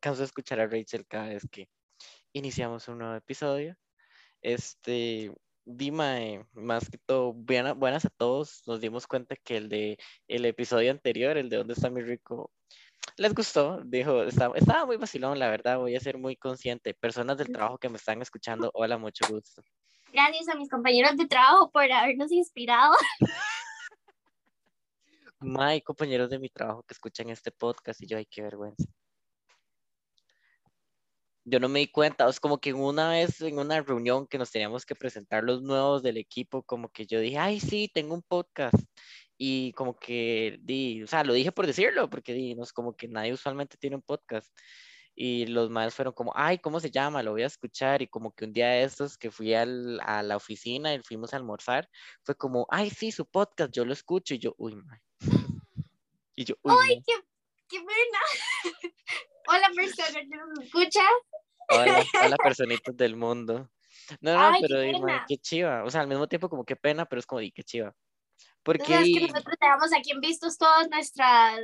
canso 0.00 0.20
de 0.20 0.26
escuchar 0.26 0.60
a 0.60 0.66
Rachel 0.66 1.06
cada 1.06 1.28
vez 1.28 1.46
que 1.50 1.68
iniciamos 2.32 2.88
un 2.88 2.98
nuevo 2.98 3.14
episodio. 3.14 3.76
Este, 4.42 5.32
Dima, 5.64 6.16
más 6.52 6.88
que 6.88 6.98
todo, 6.98 7.32
buena- 7.32 7.74
buenas 7.74 8.04
a 8.04 8.10
todos. 8.10 8.62
Nos 8.66 8.80
dimos 8.80 9.06
cuenta 9.06 9.36
que 9.36 9.56
el 9.56 9.68
de 9.68 9.98
el 10.26 10.44
episodio 10.46 10.90
anterior, 10.90 11.36
el 11.36 11.48
de 11.48 11.58
¿Dónde 11.58 11.74
está 11.74 11.90
mi 11.90 12.00
rico? 12.00 12.50
Les 13.16 13.34
gustó, 13.34 13.80
dijo, 13.84 14.22
estaba, 14.22 14.56
estaba 14.56 14.86
muy 14.86 14.96
vacilón, 14.96 15.38
la 15.38 15.48
verdad, 15.50 15.78
voy 15.78 15.94
a 15.96 16.00
ser 16.00 16.18
muy 16.18 16.36
consciente. 16.36 16.94
Personas 16.94 17.36
del 17.38 17.52
trabajo 17.52 17.78
que 17.78 17.88
me 17.88 17.96
están 17.96 18.22
escuchando, 18.22 18.70
hola, 18.74 18.98
mucho 18.98 19.24
gusto. 19.28 19.62
Gracias 20.12 20.48
a 20.48 20.54
mis 20.56 20.68
compañeros 20.68 21.16
de 21.16 21.26
trabajo 21.26 21.70
por 21.70 21.90
habernos 21.90 22.32
inspirado. 22.32 22.94
Mae, 25.40 25.82
compañeros 25.82 26.30
de 26.30 26.38
mi 26.38 26.48
trabajo 26.48 26.82
que 26.82 26.94
escuchan 26.94 27.30
este 27.30 27.50
podcast 27.50 28.00
y 28.02 28.06
yo, 28.06 28.18
ay, 28.18 28.26
qué 28.26 28.42
vergüenza. 28.42 28.84
Yo 31.44 31.58
no 31.58 31.68
me 31.68 31.80
di 31.80 31.88
cuenta, 31.88 32.28
es 32.28 32.38
como 32.38 32.58
que 32.60 32.72
una 32.74 33.10
vez 33.10 33.40
en 33.40 33.58
una 33.58 33.80
reunión 33.80 34.26
que 34.26 34.38
nos 34.38 34.50
teníamos 34.50 34.84
que 34.84 34.94
presentar 34.94 35.42
los 35.42 35.62
nuevos 35.62 36.02
del 36.02 36.18
equipo, 36.18 36.62
como 36.62 36.90
que 36.90 37.06
yo 37.06 37.18
dije, 37.20 37.38
ay, 37.38 37.60
sí, 37.60 37.90
tengo 37.92 38.14
un 38.14 38.22
podcast. 38.22 38.74
Y 39.38 39.72
como 39.72 39.98
que 39.98 40.58
di, 40.60 41.02
o 41.02 41.06
sea, 41.06 41.24
lo 41.24 41.32
dije 41.32 41.50
por 41.50 41.66
decirlo, 41.66 42.10
porque 42.10 42.34
di, 42.34 42.54
no 42.54 42.62
es 42.62 42.72
como 42.74 42.94
que 42.94 43.08
nadie 43.08 43.32
usualmente 43.32 43.78
tiene 43.78 43.96
un 43.96 44.02
podcast. 44.02 44.54
Y 45.14 45.46
los 45.46 45.70
más 45.70 45.94
fueron 45.94 46.12
como, 46.14 46.32
ay, 46.36 46.58
¿cómo 46.58 46.78
se 46.78 46.90
llama? 46.90 47.22
Lo 47.22 47.32
voy 47.32 47.42
a 47.42 47.46
escuchar. 47.46 48.02
Y 48.02 48.06
como 48.06 48.32
que 48.32 48.44
un 48.44 48.52
día 48.52 48.68
de 48.68 48.82
estos 48.84 49.16
que 49.16 49.30
fui 49.30 49.54
al- 49.54 50.00
a 50.02 50.22
la 50.22 50.36
oficina 50.36 50.94
y 50.94 51.00
fuimos 51.02 51.32
a 51.32 51.38
almorzar, 51.38 51.88
fue 52.22 52.34
como, 52.36 52.66
ay, 52.70 52.90
sí, 52.90 53.12
su 53.12 53.24
podcast, 53.26 53.72
yo 53.72 53.84
lo 53.86 53.92
escucho. 53.94 54.34
Y 54.34 54.38
yo, 54.38 54.54
uy. 54.58 54.80
Y 56.36 56.44
yo, 56.44 56.54
uy, 56.62 56.74
¡Ay, 56.88 57.02
qué, 57.04 57.14
qué 57.68 57.78
pena! 57.78 58.20
Hola, 59.48 59.68
persona 59.74 60.20
que 60.20 60.26
nos 60.36 60.64
escucha. 60.64 61.02
Hola, 61.70 62.04
hola, 62.24 62.36
personitas 62.42 62.96
del 62.96 63.16
mundo. 63.16 63.70
No, 64.20 64.34
no, 64.34 64.40
Ay, 64.40 64.60
qué 64.60 64.66
pero 64.68 64.80
mae, 64.80 64.92
pena. 64.92 65.24
qué 65.28 65.36
chiva. 65.38 65.84
O 65.84 65.90
sea, 65.90 66.00
al 66.00 66.08
mismo 66.08 66.28
tiempo 66.28 66.48
como 66.48 66.64
qué 66.64 66.76
pena, 66.76 67.06
pero 67.06 67.20
es 67.20 67.26
como, 67.26 67.40
di, 67.40 67.52
qué 67.52 67.62
chiva. 67.62 67.94
Porque 68.62 68.84
sabes 68.84 69.08
que 69.12 69.20
di, 69.20 69.26
nosotros 69.28 69.56
tenemos 69.58 69.92
aquí 69.96 70.10
en 70.10 70.20
vistos 70.20 70.58
todos 70.58 70.88
nuestras, 70.90 71.60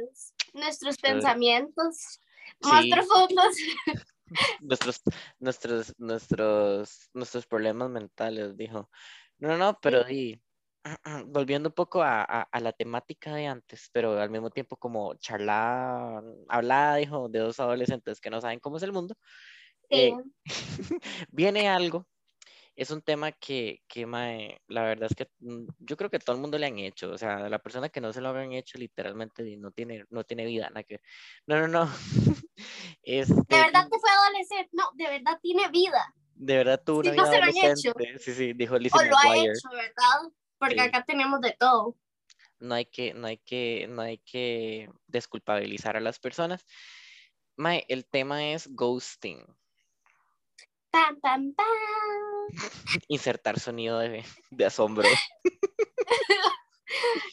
nuestros 0.52 0.96
pensamientos 0.98 2.20
más 2.62 2.82
sí, 2.82 2.90
profundos. 2.90 3.56
nuestros, 4.60 5.02
nuestros, 5.38 5.94
nuestros, 5.98 7.10
nuestros 7.12 7.46
problemas 7.46 7.90
mentales, 7.90 8.56
dijo. 8.56 8.90
No, 9.38 9.48
no, 9.48 9.58
no, 9.58 9.78
pero 9.80 10.04
di, 10.04 10.40
volviendo 11.27 11.68
un 11.70 11.74
poco 11.74 12.02
a, 12.02 12.22
a, 12.22 12.42
a 12.42 12.60
la 12.60 12.72
temática 12.72 13.34
de 13.34 13.46
antes, 13.46 13.90
pero 13.92 14.20
al 14.20 14.30
mismo 14.30 14.50
tiempo 14.50 14.77
como 14.77 15.14
charlada, 15.16 16.22
hablada, 16.48 16.96
dijo, 16.96 17.28
de 17.28 17.40
dos 17.40 17.60
adolescentes 17.60 18.20
que 18.20 18.30
no 18.30 18.40
saben 18.40 18.60
cómo 18.60 18.77
es 18.77 18.82
el 18.82 18.92
mundo, 18.92 19.16
Sí. 19.91 19.97
eh, 19.97 20.15
viene 21.31 21.69
algo 21.69 22.06
es 22.77 22.91
un 22.91 23.01
tema 23.01 23.33
que, 23.33 23.83
que 23.89 24.05
mae, 24.05 24.61
la 24.69 24.83
verdad 24.83 25.09
es 25.11 25.17
que 25.17 25.31
mm, 25.41 25.67
yo 25.79 25.97
creo 25.97 26.11
que 26.11 26.19
todo 26.19 26.37
el 26.37 26.42
mundo 26.42 26.59
le 26.59 26.67
han 26.67 26.79
hecho, 26.79 27.11
o 27.11 27.17
sea, 27.19 27.48
la 27.48 27.59
persona 27.59 27.89
que 27.89 28.02
no 28.02 28.13
se 28.13 28.20
lo 28.20 28.29
han 28.29 28.52
hecho 28.52 28.77
literalmente 28.79 29.57
no 29.57 29.70
tiene, 29.70 30.05
no 30.11 30.25
tiene 30.25 30.45
vida, 30.45 30.69
nada 30.69 30.83
que 30.85 31.01
No, 31.46 31.58
no, 31.58 31.69
no. 31.69 31.86
¿De 32.57 32.58
Este, 33.02 33.57
verdad 33.57 33.89
te 33.91 33.98
fue 33.98 34.11
adolescente? 34.11 34.69
No, 34.73 34.91
de 34.95 35.08
verdad 35.08 35.39
tiene 35.41 35.69
vida. 35.70 36.14
de 36.35 36.57
verdad 36.58 36.83
tuvo 36.85 37.01
Sí, 37.01 37.08
una 37.08 37.17
no 37.17 37.23
vida 37.25 37.33
se 37.33 37.39
lo 37.39 37.45
han 37.45 37.57
hecho. 37.57 37.92
Sí, 38.19 38.35
sí, 38.35 38.52
dijo 38.52 38.79
Lizzie 38.79 39.01
O 39.01 39.05
lo 39.05 39.17
ha 39.17 39.36
hecho, 39.39 39.69
¿verdad? 39.70 40.33
Porque 40.58 40.75
Sí. 40.75 40.80
acá 40.80 41.05
tenemos 41.05 41.41
de 41.41 41.52
todo. 41.58 41.96
No 42.58 42.75
hay 42.75 42.85
que, 42.86 43.14
no 43.14 43.27
hay 43.27 43.39
que, 43.39 43.86
no 43.89 44.02
hay 44.02 44.19
que 44.19 44.91
desculpabilizar 45.07 45.96
a 45.96 46.01
las 46.01 46.19
personas. 46.19 46.67
Mae, 47.57 47.86
el 47.89 48.05
tema 48.07 48.52
es 48.52 48.69
ghosting. 48.75 49.45
Pam, 50.91 51.20
pam, 51.20 51.52
pam. 51.55 51.67
Insertar 53.08 53.58
sonido 53.61 53.98
de, 53.98 54.24
de 54.51 54.64
asombro. 54.67 55.08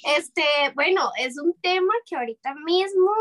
Este, 0.03 0.43
bueno, 0.75 1.11
es 1.17 1.37
un 1.39 1.53
tema 1.61 1.93
que 2.05 2.15
ahorita 2.15 2.53
mismo, 2.65 3.11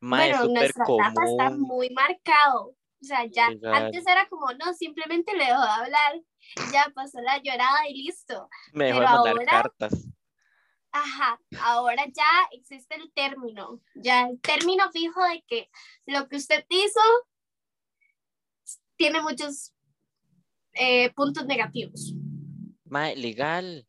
Mae, 0.00 0.30
bueno, 0.32 0.52
nuestra 0.52 0.84
etapa 0.84 1.24
está 1.24 1.44
común. 1.50 1.60
muy 1.60 1.90
marcado. 1.90 2.66
O 3.00 3.04
sea, 3.04 3.24
ya 3.26 3.50
Legal. 3.50 3.74
antes 3.86 4.06
era 4.06 4.28
como, 4.28 4.46
no, 4.52 4.74
simplemente 4.74 5.34
le 5.36 5.44
dejó 5.46 5.60
de 5.62 5.68
hablar, 5.68 6.20
ya 6.72 6.90
pasó 6.94 7.20
la 7.20 7.38
llorada 7.38 7.88
y 7.88 8.02
listo. 8.04 8.48
Me 8.72 8.86
dejó 8.86 9.00
de 9.00 9.06
pero 9.06 9.14
mandar 9.14 9.38
ahora- 9.38 9.46
cartas. 9.62 10.08
Ajá, 10.92 11.38
ahora 11.60 12.04
ya 12.06 12.48
existe 12.52 12.94
el 12.96 13.12
término, 13.12 13.80
ya 13.94 14.28
el 14.28 14.40
término 14.40 14.90
fijo 14.92 15.22
de 15.24 15.42
que 15.46 15.70
lo 16.06 16.26
que 16.28 16.36
usted 16.36 16.64
hizo 16.68 17.00
tiene 18.96 19.20
muchos 19.20 19.72
eh, 20.72 21.12
puntos 21.14 21.46
negativos. 21.46 22.14
Mae, 22.84 23.16
legal. 23.16 23.86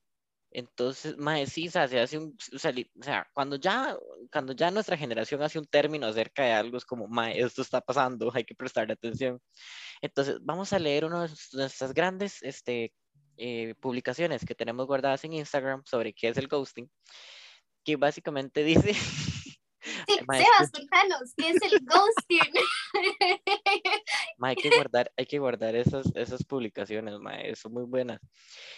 Entonces, 0.52 1.18
mae, 1.18 1.46
sí, 1.46 1.68
o 1.68 1.72
sea, 1.72 1.88
se 1.88 2.00
hace 2.00 2.18
un, 2.18 2.36
o 2.54 2.58
sea, 2.58 2.72
o 2.72 3.04
sea, 3.04 3.28
cuando 3.34 3.58
ya, 3.58 3.96
cuando 4.32 4.54
ya 4.54 4.72
nuestra 4.72 4.98
generación 4.98 5.42
hace 5.44 5.60
un 5.60 5.68
término 5.68 6.08
acerca 6.08 6.44
de 6.44 6.54
algo, 6.54 6.78
es 6.78 6.86
como, 6.86 7.08
mae, 7.08 7.40
esto 7.40 7.62
está 7.62 7.82
pasando, 7.82 8.32
hay 8.34 8.44
que 8.44 8.56
prestarle 8.56 8.94
atención. 8.94 9.40
Entonces, 10.02 10.38
vamos 10.42 10.74
a 10.74 10.80
leer 10.80 11.06
una 11.06 11.28
de 11.28 11.34
nuestras 11.54 11.94
grandes, 11.94 12.42
este, 12.42 12.94
eh, 13.38 13.76
publicaciones 13.80 14.46
que 14.46 14.56
tenemos 14.56 14.88
guardadas 14.88 15.24
en 15.26 15.34
Instagram 15.34 15.84
sobre 15.86 16.14
qué 16.14 16.30
es 16.30 16.38
el 16.38 16.48
ghosting, 16.48 16.90
que 17.84 17.96
básicamente 17.98 18.64
dice, 18.64 18.96
Sí, 20.08 20.18
Sebas, 20.18 20.72
contanos, 20.72 21.34
¿qué 21.36 21.50
es 21.50 21.62
el 21.62 21.80
ghosting? 21.86 22.54
hay 24.42 24.56
que 24.56 24.70
guardar, 24.70 25.12
hay 25.18 25.26
que 25.26 25.40
guardar 25.40 25.76
esas, 25.76 26.08
esas 26.16 26.44
publicaciones, 26.44 27.20
mae, 27.20 27.56
son 27.56 27.74
muy 27.74 27.84
buenas. 27.84 28.20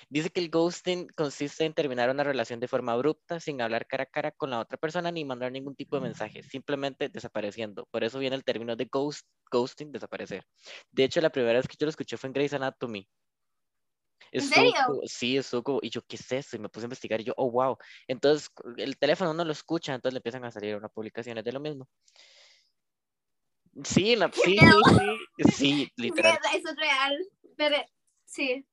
Dice 0.10 0.30
que 0.30 0.40
el 0.40 0.50
ghosting 0.50 1.08
consiste 1.16 1.66
en 1.66 1.74
terminar 1.74 2.10
una 2.10 2.24
relación 2.24 2.60
de 2.60 2.68
forma 2.68 2.94
abrupta, 2.94 3.40
sin 3.40 3.62
hablar 3.62 3.88
cara 3.88 4.04
a 4.04 4.08
cara 4.08 4.32
con 4.32 4.50
la 4.50 4.60
otra 4.60 4.78
persona 4.78 5.12
ni 5.12 5.26
mandar 5.26 5.52
ningún 5.52 5.76
tipo 5.76 5.96
de 5.96 6.02
mensaje, 6.02 6.44
simplemente 6.44 7.10
desapareciendo. 7.10 7.88
Por 7.92 8.04
eso 8.04 8.20
viene 8.20 8.36
el 8.36 8.44
término 8.44 8.76
de 8.76 8.86
ghost, 8.86 9.26
ghosting, 9.52 9.92
desaparecer. 9.92 10.44
De 10.92 11.04
hecho, 11.04 11.22
la 11.22 11.30
primera 11.30 11.60
vez 11.60 11.68
que 11.68 11.76
yo 11.80 11.86
lo 11.86 11.92
escuché 11.92 12.18
fue 12.18 12.28
en 12.28 12.34
Grey's 12.34 12.54
Anatomy. 12.54 13.08
¿En 14.32 14.42
serio? 14.42 14.74
sí, 15.06 15.38
estuvo 15.38 15.64
como, 15.64 15.80
y 15.82 15.90
yo, 15.90 16.02
¿qué 16.08 16.16
es 16.16 16.32
eso? 16.32 16.56
Y 16.56 16.60
me 16.60 16.70
puse 16.70 16.86
a 16.86 16.88
investigar 16.88 17.22
y 17.22 17.26
yo, 17.26 17.34
oh, 17.38 17.50
wow. 17.52 17.78
Entonces, 18.08 18.50
el 18.78 18.98
teléfono 18.98 19.34
no 19.34 19.44
lo 19.44 19.52
escucha, 19.52 19.94
entonces 19.94 20.14
le 20.14 20.20
empiezan 20.20 20.46
a 20.46 20.52
salir 20.52 20.76
unas 20.76 20.92
publicaciones 20.92 21.44
de 21.44 21.52
lo 21.52 21.60
mismo. 21.60 21.88
Sí, 23.84 24.16
la, 24.16 24.32
sí, 24.32 24.58
sí, 24.58 24.68
sí, 25.38 25.52
sí, 25.54 25.92
literal. 25.96 26.38
Es 26.54 26.64
real, 26.76 27.18
pero 27.56 27.78
sí. 28.26 28.66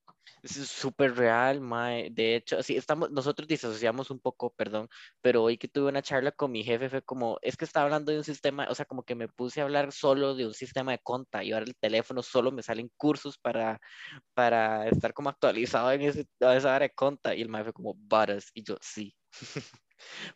Es 0.43 0.53
súper 0.69 1.17
real, 1.17 1.61
mae. 1.61 2.11
De 2.11 2.37
hecho, 2.37 2.63
sí, 2.63 2.77
estamos, 2.77 3.11
nosotros 3.11 3.49
disasociamos 3.49 4.11
un 4.11 4.21
poco, 4.21 4.51
perdón, 4.55 4.89
pero 5.21 5.43
hoy 5.43 5.59
que 5.59 5.69
tuve 5.69 5.89
una 5.89 6.03
charla 6.03 6.33
con 6.33 6.53
mi 6.53 6.63
jefe 6.65 6.89
fue 6.89 7.03
como, 7.03 7.39
es 7.43 7.57
que 7.57 7.65
estaba 7.65 7.85
hablando 7.85 8.13
de 8.13 8.19
un 8.19 8.25
sistema, 8.25 8.67
o 8.71 8.75
sea, 8.75 8.85
como 8.87 9.03
que 9.03 9.15
me 9.15 9.29
puse 9.29 9.61
a 9.61 9.65
hablar 9.65 9.93
solo 9.93 10.35
de 10.35 10.47
un 10.47 10.55
sistema 10.55 10.93
de 10.93 10.99
conta 11.01 11.43
y 11.45 11.53
ahora 11.53 11.67
el 11.67 11.77
teléfono 11.77 12.23
solo 12.23 12.53
me 12.53 12.63
salen 12.63 12.91
cursos 12.97 13.39
para, 13.39 13.81
para 14.35 14.89
estar 14.89 15.13
como 15.15 15.31
actualizado 15.31 15.93
en 15.93 16.03
ese, 16.03 16.27
esa 16.41 16.75
área 16.77 16.89
de 16.89 16.95
conta 16.95 17.35
y 17.35 17.43
el 17.43 17.49
mae 17.49 17.65
fue 17.65 17.73
como, 17.73 17.95
varas, 17.97 18.51
y 18.55 18.63
yo, 18.65 18.77
sí. 18.81 19.17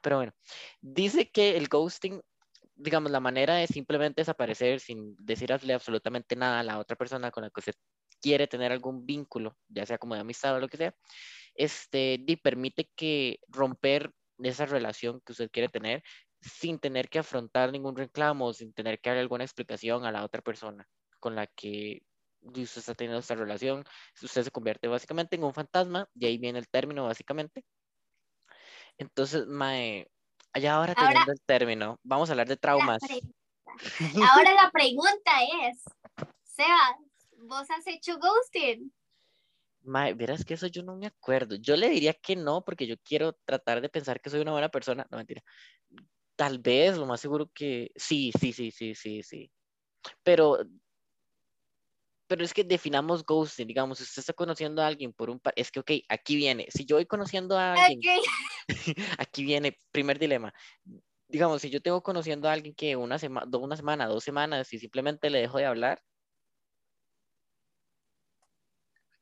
Pero 0.03 0.17
bueno, 0.17 0.33
dice 0.81 1.31
que 1.31 1.57
el 1.57 1.69
ghosting, 1.69 2.21
digamos, 2.75 3.11
la 3.11 3.21
manera 3.21 3.57
de 3.57 3.67
simplemente 3.67 4.23
desaparecer 4.23 4.81
sin 4.81 5.17
decirle 5.17 5.75
absolutamente 5.75 6.37
nada 6.37 6.61
a 6.61 6.63
la 6.65 6.79
otra 6.79 6.97
persona 6.97 7.31
con 7.31 7.45
la 7.45 7.51
que 7.51 7.61
usted 7.61 7.75
quiere 8.21 8.47
tener 8.47 8.73
algún 8.73 9.05
vínculo, 9.07 9.57
ya 9.69 9.87
sea 9.87 9.99
como 9.99 10.15
de 10.15 10.21
amistad 10.21 10.55
o 10.55 10.61
lo 10.61 10.69
que 10.69 10.77
sea, 10.77 10.95
este, 11.55 12.19
di, 12.21 12.37
permite 12.37 12.91
que 12.95 13.41
romper 13.49 14.13
esa 14.43 14.67
relación 14.67 15.21
que 15.25 15.33
usted 15.33 15.51
quiere 15.51 15.69
tener 15.69 16.03
sin 16.41 16.79
tener 16.79 17.09
que 17.11 17.19
afrontar 17.19 17.71
ningún 17.71 17.97
reclamo, 17.97 18.53
sin 18.55 18.73
tener 18.73 18.99
que 19.01 19.11
darle 19.11 19.21
alguna 19.21 19.45
explicación 19.45 20.07
a 20.07 20.13
la 20.13 20.25
otra 20.25 20.41
persona 20.41 20.89
con 21.19 21.35
la 21.35 21.47
que 21.47 22.03
usted 22.41 22.79
está 22.79 22.95
teniendo 22.95 23.19
esta 23.21 23.35
relación. 23.35 23.85
Usted 24.23 24.45
se 24.45 24.51
convierte 24.51 24.89
básicamente 24.89 25.37
en 25.37 25.45
un 25.45 25.53
fantasma, 25.53 26.09
y 26.15 26.25
ahí 26.25 26.39
viene 26.39 26.59
el 26.59 26.69
término 26.69 27.05
básicamente. 27.05 27.63
Entonces, 28.97 29.47
mae, 29.47 30.09
allá 30.55 30.77
ahora 30.77 30.95
Ahora- 30.97 31.09
teniendo 31.11 31.33
el 31.33 31.41
término, 31.43 31.99
vamos 32.03 32.31
a 32.31 32.33
hablar 32.33 32.49
de 32.49 32.55
La 32.55 32.61
traumas. 32.61 33.01
pregunta. 33.03 33.37
Ahora 34.33 34.55
la 34.55 34.71
pregunta 34.71 35.31
es, 35.69 35.83
Sebas, 36.43 36.97
¿vos 37.43 37.71
has 37.71 37.87
hecho 37.87 38.19
ghosting? 38.19 38.93
Mae, 39.83 40.15
verás 40.15 40.45
que 40.45 40.55
eso 40.55 40.67
yo 40.67 40.83
no 40.83 40.97
me 40.97 41.07
acuerdo. 41.07 41.57
Yo 41.57 41.77
le 41.77 41.89
diría 41.89 42.15
que 42.15 42.37
no, 42.37 42.63
porque 42.63 42.87
yo 42.87 42.97
quiero 42.99 43.33
tratar 43.45 43.81
de 43.81 43.89
pensar 43.89 44.21
que 44.21 44.31
soy 44.31 44.41
una 44.41 44.53
buena 44.53 44.69
persona. 44.69 45.07
No, 45.11 45.17
mentira. 45.17 45.43
Tal 46.37 46.59
vez, 46.59 46.97
lo 46.97 47.07
más 47.07 47.21
seguro 47.21 47.51
que 47.55 47.91
sí, 47.97 48.33
sí, 48.39 48.53
sí, 48.53 48.71
sí, 48.71 48.95
sí, 48.95 49.23
sí. 49.23 49.51
Pero 50.23 50.59
pero 52.31 52.45
es 52.45 52.55
que 52.55 52.63
definamos 52.63 53.25
ghosting, 53.25 53.67
digamos, 53.67 53.99
si 53.99 54.05
usted 54.05 54.21
está 54.21 54.33
conociendo 54.33 54.81
a 54.81 54.87
alguien 54.87 55.13
por 55.13 55.31
un 55.31 55.41
par, 55.41 55.53
es 55.57 55.73
que, 55.73 55.81
ok, 55.81 55.91
aquí 56.09 56.37
viene, 56.37 56.69
si 56.71 56.85
yo 56.85 56.95
voy 56.95 57.05
conociendo 57.05 57.59
a 57.59 57.75
alguien, 57.75 58.23
aquí 59.19 59.43
viene, 59.43 59.77
primer 59.91 60.17
dilema, 60.17 60.55
digamos, 61.27 61.61
si 61.61 61.71
yo 61.71 61.83
tengo 61.83 62.05
conociendo 62.05 62.49
a 62.49 62.53
alguien 62.53 62.73
que 62.73 62.95
una, 62.95 63.19
semana 63.19 63.49
una 63.59 63.77
semana, 63.77 64.07
dos 64.07 64.23
semanas 64.23 64.73
y 64.73 64.79
simplemente 64.79 65.29
le 65.29 65.41
dejo 65.41 65.59
de 65.59 65.65
hablar, 65.65 66.05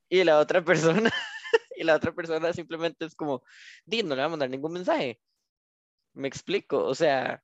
y 0.09 0.25
la 0.25 0.39
otra 0.39 0.65
persona, 0.65 1.11
y 1.77 1.85
la 1.85 1.97
otra 1.97 2.13
persona 2.13 2.53
simplemente 2.53 3.05
es 3.05 3.15
como, 3.15 3.43
di, 3.85 4.03
no 4.03 4.15
le 4.15 4.23
va 4.23 4.27
a 4.27 4.31
mandar 4.31 4.51
ningún 4.51 4.73
mensaje. 4.73 5.21
Me 6.15 6.29
explico, 6.29 6.85
o 6.85 6.95
sea, 6.95 7.43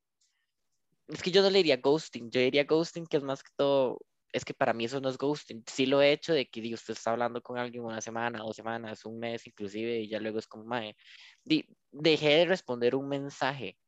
es 1.09 1.23
que 1.23 1.31
yo 1.31 1.43
no 1.43 1.51
le 1.51 1.59
diría 1.59 1.77
ghosting, 1.77 2.31
yo 2.31 2.41
diría 2.41 2.65
ghosting 2.65 3.07
que 3.07 3.19
es 3.19 3.23
más 3.23 3.43
que 3.43 3.51
todo, 3.57 4.01
es 4.35 4.45
que 4.45 4.53
para 4.53 4.73
mí 4.73 4.85
eso 4.85 5.01
no 5.01 5.09
es 5.09 5.17
ghosting. 5.17 5.63
Sí 5.67 5.87
lo 5.87 6.03
he 6.03 6.13
hecho 6.13 6.33
de 6.33 6.47
que 6.47 6.61
di, 6.61 6.75
usted 6.75 6.95
está 6.95 7.13
hablando 7.13 7.41
con 7.41 7.57
alguien 7.57 7.85
una 7.85 8.01
semana, 8.01 8.41
dos 8.41 8.57
semanas, 8.57 9.05
un 9.05 9.21
mes 9.21 9.47
inclusive, 9.47 10.01
y 10.01 10.09
ya 10.09 10.19
luego 10.19 10.41
es 10.41 10.49
como, 10.49 10.65
mae, 10.65 10.97
di, 11.45 11.65
dejé 11.93 12.31
de 12.39 12.47
responder 12.47 12.97
un 12.97 13.09
mensaje. 13.09 13.79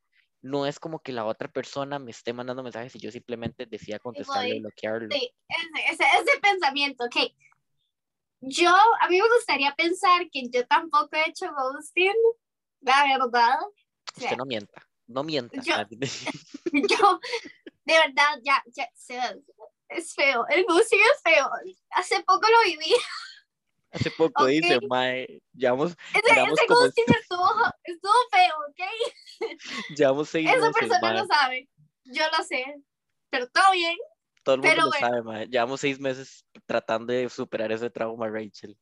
No 0.43 0.67
es 0.67 0.79
como 0.79 1.01
que 1.01 1.11
la 1.11 1.25
otra 1.25 1.49
persona 1.49 1.99
me 1.99 2.13
esté 2.13 2.33
mandando 2.33 2.63
mensajes 2.63 2.95
y 2.95 3.01
yo 3.01 3.11
simplemente 3.11 3.67
decía 3.67 3.99
contestarle 3.99 4.59
o 4.59 4.61
bloquearlo. 4.61 5.09
Sí, 5.11 5.33
ese, 5.91 6.05
ese, 6.05 6.41
pensamiento, 6.41 7.05
ok. 7.05 7.17
Yo, 8.49 8.71
a 9.01 9.09
mí 9.09 9.21
me 9.21 9.29
gustaría 9.29 9.75
pensar 9.75 10.29
que 10.31 10.49
yo 10.49 10.65
tampoco 10.69 11.09
he 11.17 11.31
hecho 11.31 11.47
ghosting, 11.53 12.15
la 12.81 13.19
verdad. 13.19 13.59
Usted 14.17 14.37
no 14.37 14.45
mienta, 14.45 14.89
no 15.09 15.25
mienta. 15.25 15.61
Yo, 15.63 15.75
yo 16.89 17.21
de 17.85 17.93
verdad, 17.93 18.39
ya, 18.45 18.63
ya, 18.73 18.89
es 19.89 20.15
feo, 20.15 20.47
el 20.49 20.65
ghosting 20.65 21.01
es 21.01 21.23
feo. 21.25 21.51
Hace 21.91 22.23
poco 22.23 22.47
lo 22.49 22.71
viví. 22.71 22.95
Hace 23.91 24.13
poco 24.13 24.47
dice, 24.47 24.79
mae, 24.89 25.43
llevamos. 25.53 25.97
Ese, 26.15 26.41
ese 26.41 26.67
ghosting 26.69 27.05
estuvo, 27.21 27.51
estuvo 27.83 28.13
feo, 28.31 28.55
¿ok? 28.69 29.41
Llevamos 29.97 30.29
seis 30.29 30.49
Esa 30.49 30.71
persona 30.71 31.15
lo 31.15 31.27
sabe, 31.27 31.69
yo 32.05 32.23
lo 32.39 32.45
sé, 32.45 32.65
pero 33.29 33.49
todo 33.49 33.73
bien. 33.73 33.97
Todo 34.47 34.55
el 34.55 34.61
mundo 34.61 34.83
lo 34.83 34.93
sabe, 34.93 35.23
mae. 35.25 35.49
Llevamos 35.49 35.81
seis 35.81 35.99
meses 35.99 36.47
tratando 36.67 37.13
de 37.13 37.29
superar 37.29 37.73
ese 37.73 37.91
trauma, 37.91 38.29
Rachel. 38.29 38.79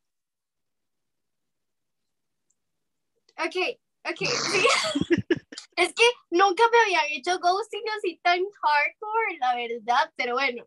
Ok, 3.38 3.56
ok, 4.04 4.18
sí. 4.52 4.66
es 5.76 5.94
que 5.94 6.02
nunca 6.28 6.64
me 6.70 6.78
habían 6.82 7.06
hecho 7.12 7.38
ghosting 7.38 7.82
así 7.96 8.20
tan 8.22 8.40
hardcore, 8.40 9.38
la 9.40 9.54
verdad, 9.54 10.12
pero 10.16 10.34
bueno. 10.34 10.66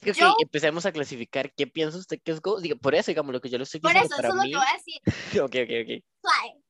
Es 0.00 0.16
que, 0.16 0.24
empecemos 0.40 0.86
a 0.86 0.92
clasificar 0.92 1.52
qué 1.52 1.66
piensa 1.66 1.98
usted 1.98 2.18
que 2.24 2.32
es 2.32 2.40
ghosting. 2.40 2.78
Por 2.78 2.94
eso, 2.94 3.10
digamos, 3.10 3.34
lo 3.34 3.42
que 3.42 3.50
yo 3.50 3.58
lo 3.58 3.64
estoy 3.64 3.80
diciendo. 3.80 4.00
Por 4.00 4.06
eso, 4.06 4.14
eso 4.18 4.28
es 4.28 4.34
lo 4.34 4.42
que 4.44 4.56
voy 4.56 4.66
a 4.66 4.78
decir. 4.78 5.00
ok, 5.42 5.56
ok, 5.62 5.72
ok. 5.84 6.62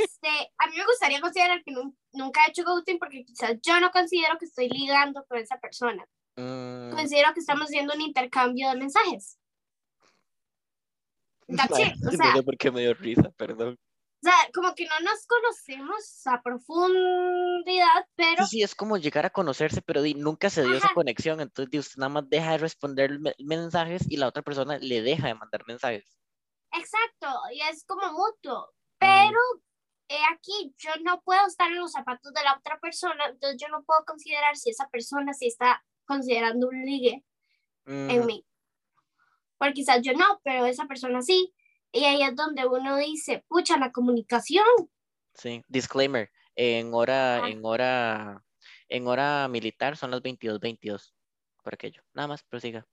Este, 0.00 0.28
a 0.58 0.66
mí 0.66 0.76
me 0.76 0.84
gustaría 0.84 1.20
considerar 1.20 1.62
que 1.62 1.72
nunca 2.14 2.44
he 2.44 2.50
hecho 2.50 2.64
ghosting 2.64 2.98
porque 2.98 3.24
quizás 3.24 3.54
yo 3.62 3.78
no 3.78 3.92
considero 3.92 4.36
que 4.38 4.46
estoy 4.46 4.68
ligando 4.70 5.24
con 5.28 5.38
esa 5.38 5.56
persona. 5.60 6.04
Mm. 6.36 6.90
Considero 6.94 7.34
que 7.34 7.40
estamos 7.40 7.64
haciendo 7.64 7.94
un 7.94 8.00
intercambio 8.00 8.70
de 8.70 8.76
mensajes. 8.76 9.38
That's 11.48 11.78
it. 11.78 11.94
O 12.06 12.10
sea, 12.10 12.30
no 12.30 12.36
sé 12.36 12.42
por 12.42 12.56
qué 12.56 12.70
me 12.70 12.82
dio 12.82 12.94
risa, 12.94 13.30
perdón. 13.36 13.78
O 14.22 14.28
sea, 14.28 14.34
como 14.52 14.74
que 14.74 14.86
no 14.86 14.98
nos 15.00 15.26
conocemos 15.26 16.26
a 16.26 16.42
profundidad, 16.42 18.08
pero... 18.16 18.44
Sí, 18.46 18.56
sí, 18.56 18.62
es 18.62 18.74
como 18.74 18.96
llegar 18.96 19.24
a 19.26 19.30
conocerse, 19.30 19.82
pero 19.82 20.00
nunca 20.16 20.50
se 20.50 20.64
dio 20.64 20.74
esa 20.74 20.92
conexión, 20.94 21.40
entonces 21.40 21.86
usted 21.86 21.98
nada 21.98 22.08
más 22.08 22.28
deja 22.28 22.52
de 22.52 22.58
responder 22.58 23.20
mensajes 23.38 24.10
y 24.10 24.16
la 24.16 24.26
otra 24.26 24.42
persona 24.42 24.78
le 24.78 25.02
deja 25.02 25.28
de 25.28 25.34
mandar 25.34 25.64
mensajes. 25.66 26.18
Exacto, 26.72 27.28
y 27.52 27.60
es 27.60 27.84
como 27.84 28.10
mutuo, 28.12 28.72
pero 28.98 29.38
aquí 30.32 30.74
yo 30.78 30.90
no 31.04 31.20
puedo 31.20 31.46
estar 31.46 31.70
en 31.70 31.78
los 31.78 31.92
zapatos 31.92 32.32
de 32.32 32.42
la 32.42 32.56
otra 32.56 32.80
persona, 32.80 33.26
entonces 33.26 33.60
yo 33.60 33.68
no 33.68 33.84
puedo 33.84 34.04
considerar 34.06 34.56
si 34.56 34.70
esa 34.70 34.88
persona 34.88 35.34
sí 35.34 35.46
está 35.46 35.84
considerando 36.06 36.68
un 36.68 36.84
ligue 36.84 37.24
en 37.86 38.26
mí. 38.26 38.44
Porque 39.58 39.74
quizás 39.74 40.00
yo 40.02 40.12
no, 40.12 40.40
pero 40.44 40.66
esa 40.66 40.86
persona 40.86 41.22
sí. 41.22 41.54
Y 41.92 42.04
ahí 42.04 42.22
es 42.22 42.34
donde 42.34 42.66
uno 42.66 42.96
dice, 42.96 43.44
pucha, 43.48 43.78
la 43.78 43.92
comunicación. 43.92 44.66
Sí, 45.34 45.62
disclaimer, 45.68 46.30
en 46.54 46.92
hora, 46.92 47.44
ah. 47.44 47.48
en 47.48 47.64
hora, 47.64 48.44
en 48.88 49.06
hora 49.06 49.48
militar 49.48 49.96
son 49.96 50.10
las 50.10 50.22
22, 50.22 50.60
22, 50.60 51.14
por 51.62 51.74
aquello. 51.74 52.02
Nada 52.12 52.28
más, 52.28 52.42
prosiga. 52.42 52.86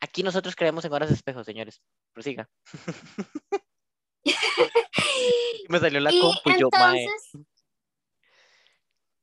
Aquí 0.00 0.22
nosotros 0.22 0.54
creemos 0.54 0.84
en 0.84 0.92
horas 0.92 1.08
de 1.08 1.14
espejo, 1.14 1.44
señores. 1.44 1.80
Prosiga. 2.12 2.48
Me 5.68 5.78
salió 5.78 6.00
la 6.00 6.10
compu 6.10 6.50
y 6.50 6.60
yo, 6.60 6.68
mae. 6.72 7.06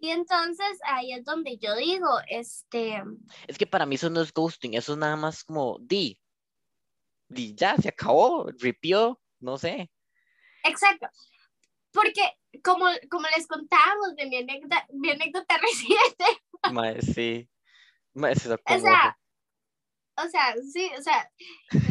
Y 0.03 0.09
entonces 0.09 0.81
ahí 0.83 1.13
es 1.13 1.23
donde 1.23 1.57
yo 1.57 1.77
digo, 1.77 2.09
este... 2.27 3.01
Es 3.47 3.57
que 3.57 3.65
para 3.65 3.85
mí 3.85 3.95
eso 3.95 4.09
no 4.09 4.19
es 4.19 4.33
ghosting, 4.33 4.73
eso 4.73 4.91
es 4.91 4.97
nada 4.97 5.15
más 5.15 5.45
como, 5.45 5.77
di, 5.79 6.19
di, 7.29 7.55
ya, 7.55 7.77
se 7.77 7.87
acabó, 7.87 8.51
ripió, 8.59 9.21
no 9.39 9.57
sé. 9.57 9.89
Exacto, 10.65 11.07
porque 11.93 12.21
como, 12.61 12.87
como 13.09 13.27
les 13.33 13.47
contábamos 13.47 14.13
de 14.17 14.25
mi 14.25 14.39
anécdota, 14.39 14.85
mi 14.91 15.09
anécdota 15.09 15.57
reciente. 15.61 16.25
Mae, 16.73 17.01
sí, 17.01 17.49
Mae, 18.13 18.35
se 18.35 18.53
o 18.53 18.57
sea, 18.57 19.17
o 20.17 20.27
sea, 20.27 20.53
sí, 20.69 20.91
o 20.99 21.01
sea, 21.01 21.31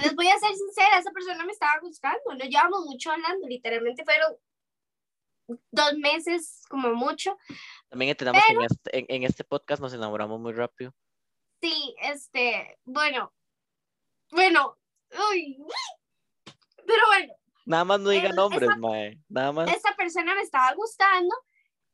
les 0.02 0.14
voy 0.14 0.28
a 0.28 0.38
ser 0.38 0.54
sincera, 0.54 0.98
esa 0.98 1.12
persona 1.12 1.46
me 1.46 1.52
estaba 1.52 1.80
buscando, 1.80 2.34
no 2.38 2.44
llevamos 2.44 2.84
mucho 2.84 3.10
hablando, 3.10 3.48
literalmente 3.48 4.04
fueron 4.04 4.36
dos 5.70 5.94
meses 5.98 6.62
como 6.68 6.94
mucho. 6.94 7.36
También 7.88 8.10
entendamos 8.10 8.42
que 8.42 8.64
este, 8.64 9.14
en 9.14 9.22
este, 9.22 9.44
podcast 9.44 9.80
nos 9.82 9.92
enamoramos 9.92 10.40
muy 10.40 10.52
rápido. 10.52 10.94
Sí, 11.60 11.94
este, 12.02 12.78
bueno, 12.84 13.32
bueno, 14.30 14.78
uy, 15.30 15.58
pero 16.86 17.06
bueno. 17.06 17.34
Nada 17.64 17.84
más 17.84 18.00
no 18.00 18.10
diga 18.10 18.30
nombres, 18.30 18.70
mae, 18.78 19.18
nada 19.28 19.52
más. 19.52 19.70
Esa 19.70 19.94
persona 19.94 20.34
me 20.34 20.42
estaba 20.42 20.74
gustando 20.74 21.34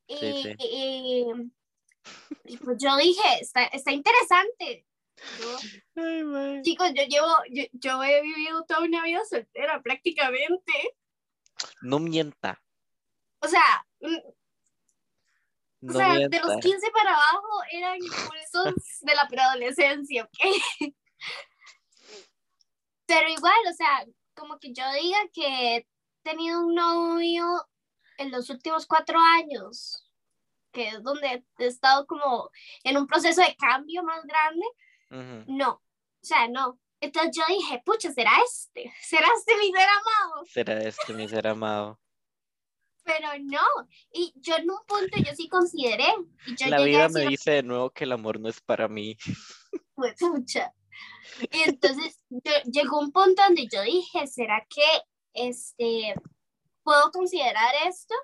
y, 0.07 0.55
y, 0.59 2.57
pues 2.63 2.77
yo 2.79 2.97
dije, 2.97 3.21
está, 3.39 3.65
está 3.65 3.91
interesante. 3.91 4.87
chicos, 6.63 6.91
yo 6.95 7.03
llevo, 7.03 7.27
yo, 7.51 7.63
yo 7.73 8.03
he 8.03 8.21
vivido 8.21 8.63
toda 8.65 8.81
una 8.81 9.03
vida 9.03 9.23
soltera 9.25 9.81
prácticamente. 9.81 10.73
No 11.81 11.99
mienta. 11.99 12.61
O 13.41 13.47
sea, 13.47 13.85
o 15.87 15.93
sea 15.93 16.15
de 16.15 16.39
los 16.39 16.57
15 16.57 16.91
para 16.91 17.11
abajo 17.11 17.61
eran 17.71 17.97
impulsos 17.97 18.75
de 19.01 19.15
la 19.15 19.27
preadolescencia, 19.27 20.23
¿ok? 20.23 20.93
Pero 23.05 23.27
igual, 23.29 23.55
o 23.69 23.73
sea, 23.73 24.05
como 24.35 24.59
que 24.59 24.73
yo 24.73 24.83
diga 24.93 25.19
que 25.33 25.77
he 25.77 25.87
tenido 26.23 26.61
un 26.61 26.75
novio 26.75 27.45
en 28.17 28.31
los 28.31 28.49
últimos 28.49 28.85
cuatro 28.85 29.17
años, 29.19 30.05
que 30.71 30.89
es 30.89 31.03
donde 31.03 31.43
he 31.57 31.65
estado 31.65 32.05
como 32.05 32.51
en 32.83 32.97
un 32.97 33.07
proceso 33.07 33.41
de 33.41 33.55
cambio 33.55 34.03
más 34.03 34.23
grande, 34.25 34.65
no, 35.47 35.71
o 35.71 36.25
sea, 36.25 36.47
no. 36.47 36.79
Entonces 37.01 37.31
yo 37.35 37.43
dije, 37.47 37.81
pucha, 37.85 38.11
¿será 38.11 38.31
este? 38.45 38.93
¿Será 39.01 39.27
este 39.37 39.57
mi 39.57 39.71
ser 39.71 39.87
amado? 39.89 40.45
¿Será 40.45 40.81
este 40.81 41.13
mi 41.13 41.27
ser 41.27 41.47
amado? 41.47 41.99
Pero 43.09 43.27
no. 43.43 43.89
Y 44.13 44.33
yo 44.35 44.55
en 44.55 44.69
un 44.69 44.77
punto 44.85 45.17
yo 45.17 45.33
sí 45.35 45.49
consideré. 45.49 46.05
la 46.67 46.81
vida 46.81 47.09
me 47.09 47.21
dice 47.21 47.51
de 47.51 47.63
nuevo 47.63 47.89
que 47.89 48.03
el 48.03 48.11
amor 48.11 48.39
no 48.39 48.49
es 48.49 48.61
para 48.61 48.87
mí. 48.87 49.17
Pues 49.95 50.15
mucha. 50.21 50.73
Y 51.51 51.59
entonces 51.67 52.21
llegó 52.71 52.99
un 52.99 53.11
punto 53.11 53.43
donde 53.43 53.67
yo 53.67 53.81
dije, 53.81 54.25
¿será 54.27 54.65
que 54.69 54.85
este 55.33 56.15
puedo 56.83 57.11
considerar 57.11 57.73
esto 57.85 58.15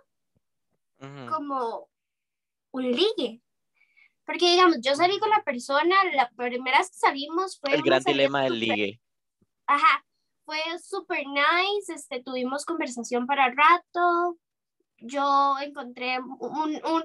como 1.30 1.90
un 2.72 2.92
ligue? 2.92 3.42
Porque 4.26 4.52
digamos, 4.52 4.78
yo 4.82 4.96
salí 4.96 5.20
con 5.20 5.30
la 5.30 5.44
persona, 5.44 5.96
la 6.14 6.30
primera 6.30 6.78
vez 6.78 6.92
que 6.92 6.98
salimos 6.98 7.60
fue... 7.60 7.76
El 7.76 7.82
gran 7.82 8.02
dilema 8.04 8.44
del 8.44 8.58
ligue. 8.58 9.02
Ajá, 9.68 10.06
fue 10.46 10.60
súper 10.82 11.26
nice, 11.28 11.94
este, 11.94 12.24
tuvimos 12.24 12.64
conversación 12.64 13.28
para 13.28 13.54
rato, 13.54 14.38
yo 15.06 15.56
encontré 15.62 16.20
un, 16.20 16.82
un, 16.84 17.04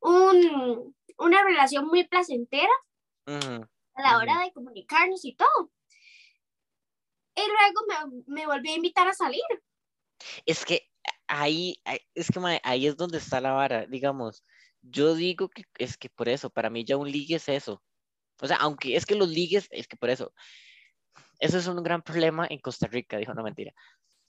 un, 0.00 0.96
una 1.18 1.44
relación 1.44 1.86
muy 1.86 2.04
placentera 2.04 2.72
a 3.26 4.02
la 4.02 4.18
hora 4.18 4.42
de 4.42 4.52
comunicarnos 4.52 5.24
y 5.24 5.34
todo. 5.34 5.70
Y 7.34 7.40
luego 7.40 8.22
me, 8.26 8.34
me 8.34 8.46
volví 8.46 8.70
a 8.70 8.76
invitar 8.76 9.08
a 9.08 9.14
salir. 9.14 9.42
Es 10.46 10.64
que 10.64 10.90
ahí, 11.26 11.80
es 12.14 12.30
que 12.30 12.60
ahí 12.62 12.86
es 12.86 12.96
donde 12.96 13.18
está 13.18 13.40
la 13.40 13.52
vara, 13.52 13.86
digamos. 13.86 14.44
Yo 14.82 15.14
digo 15.14 15.48
que 15.48 15.64
es 15.78 15.96
que 15.96 16.08
por 16.08 16.28
eso, 16.28 16.50
para 16.50 16.70
mí 16.70 16.84
ya 16.84 16.96
un 16.96 17.10
ligue 17.10 17.36
es 17.36 17.48
eso. 17.48 17.82
O 18.40 18.46
sea, 18.46 18.56
aunque 18.58 18.96
es 18.96 19.06
que 19.06 19.14
los 19.14 19.28
ligues, 19.28 19.66
es 19.70 19.88
que 19.88 19.96
por 19.96 20.10
eso, 20.10 20.32
eso 21.38 21.58
es 21.58 21.66
un 21.66 21.82
gran 21.82 22.02
problema 22.02 22.46
en 22.48 22.58
Costa 22.58 22.86
Rica, 22.86 23.16
dijo, 23.16 23.34
no 23.34 23.42
mentira. 23.42 23.72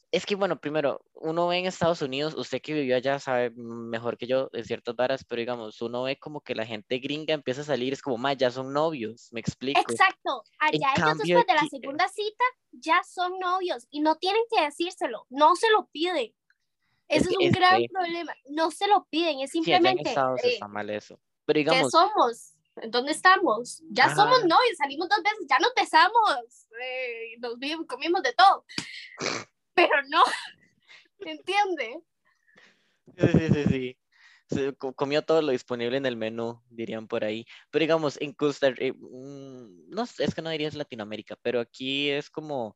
Es 0.09 0.25
que, 0.25 0.35
bueno, 0.35 0.59
primero, 0.59 1.01
uno 1.13 1.47
ve 1.47 1.57
en 1.57 1.65
Estados 1.65 2.01
Unidos, 2.01 2.33
usted 2.37 2.61
que 2.61 2.73
vivió 2.73 2.95
allá 2.95 3.19
sabe 3.19 3.51
mejor 3.51 4.17
que 4.17 4.25
yo 4.25 4.49
en 4.53 4.63
ciertas 4.63 4.95
varas, 4.95 5.25
pero 5.25 5.41
digamos, 5.41 5.81
uno 5.81 6.03
ve 6.03 6.17
como 6.17 6.39
que 6.39 6.55
la 6.55 6.65
gente 6.65 6.99
gringa 6.99 7.33
empieza 7.33 7.61
a 7.61 7.65
salir, 7.65 7.91
es 7.91 8.01
como, 8.01 8.17
ma, 8.17 8.31
ya 8.31 8.49
son 8.49 8.71
novios, 8.71 9.27
me 9.31 9.41
explico. 9.41 9.81
Exacto, 9.81 10.43
allá 10.59 10.93
ellos 10.95 11.17
después 11.17 11.45
de 11.45 11.53
la 11.53 11.67
segunda 11.69 12.07
cita 12.07 12.43
ya 12.71 13.01
son 13.03 13.37
novios 13.39 13.85
y 13.89 13.99
no 13.99 14.15
tienen 14.15 14.43
que 14.49 14.63
decírselo, 14.63 15.25
no 15.29 15.57
se 15.57 15.69
lo 15.71 15.87
piden. 15.87 16.33
Eso 17.09 17.29
es, 17.29 17.37
un 17.37 17.51
gran 17.51 17.83
problema, 17.91 18.33
no 18.49 18.71
se 18.71 18.87
lo 18.87 19.07
piden, 19.09 19.41
es 19.41 19.51
simplemente... 19.51 20.03
Sí, 20.03 20.07
en 20.07 20.07
Estados 20.07 20.43
eh, 20.43 20.53
está 20.53 20.67
mal 20.69 20.89
eso. 20.89 21.19
Pero 21.45 21.57
digamos... 21.57 21.83
¿Qué 21.83 21.89
somos? 21.89 22.53
¿Dónde 22.89 23.11
estamos? 23.11 23.81
Ya 23.89 24.13
somos 24.13 24.41
novios, 24.43 24.77
salimos 24.77 25.09
dos 25.09 25.21
veces, 25.23 25.47
ya 25.49 25.57
nos 25.59 25.73
besamos, 25.75 26.67
eh, 26.81 27.37
nos 27.39 27.55
comimos 27.87 28.21
de 28.21 28.33
todo. 28.33 28.63
Pero 29.77 30.01
no, 30.09 30.23
¿entiende? 31.19 32.01
Sí, 33.15 33.27
sí, 33.31 33.53
sí, 33.53 33.63
sí. 33.69 33.97
Se 34.49 34.73
comió 34.75 35.21
todo 35.21 35.41
lo 35.41 35.51
disponible 35.51 35.97
en 35.97 36.05
el 36.05 36.15
menú, 36.15 36.63
dirían 36.69 37.07
por 37.07 37.23
ahí. 37.23 37.45
Pero 37.69 37.83
digamos, 37.83 38.19
en 38.19 38.33
Costa 38.33 38.71
Rica, 38.71 38.97
mm, 38.99 39.89
no 39.89 40.03
es 40.03 40.33
que 40.35 40.41
no 40.41 40.49
dirías 40.49 40.73
Latinoamérica, 40.73 41.35
pero 41.41 41.59
aquí 41.59 42.09
es 42.09 42.29
como 42.29 42.75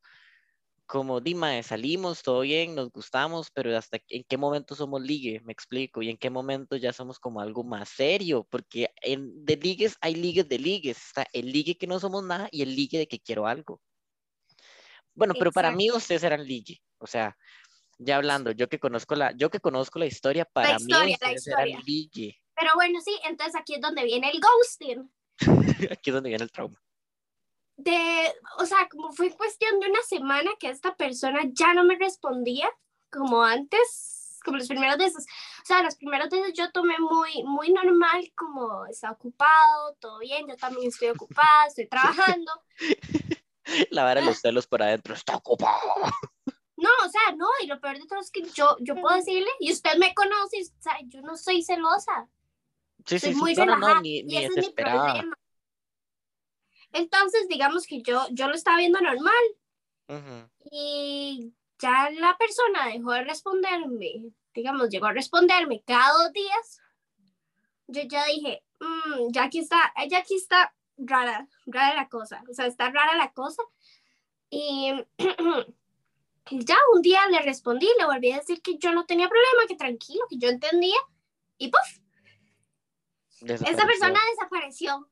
como 0.92 1.22
Dima, 1.22 1.62
salimos, 1.62 2.22
todo 2.22 2.40
bien, 2.40 2.74
nos 2.74 2.90
gustamos, 2.90 3.50
pero 3.50 3.74
hasta 3.74 3.98
en 4.08 4.24
qué 4.24 4.36
momento 4.36 4.74
somos 4.74 5.00
ligue, 5.00 5.40
me 5.42 5.52
explico, 5.52 6.02
y 6.02 6.10
en 6.10 6.18
qué 6.18 6.28
momento 6.28 6.76
ya 6.76 6.92
somos 6.92 7.18
como 7.18 7.40
algo 7.40 7.64
más 7.64 7.88
serio, 7.88 8.46
porque 8.50 8.90
en, 9.00 9.42
de 9.42 9.56
ligues 9.56 9.96
hay 10.02 10.14
ligues 10.14 10.50
de 10.50 10.58
ligues, 10.58 10.98
está 10.98 11.26
el 11.32 11.50
ligue 11.50 11.78
que 11.78 11.86
no 11.86 11.98
somos 11.98 12.22
nada 12.24 12.46
y 12.50 12.60
el 12.60 12.76
ligue 12.76 12.98
de 12.98 13.08
que 13.08 13.20
quiero 13.20 13.46
algo. 13.46 13.80
Bueno, 15.14 15.32
pero 15.38 15.50
para 15.50 15.70
mí 15.70 15.90
ustedes 15.90 16.24
eran 16.24 16.44
ligue, 16.44 16.78
o 17.02 17.06
sea, 17.06 17.36
ya 17.98 18.16
hablando, 18.16 18.52
yo 18.52 18.68
que 18.68 18.78
conozco 18.78 19.14
la, 19.14 19.32
yo 19.32 19.50
que 19.50 19.60
conozco 19.60 19.98
la 19.98 20.06
historia, 20.06 20.44
para 20.44 20.78
mí 20.78 20.92
ustedes 21.12 21.46
eran 21.46 21.68
ligue. 21.84 22.40
Pero 22.54 22.70
bueno, 22.74 23.00
sí, 23.00 23.18
entonces 23.24 23.54
aquí 23.60 23.74
es 23.74 23.80
donde 23.80 24.04
viene 24.04 24.30
el 24.30 24.40
ghosting. 24.40 25.10
aquí 25.90 26.10
es 26.10 26.14
donde 26.14 26.28
viene 26.28 26.44
el 26.44 26.52
trauma 26.52 26.80
de, 27.76 28.34
o 28.58 28.66
sea, 28.66 28.88
como 28.88 29.12
fue 29.12 29.30
cuestión 29.30 29.80
de 29.80 29.88
una 29.90 30.02
semana 30.02 30.50
que 30.58 30.68
esta 30.68 30.94
persona 30.94 31.40
ya 31.52 31.74
no 31.74 31.84
me 31.84 31.96
respondía 31.96 32.70
como 33.10 33.42
antes, 33.42 34.38
como 34.44 34.58
los 34.58 34.68
primeros 34.68 34.98
días, 34.98 35.14
o 35.16 35.64
sea, 35.64 35.82
los 35.82 35.96
primeros 35.96 36.30
días 36.30 36.52
yo 36.54 36.70
tomé 36.70 36.98
muy, 36.98 37.42
muy 37.44 37.72
normal, 37.72 38.32
como 38.34 38.86
está 38.86 39.10
ocupado, 39.10 39.96
todo 40.00 40.18
bien, 40.18 40.46
yo 40.48 40.56
también 40.56 40.88
estoy 40.88 41.08
ocupada, 41.08 41.66
estoy 41.66 41.86
trabajando. 41.88 42.52
La 43.90 44.04
vara 44.04 44.20
de 44.20 44.26
los 44.26 44.40
celos 44.40 44.66
por 44.66 44.82
adentro, 44.82 45.14
está 45.14 45.36
ocupado. 45.36 45.80
No, 46.82 46.88
o 47.06 47.08
sea, 47.08 47.36
no, 47.36 47.46
y 47.62 47.68
lo 47.68 47.80
peor 47.80 47.96
de 47.96 48.06
todo 48.06 48.18
es 48.18 48.32
que 48.32 48.42
yo, 48.42 48.76
yo 48.80 48.96
puedo 48.96 49.14
decirle, 49.14 49.48
y 49.60 49.70
usted 49.70 49.96
me 49.98 50.12
conoce, 50.14 50.62
o 50.62 50.82
sea, 50.82 50.98
yo 51.04 51.22
no 51.22 51.36
soy 51.36 51.62
celosa. 51.62 52.28
Sí, 53.06 53.20
soy 53.20 53.34
sí, 53.34 53.38
muy 53.38 53.54
sí, 53.54 53.64
no, 53.64 53.76
no, 53.76 54.00
ni, 54.00 54.24
ni 54.24 54.42
desesperada. 54.42 55.24
Entonces, 56.90 57.46
digamos 57.48 57.86
que 57.86 58.02
yo, 58.02 58.26
yo 58.32 58.48
lo 58.48 58.54
estaba 58.54 58.78
viendo 58.78 59.00
normal. 59.00 59.32
Y 60.70 61.52
ya 61.78 62.10
la 62.10 62.36
persona 62.36 62.88
dejó 62.88 63.12
de 63.12 63.24
responderme, 63.24 64.32
digamos, 64.52 64.90
llegó 64.90 65.06
a 65.06 65.12
responderme 65.12 65.82
cada 65.86 66.12
dos 66.12 66.32
días. 66.32 66.80
Yo 67.86 68.02
ya 68.02 68.24
dije, 68.26 68.62
mm, 68.80 69.30
ya 69.30 69.44
aquí 69.44 69.60
está, 69.60 69.92
ya 70.08 70.18
aquí 70.18 70.34
está 70.34 70.74
rara, 70.98 71.48
rara 71.66 71.94
la 71.94 72.08
cosa. 72.08 72.42
O 72.50 72.54
sea, 72.54 72.66
está 72.66 72.90
rara 72.90 73.16
la 73.16 73.32
cosa. 73.32 73.62
Y 74.50 74.92
ya 76.50 76.76
un 76.94 77.02
día 77.02 77.26
le 77.30 77.40
respondí, 77.40 77.88
le 77.98 78.06
volví 78.06 78.32
a 78.32 78.38
decir 78.38 78.60
que 78.62 78.76
yo 78.78 78.92
no 78.92 79.06
tenía 79.06 79.28
problema, 79.28 79.66
que 79.68 79.76
tranquilo, 79.76 80.24
que 80.28 80.38
yo 80.38 80.48
entendía. 80.48 80.98
Y 81.58 81.68
¡puf! 81.68 81.98
Esa 83.40 83.86
persona 83.86 84.20
desapareció 84.30 85.08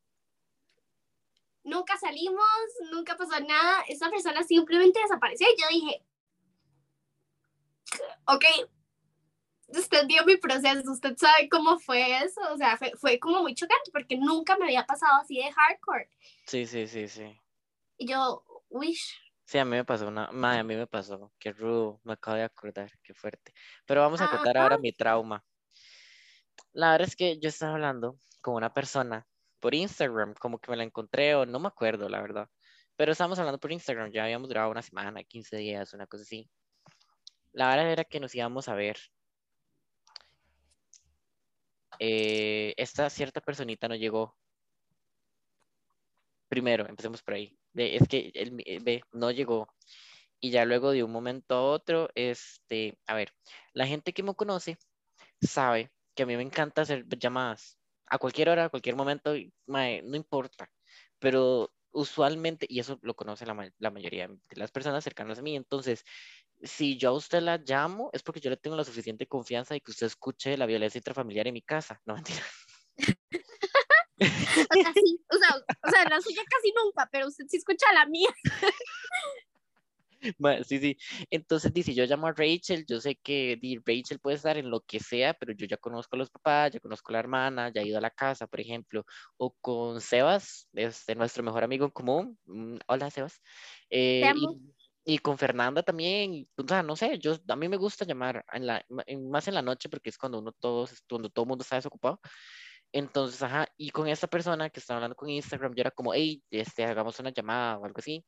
nunca 1.64 1.96
salimos, 1.98 2.44
nunca 2.90 3.16
pasó 3.16 3.40
nada, 3.40 3.82
esa 3.88 4.10
persona 4.10 4.42
simplemente 4.42 5.00
desapareció 5.00 5.46
y 5.48 5.60
yo 5.60 5.68
dije, 5.68 6.04
ok, 8.26 8.44
usted 9.68 10.06
vio 10.06 10.24
mi 10.24 10.36
proceso, 10.36 10.90
usted 10.90 11.16
sabe 11.16 11.48
cómo 11.48 11.78
fue 11.78 12.24
eso, 12.24 12.40
o 12.52 12.56
sea, 12.56 12.78
fue, 12.98 13.18
como 13.18 13.42
muy 13.42 13.54
chocante 13.54 13.90
porque 13.92 14.16
nunca 14.16 14.56
me 14.56 14.66
había 14.66 14.86
pasado 14.86 15.20
así 15.20 15.36
de 15.36 15.52
hardcore. 15.52 16.10
Sí, 16.46 16.66
sí, 16.66 16.86
sí, 16.86 17.08
sí. 17.08 17.40
Y 17.98 18.06
yo, 18.08 18.44
wish. 18.68 19.18
Sí, 19.50 19.58
a 19.58 19.64
mí 19.64 19.72
me 19.72 19.84
pasó 19.84 20.06
una, 20.06 20.26
a 20.26 20.62
mí 20.62 20.76
me 20.76 20.86
pasó, 20.86 21.32
qué 21.36 21.52
rudo, 21.52 22.00
me 22.04 22.12
acabo 22.12 22.36
de 22.36 22.44
acordar, 22.44 22.88
qué 23.02 23.12
fuerte. 23.14 23.52
Pero 23.84 24.00
vamos 24.00 24.20
a 24.20 24.30
contar 24.30 24.56
ahora 24.56 24.78
mi 24.78 24.92
trauma. 24.92 25.44
La 26.72 26.92
verdad 26.92 27.08
es 27.08 27.16
que 27.16 27.36
yo 27.40 27.48
estaba 27.48 27.72
hablando 27.72 28.16
con 28.40 28.54
una 28.54 28.72
persona 28.72 29.26
por 29.58 29.74
Instagram, 29.74 30.34
como 30.34 30.60
que 30.60 30.70
me 30.70 30.76
la 30.76 30.84
encontré 30.84 31.34
o 31.34 31.46
no 31.46 31.58
me 31.58 31.66
acuerdo, 31.66 32.08
la 32.08 32.20
verdad. 32.20 32.48
Pero 32.94 33.10
estábamos 33.10 33.40
hablando 33.40 33.58
por 33.58 33.72
Instagram, 33.72 34.12
ya 34.12 34.22
habíamos 34.22 34.46
durado 34.46 34.70
una 34.70 34.82
semana, 34.82 35.24
15 35.24 35.56
días, 35.56 35.94
una 35.94 36.06
cosa 36.06 36.22
así. 36.22 36.48
La 37.50 37.70
verdad 37.70 37.90
era 37.90 38.04
que 38.04 38.20
nos 38.20 38.32
íbamos 38.36 38.68
a 38.68 38.74
ver. 38.76 38.98
Eh, 41.98 42.72
esta 42.76 43.10
cierta 43.10 43.40
personita 43.40 43.88
no 43.88 43.96
llegó. 43.96 44.36
Primero, 46.50 46.88
empecemos 46.88 47.22
por 47.22 47.34
ahí. 47.34 47.56
es 47.74 48.08
que 48.08 48.32
ve, 48.82 49.02
no 49.12 49.30
llegó. 49.30 49.68
Y 50.40 50.50
ya 50.50 50.64
luego 50.64 50.90
de 50.90 51.04
un 51.04 51.12
momento 51.12 51.54
a 51.54 51.62
otro, 51.62 52.10
este, 52.16 52.98
a 53.06 53.14
ver, 53.14 53.32
la 53.72 53.86
gente 53.86 54.12
que 54.12 54.24
me 54.24 54.34
conoce 54.34 54.76
sabe 55.40 55.92
que 56.14 56.24
a 56.24 56.26
mí 56.26 56.36
me 56.36 56.42
encanta 56.42 56.82
hacer 56.82 57.06
llamadas 57.08 57.78
a 58.06 58.18
cualquier 58.18 58.48
hora, 58.48 58.64
a 58.64 58.68
cualquier 58.68 58.96
momento, 58.96 59.34
no 59.66 60.16
importa. 60.16 60.68
Pero 61.20 61.72
usualmente, 61.92 62.66
y 62.68 62.80
eso 62.80 62.98
lo 63.02 63.14
conoce 63.14 63.46
la, 63.46 63.72
la, 63.78 63.90
mayoría 63.92 64.26
de 64.26 64.36
las 64.56 64.72
personas 64.72 65.04
cercanas 65.04 65.38
a 65.38 65.42
mí, 65.42 65.54
entonces, 65.54 66.04
si 66.62 66.98
yo 66.98 67.10
a 67.10 67.12
usted 67.12 67.42
la 67.42 67.58
llamo, 67.58 68.10
es 68.12 68.24
porque 68.24 68.40
yo 68.40 68.50
le 68.50 68.56
tengo 68.56 68.76
la 68.76 68.84
suficiente 68.84 69.28
confianza 69.28 69.74
de 69.74 69.82
que 69.82 69.92
usted 69.92 70.08
escuche 70.08 70.56
la 70.56 70.66
violencia 70.66 70.98
intrafamiliar 70.98 71.46
en 71.46 71.54
mi 71.54 71.62
casa. 71.62 72.00
No 72.06 72.14
mentira. 72.40 72.42
O 74.20 75.34
o 75.34 75.38
sea, 75.38 75.56
o 75.56 75.90
sea, 75.90 76.08
la 76.08 76.20
suya 76.20 76.42
casi 76.48 76.72
nunca, 76.72 77.08
pero 77.10 77.28
usted 77.28 77.44
sí 77.48 77.56
escucha 77.56 77.92
la 77.94 78.06
mía. 78.06 78.30
Sí, 80.64 80.78
sí. 80.78 80.98
Entonces 81.30 81.72
dice, 81.72 81.94
yo 81.94 82.04
llamo 82.04 82.26
a 82.26 82.32
Rachel, 82.32 82.84
yo 82.86 83.00
sé 83.00 83.16
que 83.16 83.58
Rachel 83.86 84.18
puede 84.18 84.36
estar 84.36 84.56
en 84.56 84.70
lo 84.70 84.80
que 84.82 85.00
sea, 85.00 85.34
pero 85.34 85.52
yo 85.52 85.66
ya 85.66 85.76
conozco 85.76 86.16
a 86.16 86.18
los 86.18 86.30
papás, 86.30 86.72
ya 86.72 86.80
conozco 86.80 87.10
a 87.10 87.14
la 87.14 87.18
hermana, 87.20 87.72
ya 87.72 87.80
he 87.80 87.86
ido 87.86 87.98
a 87.98 88.00
la 88.02 88.10
casa, 88.10 88.46
por 88.46 88.60
ejemplo, 88.60 89.04
o 89.36 89.54
con 89.60 90.00
Sebas, 90.00 90.68
este, 90.74 91.14
nuestro 91.14 91.42
mejor 91.42 91.64
amigo 91.64 91.84
en 91.86 91.90
común. 91.90 92.38
Mm, 92.44 92.76
hola, 92.86 93.10
Sebas. 93.10 93.40
Eh, 93.88 94.30
y, 95.04 95.18
con 95.18 95.38
Fernanda 95.38 95.82
también, 95.82 96.46
o 96.56 96.68
sea, 96.68 96.82
no 96.82 96.94
sé, 96.96 97.18
yo, 97.18 97.36
a 97.48 97.56
mí 97.56 97.68
me 97.68 97.78
gusta 97.78 98.04
llamar 98.04 98.44
en 98.52 98.66
la, 98.66 98.84
más 99.30 99.48
en 99.48 99.54
la 99.54 99.62
noche 99.62 99.88
porque 99.88 100.10
es 100.10 100.18
cuando 100.18 100.38
uno 100.38 100.52
todos, 100.52 101.02
cuando 101.08 101.30
todo 101.30 101.44
el 101.44 101.48
mundo 101.48 101.62
está 101.62 101.76
desocupado. 101.76 102.20
Entonces, 102.92 103.42
ajá, 103.42 103.68
y 103.76 103.90
con 103.90 104.08
esta 104.08 104.26
persona 104.26 104.70
que 104.70 104.80
estaba 104.80 104.98
hablando 104.98 105.16
con 105.16 105.30
Instagram, 105.30 105.74
yo 105.74 105.82
era 105.82 105.90
como, 105.90 106.14
hey, 106.14 106.42
este, 106.50 106.84
hagamos 106.84 107.18
una 107.20 107.30
llamada 107.30 107.78
o 107.78 107.84
algo 107.84 107.98
así 107.98 108.24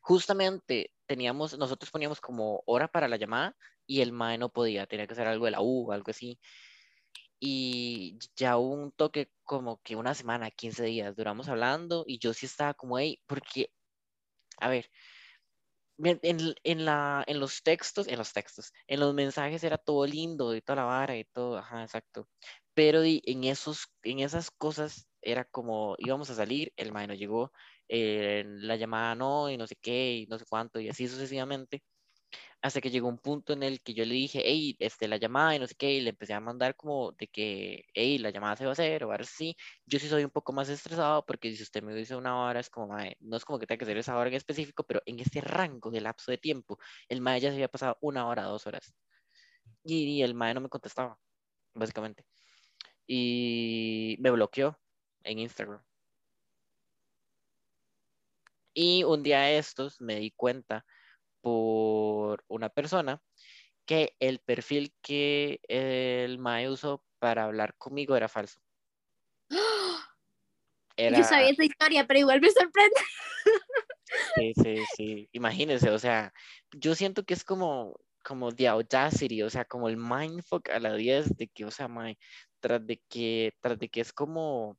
justamente 0.00 0.92
teníamos, 1.06 1.56
nosotros 1.58 1.90
poníamos 1.90 2.20
como 2.20 2.62
hora 2.66 2.88
para 2.88 3.08
la 3.08 3.16
llamada 3.16 3.56
y 3.86 4.00
el 4.00 4.12
MAE 4.12 4.38
no 4.38 4.48
podía, 4.50 4.86
tenía 4.86 5.06
que 5.06 5.12
hacer 5.12 5.28
algo 5.28 5.44
de 5.44 5.52
la 5.52 5.60
U 5.62 5.88
o 5.88 5.92
algo 5.92 6.10
así. 6.10 6.38
Y 7.40 8.18
ya 8.36 8.56
un 8.58 8.92
toque 8.92 9.30
como 9.44 9.80
que 9.82 9.96
una 9.96 10.14
semana, 10.14 10.50
15 10.50 10.84
días, 10.84 11.16
duramos 11.16 11.48
hablando 11.48 12.04
y 12.06 12.18
yo 12.18 12.34
sí 12.34 12.46
estaba 12.46 12.74
como, 12.74 12.96
ahí, 12.96 13.18
porque, 13.26 13.72
a 14.58 14.68
ver, 14.68 14.90
en, 15.98 16.54
en, 16.64 16.84
la, 16.84 17.24
en 17.26 17.40
los 17.40 17.62
textos, 17.62 18.08
en 18.08 18.18
los 18.18 18.32
textos, 18.32 18.72
en 18.86 19.00
los 19.00 19.14
mensajes 19.14 19.62
era 19.64 19.78
todo 19.78 20.06
lindo 20.06 20.54
y 20.54 20.62
toda 20.62 20.76
la 20.76 20.84
vara 20.84 21.16
y 21.16 21.24
todo, 21.24 21.58
ajá, 21.58 21.82
exacto. 21.82 22.28
Pero 22.80 23.02
en, 23.04 23.44
esos, 23.44 23.88
en 24.02 24.20
esas 24.20 24.50
cosas 24.50 25.06
era 25.20 25.44
como 25.44 25.96
íbamos 25.98 26.30
a 26.30 26.34
salir, 26.34 26.72
el 26.76 26.92
mae 26.92 27.06
no 27.06 27.12
llegó, 27.12 27.52
eh, 27.88 28.42
la 28.46 28.76
llamada 28.76 29.14
no, 29.14 29.50
y 29.50 29.58
no 29.58 29.66
sé 29.66 29.76
qué, 29.76 30.14
y 30.14 30.26
no 30.28 30.38
sé 30.38 30.46
cuánto, 30.48 30.80
y 30.80 30.88
así 30.88 31.06
sucesivamente, 31.06 31.82
hasta 32.62 32.80
que 32.80 32.90
llegó 32.90 33.08
un 33.08 33.18
punto 33.18 33.52
en 33.54 33.64
el 33.64 33.82
que 33.82 33.94
yo 33.94 34.04
le 34.06 34.14
dije, 34.14 34.42
hey, 34.44 34.76
este, 34.80 35.08
la 35.08 35.18
llamada, 35.18 35.56
y 35.56 35.58
no 35.58 35.66
sé 35.66 35.74
qué, 35.76 35.92
y 35.92 36.00
le 36.00 36.10
empecé 36.10 36.34
a 36.34 36.40
mandar 36.40 36.76
como 36.76 37.12
de 37.12 37.28
que, 37.28 37.84
hey, 37.94 38.18
la 38.18 38.30
llamada 38.30 38.56
se 38.56 38.64
va 38.64 38.70
a 38.70 38.74
hacer, 38.74 39.04
o 39.04 39.12
ahora 39.12 39.24
sí, 39.24 39.56
yo 39.86 39.98
sí 39.98 40.08
soy 40.08 40.24
un 40.24 40.30
poco 40.30 40.52
más 40.54 40.68
estresado, 40.70 41.26
porque 41.26 41.54
si 41.54 41.62
usted 41.62 41.82
me 41.82 41.94
dice 41.94 42.16
una 42.16 42.42
hora, 42.44 42.60
es 42.60 42.70
como, 42.70 42.96
no 43.20 43.36
es 43.36 43.44
como 43.44 43.58
que 43.58 43.66
tenga 43.66 43.80
que 43.80 43.86
ser 43.86 43.98
esa 43.98 44.16
hora 44.18 44.30
en 44.30 44.36
específico, 44.36 44.84
pero 44.84 45.02
en 45.06 45.20
ese 45.20 45.40
rango 45.42 45.90
de 45.90 46.00
lapso 46.00 46.30
de 46.30 46.38
tiempo, 46.38 46.78
el 47.08 47.20
mae 47.20 47.40
ya 47.40 47.50
se 47.50 47.56
había 47.56 47.68
pasado 47.68 47.98
una 48.00 48.26
hora, 48.28 48.44
dos 48.44 48.66
horas, 48.66 48.94
y, 49.84 50.22
el 50.22 50.34
mae 50.34 50.54
no 50.54 50.60
me 50.62 50.68
contestaba, 50.70 51.18
básicamente, 51.74 52.24
y 53.12 54.14
me 54.20 54.30
bloqueó 54.30 54.78
en 55.24 55.40
Instagram. 55.40 55.82
Y 58.72 59.02
un 59.02 59.24
día 59.24 59.40
de 59.40 59.58
estos 59.58 60.00
me 60.00 60.20
di 60.20 60.30
cuenta 60.30 60.86
por 61.40 62.44
una 62.46 62.68
persona 62.68 63.20
que 63.84 64.14
el 64.20 64.38
perfil 64.38 64.94
que 65.02 65.58
el 65.66 66.38
Mae 66.38 66.68
usó 66.68 67.02
para 67.18 67.46
hablar 67.46 67.74
conmigo 67.78 68.14
era 68.14 68.28
falso. 68.28 68.60
Era... 70.96 71.18
Yo 71.18 71.24
sabía 71.24 71.48
esa 71.48 71.64
historia, 71.64 72.06
pero 72.06 72.20
igual 72.20 72.40
me 72.40 72.50
sorprende. 72.50 73.00
Sí, 74.36 74.52
sí, 74.62 74.76
sí. 74.96 75.28
Imagínense, 75.32 75.90
o 75.90 75.98
sea, 75.98 76.32
yo 76.70 76.94
siento 76.94 77.24
que 77.24 77.34
es 77.34 77.42
como, 77.42 77.98
como 78.22 78.52
the 78.52 78.68
audacity, 78.68 79.42
o 79.42 79.50
sea, 79.50 79.64
como 79.64 79.88
el 79.88 79.96
mindfuck 79.96 80.68
a 80.70 80.78
la 80.78 80.94
10 80.94 81.36
de 81.36 81.48
que, 81.48 81.64
o 81.64 81.70
sea, 81.70 81.88
mae, 81.88 82.18
tras 82.60 82.86
de 82.86 83.00
que, 83.08 83.54
tras 83.60 83.78
de 83.78 83.88
que 83.88 84.00
es 84.00 84.12
como, 84.12 84.78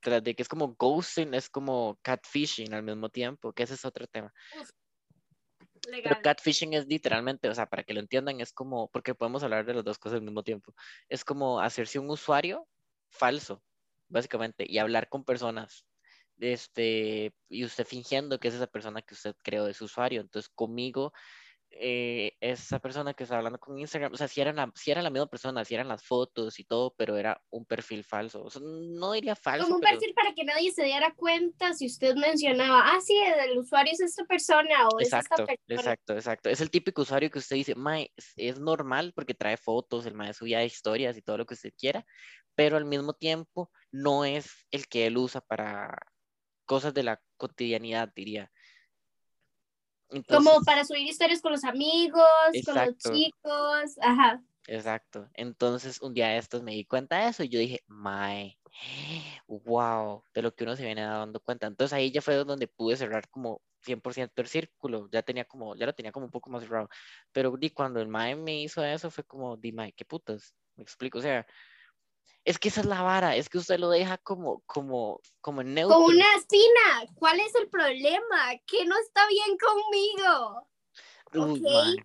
tras 0.00 0.22
de 0.22 0.34
que 0.34 0.42
es 0.42 0.48
como 0.48 0.74
ghosting, 0.74 1.34
es 1.34 1.48
como 1.48 1.98
catfishing 2.02 2.72
al 2.74 2.82
mismo 2.82 3.08
tiempo, 3.08 3.52
que 3.52 3.62
ese 3.62 3.74
es 3.74 3.84
otro 3.84 4.06
tema. 4.06 4.32
Pero 5.90 6.20
catfishing 6.22 6.74
es 6.74 6.86
literalmente, 6.86 7.48
o 7.48 7.54
sea, 7.54 7.66
para 7.66 7.84
que 7.84 7.94
lo 7.94 8.00
entiendan, 8.00 8.40
es 8.40 8.52
como, 8.52 8.88
porque 8.88 9.14
podemos 9.14 9.42
hablar 9.42 9.64
de 9.64 9.74
las 9.74 9.84
dos 9.84 9.98
cosas 9.98 10.16
al 10.16 10.24
mismo 10.24 10.42
tiempo, 10.42 10.74
es 11.08 11.24
como 11.24 11.60
hacerse 11.60 11.98
un 11.98 12.10
usuario 12.10 12.66
falso, 13.10 13.62
básicamente, 14.08 14.64
y 14.68 14.78
hablar 14.78 15.08
con 15.08 15.24
personas, 15.24 15.86
este, 16.40 17.32
y 17.48 17.64
usted 17.64 17.84
fingiendo 17.84 18.38
que 18.38 18.48
es 18.48 18.54
esa 18.54 18.66
persona 18.66 19.02
que 19.02 19.14
usted 19.14 19.34
creó 19.42 19.64
de 19.64 19.74
su 19.74 19.86
usuario. 19.86 20.20
Entonces, 20.20 20.50
conmigo 20.54 21.12
eh, 21.70 22.36
esa 22.40 22.78
persona 22.78 23.14
que 23.14 23.24
estaba 23.24 23.38
hablando 23.38 23.58
con 23.58 23.78
Instagram, 23.78 24.12
o 24.12 24.16
sea, 24.16 24.26
si 24.26 24.40
era, 24.40 24.52
la, 24.52 24.72
si 24.74 24.90
era 24.90 25.02
la 25.02 25.10
misma 25.10 25.26
persona, 25.26 25.64
si 25.64 25.74
eran 25.74 25.88
las 25.88 26.02
fotos 26.02 26.58
y 26.58 26.64
todo, 26.64 26.94
pero 26.96 27.16
era 27.16 27.40
un 27.50 27.66
perfil 27.66 28.04
falso. 28.04 28.42
O 28.42 28.50
sea, 28.50 28.62
no 28.64 29.12
diría 29.12 29.36
falso. 29.36 29.64
Como 29.64 29.76
un 29.76 29.82
perfil 29.82 30.14
para 30.14 30.34
que 30.34 30.44
nadie 30.44 30.72
se 30.72 30.84
diera 30.84 31.12
cuenta 31.14 31.74
si 31.74 31.86
usted 31.86 32.14
mencionaba, 32.14 32.82
ah, 32.86 33.00
sí, 33.00 33.16
el 33.16 33.58
usuario 33.58 33.92
es 33.92 34.00
esta 34.00 34.24
persona 34.24 34.88
o 34.88 35.00
exacto, 35.00 35.34
es 35.34 35.40
esta 35.40 35.46
persona. 35.46 35.80
Exacto, 35.80 36.12
exacto. 36.14 36.48
Es 36.50 36.60
el 36.60 36.70
típico 36.70 37.02
usuario 37.02 37.30
que 37.30 37.38
usted 37.38 37.56
dice, 37.56 37.74
Mae, 37.74 38.12
es, 38.36 38.58
normal 38.58 39.12
porque 39.14 39.34
trae 39.34 39.56
fotos, 39.56 40.06
el 40.06 40.14
Mae 40.14 40.34
subía 40.34 40.64
historias 40.64 41.16
y 41.16 41.22
todo 41.22 41.38
lo 41.38 41.46
que 41.46 41.54
usted 41.54 41.72
quiera, 41.78 42.04
pero 42.54 42.76
al 42.76 42.86
mismo 42.86 43.12
tiempo 43.12 43.70
no 43.92 44.24
es 44.24 44.66
el 44.70 44.88
que 44.88 45.06
él 45.06 45.16
usa 45.16 45.40
para 45.40 45.96
cosas 46.64 46.92
de 46.92 47.02
la 47.02 47.20
cotidianidad, 47.36 48.12
diría 48.14 48.50
como 50.28 50.62
para 50.62 50.84
subir 50.84 51.06
historias 51.06 51.40
con 51.40 51.52
los 51.52 51.64
amigos, 51.64 52.22
con 52.64 52.74
los 52.74 52.96
chicos, 52.98 53.98
ajá. 54.00 54.42
Exacto. 54.66 55.28
Entonces, 55.34 56.00
un 56.02 56.12
día 56.12 56.28
de 56.28 56.38
estos 56.38 56.62
me 56.62 56.72
di 56.72 56.84
cuenta 56.84 57.20
de 57.20 57.28
eso 57.28 57.42
y 57.42 57.48
yo 57.48 57.58
dije, 57.58 57.82
my, 57.88 58.58
wow, 59.46 60.22
de 60.34 60.42
lo 60.42 60.54
que 60.54 60.64
uno 60.64 60.76
se 60.76 60.84
viene 60.84 61.02
dando 61.02 61.40
cuenta. 61.40 61.66
Entonces 61.66 61.94
ahí 61.94 62.10
ya 62.12 62.20
fue 62.20 62.34
donde 62.36 62.68
pude 62.68 62.96
cerrar 62.96 63.28
como 63.30 63.62
100% 63.80 64.42
el 64.42 64.48
círculo, 64.48 65.08
ya 65.10 65.22
tenía 65.22 65.44
como, 65.46 65.74
ya 65.76 65.86
lo 65.86 65.94
tenía 65.94 66.12
como 66.12 66.26
un 66.26 66.30
poco 66.32 66.50
más 66.50 66.62
cerrado. 66.62 66.88
Pero 67.32 67.56
di, 67.56 67.70
cuando 67.70 68.00
el 68.00 68.08
mae 68.08 68.36
me 68.36 68.60
hizo 68.60 68.84
eso 68.84 69.10
fue 69.10 69.24
como, 69.24 69.56
di, 69.56 69.72
mae, 69.72 69.92
qué 69.92 70.04
putas, 70.04 70.54
me 70.76 70.82
explico, 70.82 71.18
o 71.18 71.22
sea, 71.22 71.46
es 72.48 72.58
que 72.58 72.68
esa 72.68 72.80
es 72.80 72.86
la 72.86 73.02
vara, 73.02 73.36
es 73.36 73.50
que 73.50 73.58
usted 73.58 73.78
lo 73.78 73.90
deja 73.90 74.16
como, 74.16 74.62
como, 74.64 75.20
como 75.42 75.62
neutro. 75.62 75.96
Como 75.96 76.08
una 76.08 76.34
espina. 76.34 77.12
¿Cuál 77.14 77.40
es 77.40 77.54
el 77.54 77.68
problema? 77.68 78.52
¿Qué 78.66 78.86
no 78.86 78.96
está 78.98 79.28
bien 79.28 79.58
conmigo? 79.58 80.66
¿Ok? 81.34 82.04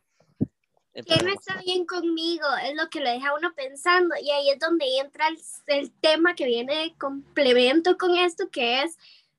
¿Qué 0.93 1.23
no 1.23 1.33
está 1.33 1.61
bien 1.61 1.85
conmigo? 1.85 2.45
Es 2.61 2.75
lo 2.75 2.89
que 2.89 2.99
lo 2.99 3.09
deja 3.09 3.33
uno 3.35 3.53
pensando. 3.55 4.15
Y 4.21 4.31
ahí 4.31 4.49
es 4.49 4.59
donde 4.59 4.85
entra 4.97 5.29
el, 5.67 5.91
tema 6.01 6.35
que 6.35 6.45
viene 6.45 6.75
de 6.75 6.97
complemento 6.97 7.97
con 7.97 8.15
esto, 8.15 8.49
que 8.51 8.83
es 8.83 8.97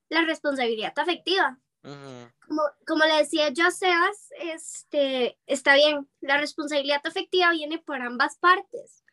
la 0.08 0.22
responsabilidad 0.22 0.98
afectiva. 0.98 1.58
como, 1.82 2.62
como, 2.86 3.04
le 3.04 3.18
decía 3.18 3.50
yo 3.50 3.66
a 3.66 3.70
Sebas, 3.70 4.30
este, 4.40 5.38
está 5.46 5.74
bien, 5.74 6.08
la 6.22 6.38
responsabilidad 6.38 7.02
afectiva 7.04 7.50
viene 7.50 7.78
por 7.78 8.00
ambas 8.00 8.38
partes. 8.38 9.04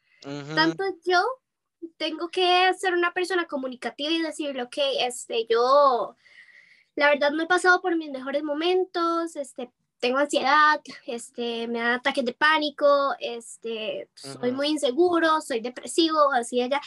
Tanto 0.55 0.83
yo 1.03 1.21
tengo 1.97 2.29
que 2.29 2.73
ser 2.73 2.93
una 2.93 3.13
persona 3.13 3.45
comunicativa 3.45 4.11
y 4.11 4.21
decirle, 4.21 4.63
ok, 4.63 4.77
este, 4.99 5.45
yo, 5.49 6.15
la 6.95 7.09
verdad 7.09 7.31
no 7.31 7.43
he 7.43 7.47
pasado 7.47 7.81
por 7.81 7.95
mis 7.95 8.11
mejores 8.11 8.43
momentos, 8.43 9.35
este, 9.35 9.71
tengo 9.99 10.17
ansiedad, 10.17 10.81
este, 11.05 11.67
me 11.67 11.79
dan 11.79 11.93
ataques 11.93 12.25
de 12.25 12.33
pánico, 12.33 13.15
este, 13.19 14.09
soy 14.15 14.51
muy 14.51 14.69
inseguro, 14.69 15.41
soy 15.41 15.61
depresivo, 15.61 16.31
así 16.33 16.61
allá. 16.61 16.81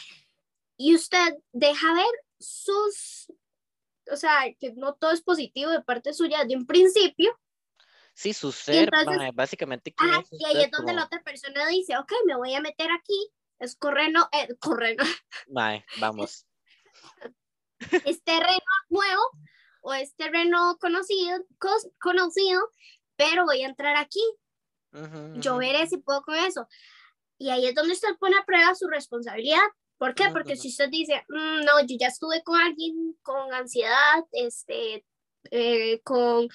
Y 0.77 0.93
usted 0.93 1.37
deja 1.53 1.93
ver 1.93 2.05
sus, 2.37 3.31
o 4.11 4.17
sea, 4.17 4.53
que 4.59 4.73
no 4.73 4.95
todo 4.95 5.11
es 5.11 5.21
positivo 5.21 5.71
de 5.71 5.81
parte 5.81 6.13
suya 6.13 6.43
de 6.43 6.57
un 6.57 6.65
principio. 6.65 7.39
Sí, 8.13 8.33
su 8.33 8.51
ser, 8.51 8.89
básicamente. 9.33 9.93
y 10.31 10.45
ahí 10.45 10.63
es 10.63 10.71
donde 10.71 10.93
la 10.93 11.05
otra 11.05 11.21
persona 11.21 11.67
dice, 11.67 11.97
ok, 11.97 12.11
me 12.25 12.35
voy 12.35 12.53
a 12.53 12.61
meter 12.61 12.89
aquí 12.91 13.29
es 13.65 13.75
correno, 13.75 14.29
eh, 14.31 14.55
correno. 14.59 15.03
vamos. 15.99 16.45
Es 18.05 18.23
terreno 18.23 18.63
nuevo 18.89 19.21
o 19.81 19.93
es 19.93 20.15
terreno 20.15 20.77
conocido, 20.79 21.45
conocido, 21.99 22.69
pero 23.17 23.43
voy 23.45 23.63
a 23.63 23.67
entrar 23.67 23.97
aquí. 23.97 24.23
Yo 25.35 25.57
veré 25.57 25.85
si 25.87 25.97
puedo 25.97 26.23
con 26.23 26.35
eso. 26.35 26.67
Y 27.37 27.49
ahí 27.49 27.65
es 27.67 27.75
donde 27.75 27.93
usted 27.93 28.15
pone 28.17 28.37
a 28.37 28.45
prueba 28.45 28.73
su 28.73 28.87
responsabilidad. 28.87 29.67
¿Por 29.97 30.15
qué? 30.15 30.29
Porque 30.31 30.55
si 30.55 30.69
usted 30.69 30.89
dice, 30.89 31.25
mm, 31.27 31.65
no, 31.65 31.81
yo 31.81 31.97
ya 31.99 32.07
estuve 32.07 32.41
con 32.43 32.59
alguien 32.59 33.17
con 33.21 33.53
ansiedad, 33.53 34.23
este, 34.31 35.05
eh, 35.51 36.01
con 36.01 36.47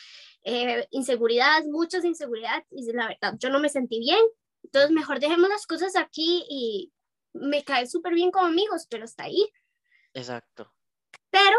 eh, 0.44 0.86
inseguridad, 0.90 1.62
muchas 1.64 2.04
inseguridades, 2.04 2.64
y 2.70 2.90
la 2.92 3.08
verdad, 3.08 3.34
yo 3.38 3.50
no 3.50 3.60
me 3.60 3.68
sentí 3.68 4.00
bien, 4.00 4.24
entonces, 4.72 4.90
mejor 4.92 5.20
dejemos 5.20 5.48
las 5.48 5.66
cosas 5.66 5.96
aquí 5.96 6.44
y 6.48 6.92
me 7.32 7.64
cae 7.64 7.86
súper 7.86 8.14
bien 8.14 8.30
como 8.30 8.46
amigos, 8.46 8.86
pero 8.88 9.04
está 9.04 9.24
ahí. 9.24 9.50
Exacto. 10.14 10.72
Pero, 11.30 11.56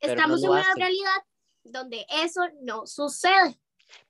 estamos 0.00 0.42
en 0.42 0.50
una 0.50 0.74
realidad 0.76 1.24
donde 1.64 2.06
eso 2.08 2.42
no 2.62 2.86
sucede. 2.86 3.58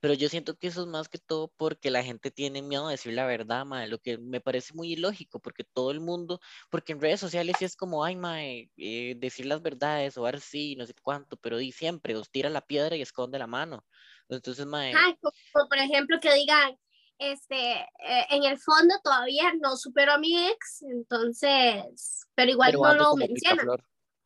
Pero 0.00 0.14
yo 0.14 0.28
siento 0.28 0.56
que 0.56 0.68
eso 0.68 0.82
es 0.82 0.86
más 0.86 1.08
que 1.08 1.18
todo 1.18 1.52
porque 1.56 1.90
la 1.90 2.02
gente 2.02 2.30
tiene 2.30 2.62
miedo 2.62 2.86
de 2.86 2.92
decir 2.92 3.12
la 3.12 3.26
verdad, 3.26 3.64
mae, 3.64 3.88
lo 3.88 3.98
que 3.98 4.18
me 4.18 4.40
parece 4.40 4.74
muy 4.74 4.92
ilógico, 4.92 5.40
porque 5.40 5.64
todo 5.64 5.90
el 5.90 6.00
mundo, 6.00 6.40
porque 6.70 6.92
en 6.92 7.00
redes 7.00 7.20
sociales 7.20 7.56
sí 7.58 7.64
es 7.64 7.76
como, 7.76 8.04
ay, 8.04 8.16
mae, 8.16 8.70
eh, 8.76 9.14
decir 9.18 9.46
las 9.46 9.62
verdades 9.62 10.16
o 10.16 10.30
sí, 10.40 10.76
no 10.76 10.86
sé 10.86 10.94
cuánto, 11.02 11.36
pero 11.36 11.58
di 11.58 11.72
siempre, 11.72 12.16
os 12.16 12.30
tira 12.30 12.50
la 12.50 12.62
piedra 12.62 12.96
y 12.96 13.02
esconde 13.02 13.38
la 13.38 13.46
mano. 13.46 13.84
Entonces, 14.28 14.66
mae. 14.66 14.92
como 15.20 15.68
por 15.68 15.78
ejemplo 15.78 16.18
que 16.20 16.32
digan, 16.34 16.78
este, 17.18 17.80
eh, 17.80 18.26
en 18.30 18.44
el 18.44 18.58
fondo 18.58 18.94
todavía 19.02 19.52
no 19.60 19.76
supero 19.76 20.12
a 20.12 20.18
mi 20.18 20.46
ex, 20.48 20.82
entonces, 20.82 22.26
pero 22.34 22.50
igual 22.50 22.72
no 22.72 22.94
lo 22.94 23.16
menciona. 23.16 23.64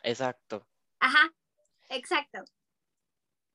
Exacto. 0.03 0.67
Ajá, 1.01 1.33
exacto. 1.91 2.45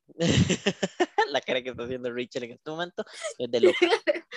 la 1.30 1.42
cara 1.42 1.64
que 1.64 1.70
está 1.70 1.84
haciendo 1.84 2.14
Rachel 2.14 2.44
en 2.44 2.52
este 2.52 2.70
momento 2.70 3.04
es 3.38 3.50
de 3.50 3.62
loca. 3.62 3.78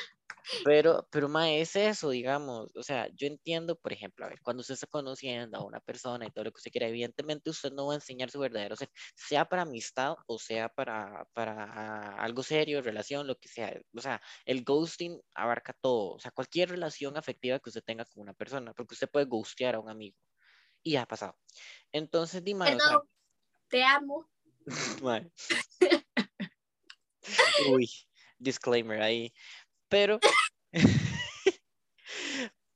Pero, 0.64 1.06
pero 1.10 1.28
ma, 1.28 1.50
es 1.50 1.74
eso, 1.76 2.10
digamos. 2.10 2.70
O 2.76 2.82
sea, 2.82 3.08
yo 3.14 3.26
entiendo, 3.26 3.76
por 3.76 3.92
ejemplo, 3.92 4.24
a 4.24 4.28
ver, 4.28 4.40
cuando 4.42 4.60
usted 4.60 4.74
está 4.74 4.86
conociendo 4.86 5.58
a 5.58 5.64
una 5.64 5.80
persona 5.80 6.26
y 6.26 6.30
todo 6.30 6.44
lo 6.44 6.52
que 6.52 6.58
usted 6.58 6.70
quiera, 6.70 6.88
evidentemente 6.88 7.50
usted 7.50 7.72
no 7.72 7.86
va 7.86 7.94
a 7.94 7.96
enseñar 7.96 8.30
su 8.30 8.38
verdadero 8.38 8.76
ser, 8.76 8.90
sea 9.14 9.48
para 9.48 9.62
amistad 9.62 10.16
o 10.26 10.38
sea 10.38 10.68
para, 10.68 11.26
para 11.32 12.16
algo 12.16 12.42
serio, 12.42 12.82
relación, 12.82 13.26
lo 13.26 13.38
que 13.38 13.48
sea. 13.48 13.72
O 13.96 14.00
sea, 14.00 14.20
el 14.44 14.64
ghosting 14.64 15.20
abarca 15.34 15.76
todo. 15.80 16.14
O 16.14 16.20
sea, 16.20 16.30
cualquier 16.30 16.70
relación 16.70 17.16
afectiva 17.16 17.58
que 17.58 17.70
usted 17.70 17.84
tenga 17.84 18.04
con 18.04 18.22
una 18.22 18.34
persona, 18.34 18.72
porque 18.72 18.94
usted 18.94 19.10
puede 19.10 19.26
ghostear 19.26 19.74
a 19.74 19.80
un 19.80 19.90
amigo. 19.90 20.16
Y 20.82 20.96
ha 20.96 21.06
pasado. 21.06 21.36
Entonces, 21.92 22.44
dime. 22.44 22.76
te 23.68 23.82
amo. 23.82 24.28
Uy, 27.70 27.90
disclaimer 28.38 29.02
ahí. 29.02 29.32
Pero, 29.88 30.18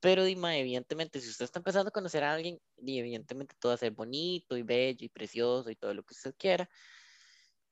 pero 0.00 0.24
Dima, 0.24 0.56
evidentemente, 0.56 1.20
si 1.20 1.28
usted 1.28 1.44
está 1.44 1.58
empezando 1.58 1.88
a 1.88 1.92
conocer 1.92 2.24
a 2.24 2.32
alguien, 2.32 2.58
y 2.78 2.98
evidentemente 2.98 3.54
todo 3.58 3.70
va 3.70 3.74
a 3.74 3.78
ser 3.78 3.92
bonito 3.92 4.56
y 4.56 4.62
bello 4.62 5.04
y 5.04 5.08
precioso 5.08 5.70
y 5.70 5.76
todo 5.76 5.94
lo 5.94 6.02
que 6.04 6.14
usted 6.14 6.34
quiera. 6.38 6.68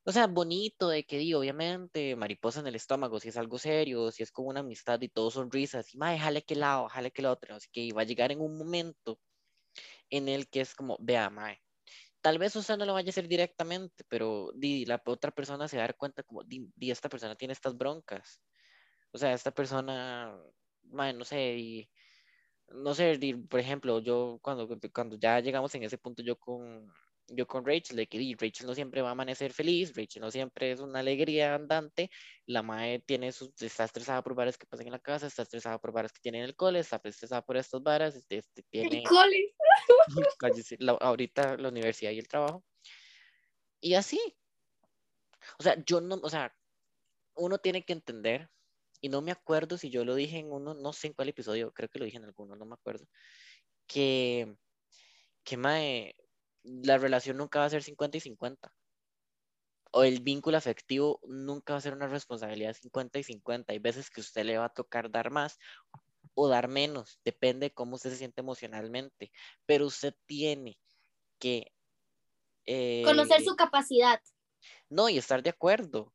O 0.04 0.12
sea, 0.12 0.26
bonito 0.26 0.88
de 0.88 1.04
que, 1.04 1.18
digo, 1.18 1.40
obviamente, 1.40 2.16
mariposa 2.16 2.60
en 2.60 2.66
el 2.66 2.74
estómago, 2.76 3.20
si 3.20 3.28
es 3.28 3.36
algo 3.36 3.58
serio, 3.58 4.10
si 4.10 4.22
es 4.22 4.32
como 4.32 4.48
una 4.48 4.60
amistad 4.60 5.00
y 5.02 5.08
todo 5.08 5.30
sonrisas, 5.30 5.94
y 5.94 5.98
mae, 5.98 6.18
jale 6.18 6.42
que 6.42 6.56
lado, 6.56 6.88
jale 6.88 7.10
que 7.10 7.22
lo 7.22 7.30
otro. 7.30 7.54
Así 7.56 7.68
que 7.70 7.92
va 7.92 8.02
a 8.02 8.04
llegar 8.04 8.32
en 8.32 8.40
un 8.40 8.56
momento 8.56 9.20
en 10.10 10.28
el 10.28 10.48
que 10.48 10.62
es 10.62 10.74
como, 10.74 10.96
vea, 11.00 11.30
mae, 11.30 11.60
tal 12.22 12.38
vez 12.38 12.56
usted 12.56 12.76
no 12.78 12.86
lo 12.86 12.94
vaya 12.94 13.08
a 13.08 13.10
hacer 13.10 13.28
directamente, 13.28 14.04
pero 14.08 14.50
di, 14.54 14.84
la 14.86 15.02
otra 15.06 15.30
persona 15.30 15.68
se 15.68 15.76
va 15.76 15.84
a 15.84 15.86
dar 15.88 15.96
cuenta 15.96 16.22
como, 16.22 16.44
di, 16.44 16.70
di, 16.76 16.90
esta 16.90 17.08
persona 17.08 17.36
tiene 17.36 17.52
estas 17.52 17.76
broncas. 17.76 18.40
O 19.18 19.20
sea, 19.20 19.32
esta 19.32 19.50
persona, 19.50 20.32
no 20.92 21.24
sé, 21.24 21.56
y, 21.56 21.90
no 22.68 22.94
sé, 22.94 23.18
por 23.50 23.58
ejemplo, 23.58 23.98
yo 23.98 24.38
cuando, 24.40 24.68
cuando 24.94 25.18
ya 25.18 25.40
llegamos 25.40 25.74
en 25.74 25.82
ese 25.82 25.98
punto, 25.98 26.22
yo 26.22 26.36
con, 26.38 26.88
yo 27.26 27.44
con 27.44 27.66
Rachel, 27.66 27.96
de 27.96 28.06
que 28.06 28.36
Rachel 28.38 28.68
no 28.68 28.76
siempre 28.76 29.02
va 29.02 29.08
a 29.08 29.12
amanecer 29.12 29.52
feliz, 29.52 29.92
Rachel 29.96 30.22
no 30.22 30.30
siempre 30.30 30.70
es 30.70 30.78
una 30.78 31.00
alegría 31.00 31.56
andante, 31.56 32.12
la 32.46 32.62
madre 32.62 33.00
tiene 33.00 33.32
sus, 33.32 33.60
está 33.60 33.82
estresada 33.82 34.22
por 34.22 34.36
varas 34.36 34.56
que 34.56 34.68
pasan 34.68 34.86
en 34.86 34.92
la 34.92 35.00
casa, 35.00 35.26
está 35.26 35.42
estresada 35.42 35.80
por 35.80 35.90
varas 35.90 36.12
que 36.12 36.20
tiene 36.20 36.38
en 36.38 36.44
el 36.44 36.54
cole, 36.54 36.78
está 36.78 37.00
estresada 37.02 37.42
por 37.42 37.56
estas 37.56 37.82
varas, 37.82 38.14
este, 38.14 38.36
este 38.36 38.62
tiene... 38.70 38.98
El 38.98 39.02
cole. 39.02 39.52
ahorita 41.00 41.56
la 41.56 41.70
universidad 41.70 42.12
y 42.12 42.20
el 42.20 42.28
trabajo. 42.28 42.64
Y 43.80 43.94
así. 43.94 44.20
O 45.58 45.64
sea, 45.64 45.76
yo 45.84 46.00
no, 46.00 46.20
o 46.22 46.30
sea, 46.30 46.54
uno 47.34 47.58
tiene 47.58 47.84
que 47.84 47.92
entender, 47.92 48.48
y 49.00 49.08
no 49.08 49.22
me 49.22 49.30
acuerdo 49.30 49.78
si 49.78 49.90
yo 49.90 50.04
lo 50.04 50.14
dije 50.14 50.38
en 50.38 50.52
uno, 50.52 50.74
no 50.74 50.92
sé 50.92 51.08
en 51.08 51.12
cuál 51.12 51.28
episodio, 51.28 51.72
creo 51.72 51.88
que 51.88 51.98
lo 51.98 52.04
dije 52.04 52.16
en 52.16 52.24
alguno, 52.24 52.56
no 52.56 52.66
me 52.66 52.74
acuerdo, 52.74 53.06
que, 53.86 54.56
que 55.44 55.56
mae, 55.56 56.14
la 56.62 56.98
relación 56.98 57.36
nunca 57.36 57.60
va 57.60 57.66
a 57.66 57.70
ser 57.70 57.82
50 57.82 58.16
y 58.18 58.20
50. 58.20 58.72
O 59.90 60.04
el 60.04 60.20
vínculo 60.20 60.58
afectivo 60.58 61.20
nunca 61.26 61.72
va 61.72 61.78
a 61.78 61.82
ser 61.82 61.94
una 61.94 62.08
responsabilidad 62.08 62.74
50 62.74 63.18
y 63.20 63.22
50. 63.22 63.72
Hay 63.72 63.78
veces 63.78 64.10
que 64.10 64.20
usted 64.20 64.44
le 64.44 64.58
va 64.58 64.66
a 64.66 64.74
tocar 64.74 65.10
dar 65.10 65.30
más 65.30 65.58
o 66.34 66.46
dar 66.46 66.68
menos, 66.68 67.18
depende 67.24 67.66
de 67.66 67.74
cómo 67.74 67.96
usted 67.96 68.10
se 68.10 68.16
siente 68.16 68.42
emocionalmente. 68.42 69.32
Pero 69.66 69.86
usted 69.86 70.14
tiene 70.26 70.78
que... 71.38 71.72
Conocer 73.04 73.42
su 73.42 73.52
eh, 73.52 73.56
capacidad. 73.56 74.20
No, 74.90 75.08
y 75.08 75.16
estar 75.16 75.42
de 75.42 75.50
acuerdo 75.50 76.12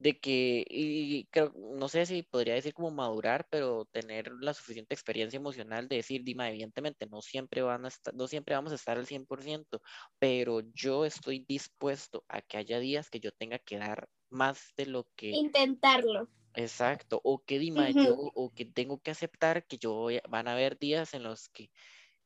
de 0.00 0.18
que, 0.18 0.64
y 0.68 1.26
creo, 1.26 1.52
no 1.54 1.86
sé 1.88 2.06
si 2.06 2.22
podría 2.22 2.54
decir 2.54 2.72
como 2.72 2.90
madurar, 2.90 3.46
pero 3.50 3.84
tener 3.84 4.32
la 4.40 4.54
suficiente 4.54 4.94
experiencia 4.94 5.36
emocional 5.36 5.88
de 5.88 5.96
decir, 5.96 6.24
Dima, 6.24 6.48
evidentemente 6.48 7.06
no 7.06 7.20
siempre 7.20 7.60
van 7.60 7.84
a 7.84 7.88
estar, 7.88 8.14
no 8.14 8.26
siempre 8.26 8.54
vamos 8.54 8.72
a 8.72 8.76
estar 8.76 8.96
al 8.96 9.06
100%, 9.06 9.82
pero 10.18 10.62
yo 10.72 11.04
estoy 11.04 11.44
dispuesto 11.46 12.24
a 12.28 12.40
que 12.40 12.56
haya 12.56 12.78
días 12.78 13.10
que 13.10 13.20
yo 13.20 13.30
tenga 13.32 13.58
que 13.58 13.76
dar 13.76 14.08
más 14.30 14.72
de 14.78 14.86
lo 14.86 15.06
que... 15.16 15.32
Intentarlo. 15.32 16.30
Exacto, 16.54 17.20
o 17.22 17.44
que 17.44 17.58
Dima, 17.58 17.90
yo, 17.90 18.16
o 18.16 18.50
que 18.54 18.64
tengo 18.64 19.00
que 19.00 19.10
aceptar 19.10 19.66
que 19.66 19.76
yo 19.76 19.92
voy, 19.92 20.20
van 20.30 20.48
a 20.48 20.52
haber 20.52 20.78
días 20.78 21.12
en 21.12 21.24
los 21.24 21.50
que 21.50 21.70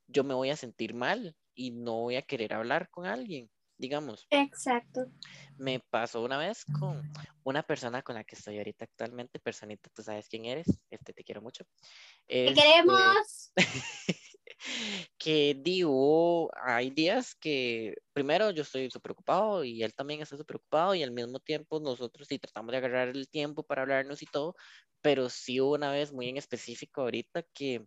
yo 0.06 0.22
me 0.22 0.34
voy 0.34 0.50
a 0.50 0.56
sentir 0.56 0.94
mal 0.94 1.36
y 1.54 1.72
no 1.72 2.02
voy 2.02 2.16
a 2.16 2.22
querer 2.22 2.54
hablar 2.54 2.88
con 2.90 3.04
alguien 3.04 3.50
digamos. 3.84 4.26
Exacto. 4.30 5.06
Me 5.56 5.80
pasó 5.90 6.22
una 6.22 6.38
vez 6.38 6.64
con 6.64 7.02
una 7.44 7.62
persona 7.62 8.02
con 8.02 8.14
la 8.14 8.24
que 8.24 8.34
estoy 8.34 8.58
ahorita 8.58 8.86
actualmente, 8.86 9.38
personita, 9.38 9.90
tú 9.94 10.02
sabes 10.02 10.28
quién 10.28 10.46
eres, 10.46 10.66
este 10.90 11.12
te 11.12 11.22
quiero 11.22 11.42
mucho. 11.42 11.64
te 12.26 12.48
este, 12.48 12.60
queremos. 12.60 13.52
que 15.18 15.54
digo, 15.62 16.50
hay 16.62 16.90
días 16.90 17.34
que 17.34 17.94
primero 18.12 18.50
yo 18.50 18.62
estoy 18.62 18.90
súper 18.90 19.02
preocupado 19.02 19.64
y 19.64 19.82
él 19.82 19.94
también 19.94 20.22
está 20.22 20.36
súper 20.36 20.56
preocupado 20.56 20.94
y 20.94 21.02
al 21.02 21.10
mismo 21.10 21.38
tiempo 21.38 21.78
nosotros 21.80 22.26
sí 22.26 22.38
tratamos 22.38 22.72
de 22.72 22.78
agarrar 22.78 23.08
el 23.08 23.28
tiempo 23.28 23.62
para 23.62 23.82
hablarnos 23.82 24.22
y 24.22 24.26
todo, 24.26 24.56
pero 25.02 25.28
sí 25.28 25.60
hubo 25.60 25.74
una 25.74 25.90
vez 25.90 26.12
muy 26.12 26.28
en 26.30 26.38
específico 26.38 27.02
ahorita 27.02 27.42
que 27.52 27.84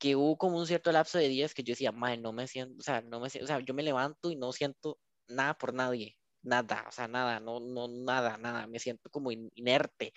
que 0.00 0.16
hubo 0.16 0.38
como 0.38 0.58
un 0.58 0.66
cierto 0.66 0.90
lapso 0.92 1.18
de 1.18 1.28
días 1.28 1.54
que 1.54 1.62
yo 1.62 1.72
decía, 1.72 1.92
madre, 1.92 2.16
no 2.16 2.32
me 2.32 2.48
siento, 2.48 2.76
o 2.78 2.82
sea, 2.82 3.02
no 3.02 3.20
me 3.20 3.30
siento, 3.30 3.44
o 3.44 3.48
sea, 3.48 3.60
yo 3.60 3.74
me 3.74 3.82
levanto 3.82 4.30
y 4.30 4.36
no 4.36 4.50
siento 4.52 4.98
nada 5.28 5.54
por 5.54 5.74
nadie, 5.74 6.16
nada, 6.42 6.86
o 6.88 6.92
sea, 6.92 7.06
nada, 7.06 7.38
no, 7.38 7.60
no, 7.60 7.86
nada, 7.86 8.38
nada, 8.38 8.66
me 8.66 8.78
siento 8.78 9.10
como 9.10 9.30
inerte. 9.30 10.14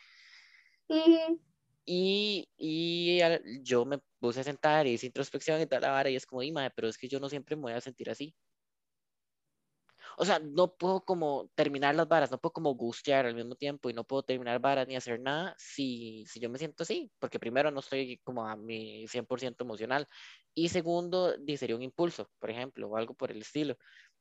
Y, 1.85 2.47
y 2.57 3.19
yo 3.61 3.85
me 3.85 3.99
puse 4.19 4.39
a 4.39 4.43
sentar 4.45 4.87
y 4.87 4.91
hice 4.91 5.07
introspección 5.07 5.59
y 5.61 5.67
tal, 5.67 5.81
la 5.81 5.91
vara, 5.91 6.09
y 6.09 6.15
es 6.15 6.25
como, 6.25 6.41
madre, 6.53 6.71
pero 6.75 6.87
es 6.87 6.97
que 6.97 7.09
yo 7.09 7.19
no 7.19 7.27
siempre 7.29 7.57
me 7.57 7.63
voy 7.63 7.73
a 7.73 7.81
sentir 7.81 8.09
así 8.09 8.33
o 10.17 10.25
sea, 10.25 10.39
no 10.39 10.75
puedo 10.75 11.03
como 11.05 11.49
terminar 11.55 11.95
las 11.95 12.07
varas, 12.07 12.31
no 12.31 12.39
puedo 12.39 12.53
como 12.53 12.73
gustear 12.75 13.25
al 13.25 13.35
mismo 13.35 13.55
tiempo 13.55 13.89
y 13.89 13.93
no 13.93 14.03
puedo 14.03 14.23
terminar 14.23 14.59
varas 14.59 14.87
ni 14.87 14.95
hacer 14.95 15.19
nada 15.19 15.55
si, 15.57 16.25
si 16.27 16.39
yo 16.39 16.49
me 16.49 16.57
siento 16.59 16.83
así, 16.83 17.11
porque 17.19 17.39
primero 17.39 17.71
no 17.71 17.79
estoy 17.79 18.19
como 18.23 18.47
a 18.47 18.55
mi 18.55 19.07
100% 19.07 19.63
emocional 19.63 20.07
y 20.53 20.69
segundo, 20.69 21.35
sería 21.57 21.75
un 21.75 21.81
impulso, 21.83 22.29
por 22.39 22.49
ejemplo, 22.51 22.87
o 22.87 22.97
algo 22.97 23.13
por 23.15 23.31
el 23.31 23.41
estilo. 23.41 23.77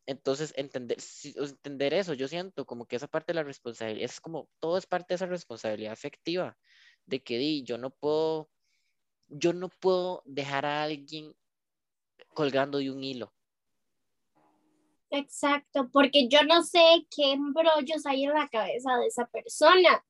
Entonces, 0.07 0.52
entender, 0.57 0.98
entender 1.35 1.94
eso, 1.94 2.14
yo 2.14 2.28
siento 2.28 2.66
como 2.66 2.87
que 2.87 2.96
esa 2.96 3.07
parte 3.09 3.33
de 3.33 3.37
la 3.37 3.44
responsabilidad, 3.44 4.05
es 4.05 4.20
como, 4.20 4.48
todo 4.61 4.78
es 4.78 4.87
parte 4.87 5.09
de 5.11 5.16
esa 5.16 5.26
responsabilidad 5.26 5.92
afectiva, 5.92 6.57
de 7.07 7.22
que 7.22 7.38
di, 7.38 7.64
yo 7.64 7.78
no 7.78 7.90
puedo, 7.90 8.50
yo 9.28 9.52
no 9.52 9.68
puedo 9.68 10.22
dejar 10.26 10.66
a 10.66 10.83
alguien 10.83 11.35
colgando 12.35 12.78
de 12.78 12.90
un 12.90 13.05
hilo 13.05 13.33
Exacto, 15.14 15.90
porque 15.92 16.27
yo 16.29 16.42
no 16.44 16.62
sé 16.62 17.07
qué 17.14 17.33
embrollos 17.33 18.07
hay 18.07 18.25
en 18.25 18.33
la 18.33 18.48
cabeza 18.48 18.96
de 18.96 19.09
esa 19.09 19.27
persona. 19.27 20.03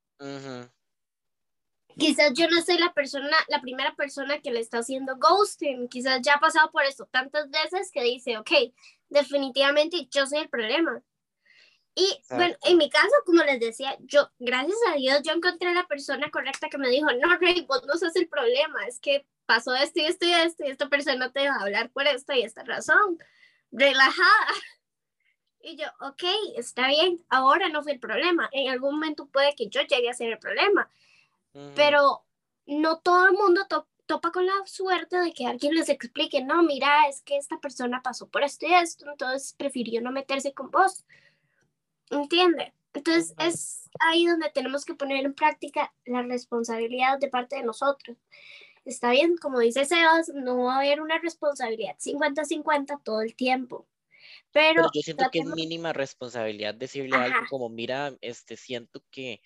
Quizás 1.99 2.33
yo 2.35 2.49
no 2.49 2.63
soy 2.63 2.79
la 2.79 2.93
persona, 2.95 3.37
la 3.49 3.61
primera 3.61 3.97
persona 3.97 4.41
que 4.41 4.53
le 4.53 4.61
está 4.61 4.79
haciendo 4.79 5.17
ghosting. 5.17 5.89
Quizás 5.89 6.21
ya 6.23 6.35
ha 6.35 6.41
pasado 6.41 6.71
por 6.71 6.85
esto 6.85 7.09
tantas 7.11 7.51
veces 7.51 7.91
que 7.93 8.05
dice, 8.05 8.39
ok, 8.39 8.51
definitivamente 9.09 10.07
yo 10.09 10.25
soy 10.25 10.39
el 10.39 10.49
problema. 10.49 11.03
Y 11.97 12.23
bueno, 12.31 12.55
en 12.63 12.79
mi 12.79 12.89
caso, 12.89 13.13
como 13.27 13.43
les 13.43 13.59
decía, 13.59 13.97
yo, 14.03 14.31
gracias 14.39 14.79
a 14.89 14.95
Dios, 14.95 15.21
yo 15.25 15.33
encontré 15.33 15.75
la 15.75 15.87
persona 15.89 16.31
correcta 16.31 16.69
que 16.69 16.79
me 16.79 16.89
dijo, 16.89 17.09
no, 17.21 17.37
Rey, 17.39 17.67
vos 17.69 17.83
no 17.87 17.99
sos 17.99 18.15
el 18.15 18.29
problema, 18.29 18.87
es 18.87 19.01
que 19.01 19.27
pasó 19.47 19.75
esto 19.75 19.99
y 19.99 20.05
esto 20.05 20.27
y 20.27 20.33
esto, 20.33 20.65
y 20.65 20.71
esta 20.71 20.89
persona 20.89 21.33
te 21.33 21.49
va 21.49 21.57
a 21.57 21.63
hablar 21.63 21.91
por 21.91 22.07
esta 22.07 22.37
y 22.37 22.43
esta 22.43 22.63
razón. 22.63 23.19
Relajada. 23.73 24.47
Y 25.63 25.77
yo, 25.77 25.87
ok, 26.01 26.23
está 26.57 26.89
bien, 26.89 27.25
ahora 27.29 27.69
no 27.69 27.83
fue 27.83 27.93
el 27.93 28.01
problema. 28.01 28.49
En 28.53 28.71
algún 28.71 28.95
momento 28.95 29.27
puede 29.27 29.55
que 29.55 29.69
yo 29.69 29.81
llegue 29.83 30.11
a 30.11 30.15
ser 30.15 30.31
el 30.31 30.39
problema. 30.39 30.91
Pero 31.77 32.25
no 32.67 32.99
todo 32.99 33.27
el 33.27 33.33
mundo 33.33 33.67
topa 34.07 34.33
con 34.33 34.47
la 34.47 34.67
suerte 34.67 35.19
de 35.19 35.33
que 35.33 35.47
alguien 35.47 35.75
les 35.75 35.89
explique, 35.89 36.43
no, 36.43 36.63
mira, 36.63 37.07
es 37.09 37.21
que 37.23 37.37
esta 37.37 37.59
persona 37.59 38.03
pasó 38.03 38.29
por 38.29 38.43
esto 38.43 38.67
y 38.67 38.75
esto, 38.75 39.09
entonces 39.11 39.55
prefirió 39.57 40.01
no 40.01 40.11
meterse 40.11 40.53
con 40.53 40.71
vos. 40.71 41.05
¿Entiende? 42.11 42.73
Entonces 42.95 43.35
es 43.39 43.91
ahí 44.01 44.27
donde 44.27 44.51
tenemos 44.51 44.85
que 44.85 44.95
poner 44.95 45.25
en 45.25 45.35
práctica 45.35 45.93
la 46.05 46.23
responsabilidad 46.23 47.19
de 47.19 47.29
parte 47.29 47.57
de 47.57 47.63
nosotros. 47.63 48.17
Está 48.85 49.11
bien, 49.11 49.37
como 49.37 49.61
dice 49.61 49.85
Sebas, 49.85 50.29
no 50.35 50.65
va 50.65 50.75
a 50.75 50.79
haber 50.79 51.01
una 51.01 51.19
responsabilidad 51.19 51.97
50-50 51.99 53.01
todo 53.03 53.23
el 53.23 53.35
tiempo. 53.35 53.87
Pero, 54.53 54.85
yo 54.93 55.01
siento 55.01 55.25
que 55.31 55.41
es 55.41 55.47
mínima 55.47 55.93
responsabilidad 55.93 56.75
decirle 56.75 57.17
algo 57.17 57.41
como, 57.49 57.69
mira, 57.69 58.15
este, 58.21 58.57
siento 58.57 59.03
que, 59.11 59.41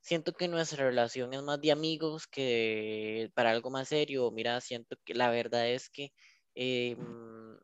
siento 0.00 0.34
que 0.34 0.48
nuestra 0.48 0.84
relación 0.84 1.32
es 1.34 1.42
más 1.42 1.60
de 1.60 1.72
amigos 1.72 2.26
que 2.26 3.30
para 3.34 3.50
algo 3.50 3.70
más 3.70 3.88
serio. 3.88 4.30
Mira, 4.30 4.60
siento 4.60 4.96
que 5.04 5.14
la 5.14 5.30
verdad 5.30 5.68
es 5.68 5.88
que 5.88 6.12
em, 6.54 7.56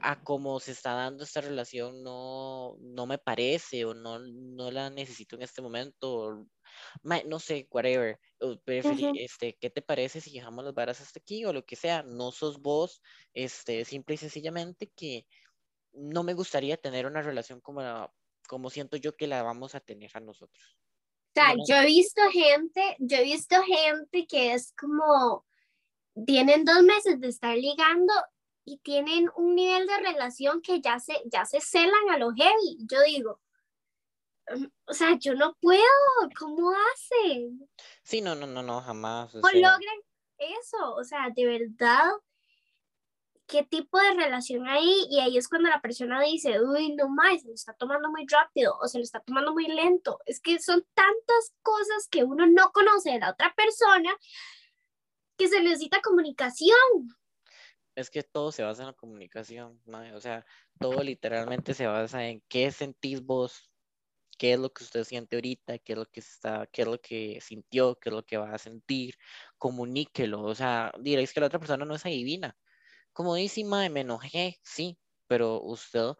a 0.00 0.22
cómo 0.22 0.60
se 0.60 0.72
está 0.72 0.92
dando 0.92 1.24
esta 1.24 1.40
relación 1.40 2.02
no, 2.02 2.76
no 2.80 3.06
me 3.06 3.18
parece 3.18 3.84
o 3.84 3.94
no, 3.94 4.18
no 4.18 4.70
la 4.70 4.90
necesito 4.90 5.36
en 5.36 5.42
este 5.42 5.62
momento. 5.62 6.46
no 7.02 7.38
sé, 7.38 7.66
whatever. 7.70 8.18
este, 9.18 9.56
¿Qué 9.58 9.70
te 9.70 9.82
parece 9.82 10.20
si 10.20 10.34
dejamos 10.34 10.64
las 10.64 10.74
varas 10.74 11.00
hasta 11.00 11.20
aquí 11.20 11.44
o 11.44 11.52
lo 11.52 11.64
que 11.64 11.76
sea? 11.76 12.02
No 12.02 12.32
sos 12.32 12.60
vos, 12.60 13.02
este, 13.32 13.84
simple 13.84 14.14
y 14.16 14.18
sencillamente 14.18 14.92
que 14.94 15.26
no 15.96 16.22
me 16.22 16.34
gustaría 16.34 16.76
tener 16.76 17.06
una 17.06 17.22
relación 17.22 17.60
como, 17.60 17.82
como 18.48 18.70
siento 18.70 18.96
yo 18.96 19.16
que 19.16 19.26
la 19.26 19.42
vamos 19.42 19.74
a 19.74 19.80
tener 19.80 20.10
a 20.14 20.20
nosotros. 20.20 20.78
O 21.34 21.40
sea, 21.40 21.54
yo 21.68 21.76
he 21.76 21.86
visto 21.86 22.22
gente, 22.32 22.96
yo 22.98 23.18
he 23.18 23.24
visto 23.24 23.56
gente 23.62 24.26
que 24.26 24.54
es 24.54 24.72
como, 24.72 25.44
tienen 26.26 26.64
dos 26.64 26.82
meses 26.82 27.20
de 27.20 27.28
estar 27.28 27.56
ligando 27.56 28.12
y 28.64 28.78
tienen 28.78 29.28
un 29.36 29.54
nivel 29.54 29.86
de 29.86 29.98
relación 29.98 30.62
que 30.62 30.80
ya 30.80 30.98
se, 30.98 31.14
ya 31.26 31.44
se 31.44 31.60
celan 31.60 32.10
a 32.10 32.18
lo 32.18 32.32
heavy. 32.32 32.78
Yo 32.90 33.02
digo, 33.02 33.40
mm, 34.54 34.66
o 34.86 34.92
sea, 34.94 35.16
yo 35.18 35.34
no 35.34 35.56
puedo, 35.60 35.82
¿cómo 36.38 36.72
hacen? 36.72 37.68
Sí, 38.02 38.20
no, 38.20 38.34
no, 38.34 38.46
no, 38.46 38.62
no, 38.62 38.80
jamás. 38.80 39.34
O, 39.34 39.38
logran 39.38 40.00
eso? 40.38 40.94
O 40.94 41.04
sea, 41.04 41.28
de 41.34 41.46
verdad, 41.46 42.10
qué 43.46 43.64
tipo 43.64 43.98
de 43.98 44.14
relación 44.14 44.66
hay 44.66 45.06
y 45.10 45.20
ahí 45.20 45.38
es 45.38 45.48
cuando 45.48 45.68
la 45.68 45.80
persona 45.80 46.20
dice, 46.22 46.60
uy, 46.60 46.94
no 46.94 47.08
más, 47.08 47.42
se 47.42 47.48
lo 47.48 47.54
está 47.54 47.72
tomando 47.74 48.10
muy 48.10 48.26
rápido 48.28 48.76
o 48.80 48.88
se 48.88 48.98
lo 48.98 49.04
está 49.04 49.20
tomando 49.20 49.52
muy 49.52 49.66
lento. 49.66 50.20
Es 50.26 50.40
que 50.40 50.58
son 50.58 50.84
tantas 50.94 51.54
cosas 51.62 52.08
que 52.10 52.24
uno 52.24 52.46
no 52.46 52.72
conoce 52.72 53.12
de 53.12 53.20
la 53.20 53.30
otra 53.30 53.54
persona 53.54 54.10
que 55.36 55.48
se 55.48 55.62
necesita 55.62 56.00
comunicación. 56.00 56.76
Es 57.94 58.10
que 58.10 58.22
todo 58.22 58.52
se 58.52 58.62
basa 58.62 58.82
en 58.82 58.88
la 58.88 58.92
comunicación, 58.92 59.80
o 59.86 60.20
sea, 60.20 60.44
todo 60.78 61.02
literalmente 61.02 61.72
se 61.72 61.86
basa 61.86 62.26
en 62.26 62.42
qué 62.48 62.70
sentís 62.70 63.22
vos, 63.22 63.70
qué 64.36 64.52
es 64.52 64.58
lo 64.58 64.70
que 64.70 64.84
usted 64.84 65.04
siente 65.04 65.36
ahorita, 65.36 65.78
qué 65.78 65.94
es 65.94 65.98
lo 65.98 66.04
que 66.06 66.20
está, 66.20 66.66
qué 66.66 66.82
es 66.82 66.88
lo 66.88 67.00
que 67.00 67.40
sintió, 67.40 67.94
qué 67.96 68.10
es 68.10 68.14
lo 68.14 68.22
que 68.22 68.36
va 68.36 68.52
a 68.52 68.58
sentir, 68.58 69.14
comuníquelo, 69.56 70.42
o 70.42 70.54
sea, 70.54 70.92
diréis 71.00 71.32
que 71.32 71.40
la 71.40 71.46
otra 71.46 71.58
persona 71.58 71.86
no 71.86 71.94
es 71.94 72.04
adivina, 72.04 72.54
como 73.16 73.34
dice, 73.34 73.64
mae, 73.64 73.88
me 73.88 74.02
enojé, 74.02 74.58
sí, 74.62 74.98
pero 75.26 75.62
usted 75.62 76.12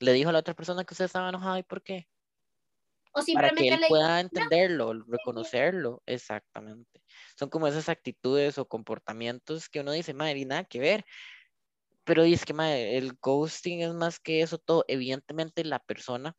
le 0.00 0.12
dijo 0.12 0.30
a 0.30 0.32
la 0.32 0.40
otra 0.40 0.54
persona 0.54 0.82
que 0.84 0.92
usted 0.92 1.04
estaba 1.04 1.28
enojado 1.28 1.56
y 1.56 1.62
por 1.62 1.84
qué. 1.84 2.08
O 3.12 3.22
Para 3.32 3.50
que 3.50 3.54
simplemente 3.54 3.74
él 3.74 3.80
le 3.82 3.86
pueda 3.86 4.18
entenderlo, 4.18 5.04
reconocerlo, 5.06 6.02
exactamente. 6.04 7.00
Son 7.38 7.48
como 7.48 7.68
esas 7.68 7.88
actitudes 7.88 8.58
o 8.58 8.66
comportamientos 8.66 9.68
que 9.68 9.78
uno 9.78 9.92
dice, 9.92 10.14
madre, 10.14 10.40
y 10.40 10.44
nada 10.46 10.64
que 10.64 10.80
ver. 10.80 11.04
Pero 12.02 12.24
es 12.24 12.44
que, 12.44 12.52
madre, 12.52 12.98
el 12.98 13.16
ghosting 13.22 13.82
es 13.82 13.94
más 13.94 14.18
que 14.18 14.42
eso 14.42 14.58
todo. 14.58 14.84
Evidentemente, 14.88 15.62
la 15.62 15.78
persona 15.78 16.36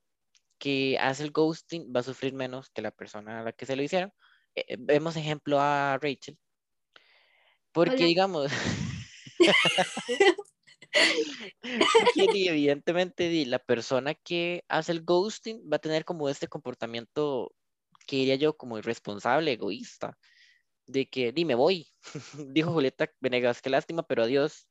que 0.57 0.97
hace 0.99 1.23
el 1.23 1.31
ghosting 1.31 1.93
va 1.95 2.01
a 2.01 2.03
sufrir 2.03 2.33
menos 2.33 2.69
que 2.71 2.81
la 2.81 2.91
persona 2.91 3.39
a 3.39 3.43
la 3.43 3.53
que 3.53 3.65
se 3.65 3.77
lo 3.77 3.83
hicieron. 3.83 4.11
Eh, 4.53 4.65
eh, 4.67 4.77
vemos 4.77 5.15
ejemplo 5.15 5.61
a 5.61 5.97
Rachel. 5.97 6.37
Porque, 7.71 7.95
Hola. 7.95 8.05
digamos, 8.05 8.51
di- 12.33 12.47
evidentemente 12.47 13.45
la 13.45 13.59
persona 13.59 14.13
que 14.13 14.63
hace 14.67 14.91
el 14.91 15.03
ghosting 15.03 15.61
va 15.71 15.77
a 15.77 15.79
tener 15.79 16.05
como 16.05 16.29
este 16.29 16.47
comportamiento 16.47 17.53
que 18.05 18.17
diría 18.17 18.35
yo 18.35 18.55
como 18.55 18.77
irresponsable, 18.77 19.51
egoísta, 19.51 20.17
de 20.85 21.07
que 21.07 21.31
di, 21.31 21.45
me 21.45 21.55
voy, 21.55 21.87
dijo 22.47 22.71
Julieta 22.71 23.09
Venegas, 23.19 23.61
qué 23.61 23.69
lástima, 23.69 24.03
pero 24.03 24.23
adiós. 24.23 24.67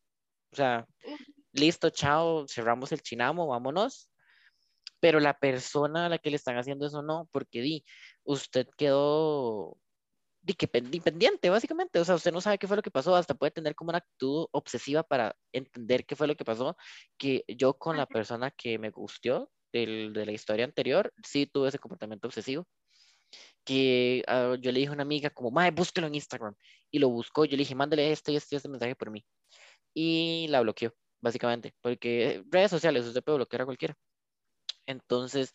O 0.53 0.57
sea, 0.57 0.87
listo, 1.53 1.91
chao, 1.91 2.47
cerramos 2.49 2.93
el 2.93 3.03
chinamo, 3.03 3.47
vámonos. 3.47 4.11
Pero 5.01 5.21
la 5.21 5.39
persona 5.39 6.07
a 6.07 6.09
la 6.09 6.19
que 6.19 6.31
le 6.31 6.37
están 6.37 6.57
haciendo 6.57 6.87
eso 6.87 7.03
no, 7.03 7.29
porque 7.31 7.61
di, 7.61 7.85
usted 8.25 8.67
quedó 8.79 9.77
di, 10.47 10.55
que 10.55 10.69
pen- 10.69 10.91
di, 10.91 11.01
pendiente, 11.01 11.51
básicamente. 11.51 11.99
O 11.99 12.05
sea, 12.05 12.15
usted 12.15 12.33
no 12.33 12.41
sabe 12.41 12.59
qué 12.59 12.69
fue 12.69 12.77
lo 12.77 12.83
que 12.83 12.91
pasó, 12.91 13.17
hasta 13.17 13.35
puede 13.35 13.51
tener 13.51 13.75
como 13.75 13.91
una 13.91 13.99
actitud 13.99 14.47
obsesiva 14.53 15.03
para 15.03 15.37
entender 15.53 16.07
qué 16.07 16.15
fue 16.17 16.29
lo 16.29 16.37
que 16.37 16.45
pasó. 16.45 16.77
Que 17.19 17.45
yo 17.49 17.75
con 17.75 17.97
la 17.97 18.07
persona 18.07 18.51
que 18.53 18.79
me 18.79 18.91
gustó 18.91 19.51
del- 19.73 20.13
de 20.13 20.25
la 20.27 20.33
historia 20.33 20.65
anterior, 20.65 21.13
sí 21.25 21.47
tuve 21.47 21.69
ese 21.69 21.79
comportamiento 21.79 22.29
obsesivo. 22.29 22.67
Que 23.65 24.23
ah, 24.29 24.55
yo 24.61 24.71
le 24.73 24.79
dije 24.81 24.91
a 24.91 24.95
una 24.95 25.03
amiga, 25.03 25.31
como, 25.31 25.51
mae, 25.51 25.71
búsquelo 25.73 26.07
en 26.07 26.15
Instagram. 26.15 26.55
Y 26.93 26.99
lo 27.01 27.09
buscó, 27.09 27.45
yo 27.45 27.53
le 27.53 27.59
dije, 27.59 27.75
mándale 27.75 28.13
este 28.13 28.33
y 28.33 28.37
este 28.37 28.57
este 28.57 28.69
mensaje 28.69 28.95
por 28.95 29.11
mí. 29.11 29.25
Y 29.95 30.47
la 30.51 30.61
bloqueó, 30.63 30.93
básicamente. 31.21 31.75
Porque 31.83 32.45
redes 32.51 32.71
sociales, 32.71 33.05
usted 33.07 33.23
puede 33.25 33.39
bloquear 33.39 33.63
a 33.63 33.65
cualquiera. 33.67 33.97
Entonces, 34.87 35.53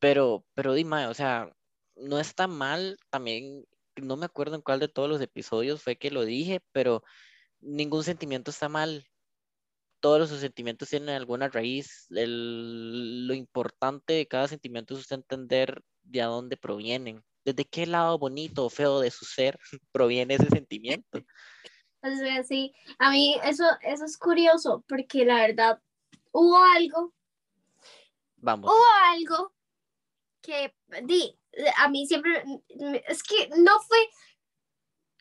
pero, 0.00 0.44
pero 0.54 0.74
dime, 0.74 1.06
o 1.08 1.14
sea, 1.14 1.52
no 1.96 2.18
está 2.18 2.46
mal 2.46 2.96
también, 3.10 3.64
no 3.96 4.16
me 4.16 4.26
acuerdo 4.26 4.56
en 4.56 4.62
cuál 4.62 4.80
de 4.80 4.88
todos 4.88 5.08
los 5.08 5.20
episodios 5.20 5.82
fue 5.82 5.96
que 5.96 6.10
lo 6.10 6.24
dije, 6.24 6.60
pero 6.72 7.02
ningún 7.60 8.04
sentimiento 8.04 8.50
está 8.50 8.68
mal. 8.68 9.06
Todos 10.00 10.18
los 10.30 10.40
sentimientos 10.40 10.88
tienen 10.88 11.10
alguna 11.10 11.48
raíz. 11.48 12.06
El- 12.10 13.26
lo 13.26 13.34
importante 13.34 14.14
de 14.14 14.26
cada 14.26 14.48
sentimiento 14.48 14.94
es 14.94 15.00
usted 15.00 15.16
entender 15.16 15.82
de 16.02 16.22
a 16.22 16.26
dónde 16.26 16.56
provienen. 16.56 17.22
¿Desde 17.44 17.64
qué 17.64 17.86
lado 17.86 18.18
bonito 18.18 18.64
o 18.64 18.70
feo 18.70 19.00
de 19.00 19.10
su 19.10 19.24
ser 19.24 19.58
proviene 19.92 20.34
ese 20.34 20.48
sentimiento? 20.48 21.20
Sí, 22.48 22.74
a 22.98 23.12
mí 23.12 23.36
eso, 23.44 23.62
eso 23.80 24.04
es 24.04 24.18
curioso 24.18 24.84
porque 24.88 25.24
la 25.24 25.36
verdad 25.36 25.80
hubo 26.32 26.58
algo, 26.58 27.14
Vamos. 28.38 28.72
hubo 28.72 28.84
algo 29.04 29.54
que 30.40 30.74
di, 31.04 31.38
a 31.78 31.88
mí 31.88 32.06
siempre, 32.06 32.44
me- 32.78 33.02
es 33.06 33.22
que 33.22 33.48
no 33.56 33.80
fue 33.80 33.98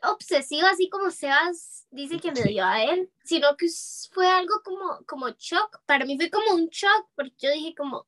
obsesivo 0.03 0.65
así 0.67 0.89
como 0.89 1.11
Sebas 1.11 1.85
dice 1.91 2.19
que 2.19 2.33
Sí. 2.35 2.43
dio 2.49 2.65
a 2.65 2.83
él, 2.83 3.11
sino 3.23 3.55
que 3.55 3.67
fue 4.11 4.27
algo 4.27 4.61
como, 4.63 5.03
como 5.05 5.29
shock, 5.29 5.81
para 5.85 6.05
mí 6.05 6.17
fue 6.17 6.29
como 6.29 6.53
un 6.55 6.67
shock 6.69 7.07
porque 7.15 7.35
yo 7.37 7.51
dije 7.51 7.75
como, 7.75 7.97
o 7.97 8.07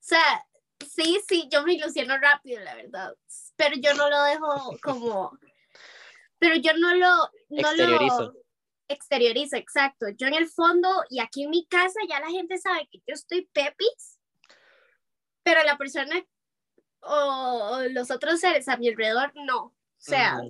sea, 0.00 0.46
sí, 0.88 1.20
sí, 1.28 1.48
yo 1.50 1.62
me 1.64 1.74
ilusiono 1.74 2.16
rápido, 2.18 2.60
la 2.62 2.74
verdad, 2.76 3.14
pero 3.56 3.76
yo 3.76 3.92
no 3.94 4.08
lo 4.08 4.22
dejo 4.24 4.78
como, 4.82 5.38
pero 6.38 6.54
yo 6.56 6.72
no 6.78 6.94
lo, 6.94 7.08
no 7.48 7.58
Exteriorizo. 7.58 8.22
lo 8.32 8.34
exteriorizo, 8.88 9.56
exacto. 9.56 10.06
Yo 10.16 10.28
en 10.28 10.34
el 10.34 10.48
fondo 10.48 10.88
y 11.10 11.18
aquí 11.20 11.42
en 11.42 11.50
mi 11.50 11.66
casa 11.66 11.98
ya 12.08 12.20
la 12.20 12.28
gente 12.30 12.56
sabe 12.56 12.88
que 12.90 12.98
yo 13.06 13.14
estoy 13.14 13.46
pepis, 13.52 14.18
pero 15.42 15.62
la 15.64 15.76
persona 15.76 16.24
o, 17.06 17.80
los 17.90 18.10
otros 18.10 18.40
seres 18.40 18.68
a 18.68 18.76
mi 18.76 18.88
alrededor 18.88 19.32
no. 19.34 19.64
O 19.64 19.74
sea, 19.98 20.40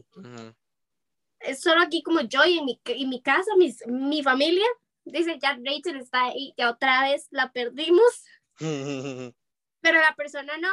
es 1.40 1.61
solo 1.61 1.83
aquí 1.83 2.03
como 2.03 2.21
yo 2.23 2.45
y 2.45 2.59
en 2.59 2.64
mi, 2.64 2.81
en 2.85 3.09
mi 3.09 3.23
casa, 3.23 3.51
mis, 3.57 3.87
mi 3.87 4.23
familia, 4.23 4.66
dice 5.05 5.38
ya 5.40 5.59
Rachel 5.64 5.97
está 5.97 6.27
ahí, 6.27 6.53
ya 6.57 6.71
otra 6.71 7.03
vez 7.03 7.29
la 7.31 7.53
perdimos, 7.53 8.25
pero 8.59 10.01
la 10.01 10.14
persona 10.16 10.57
no. 10.59 10.69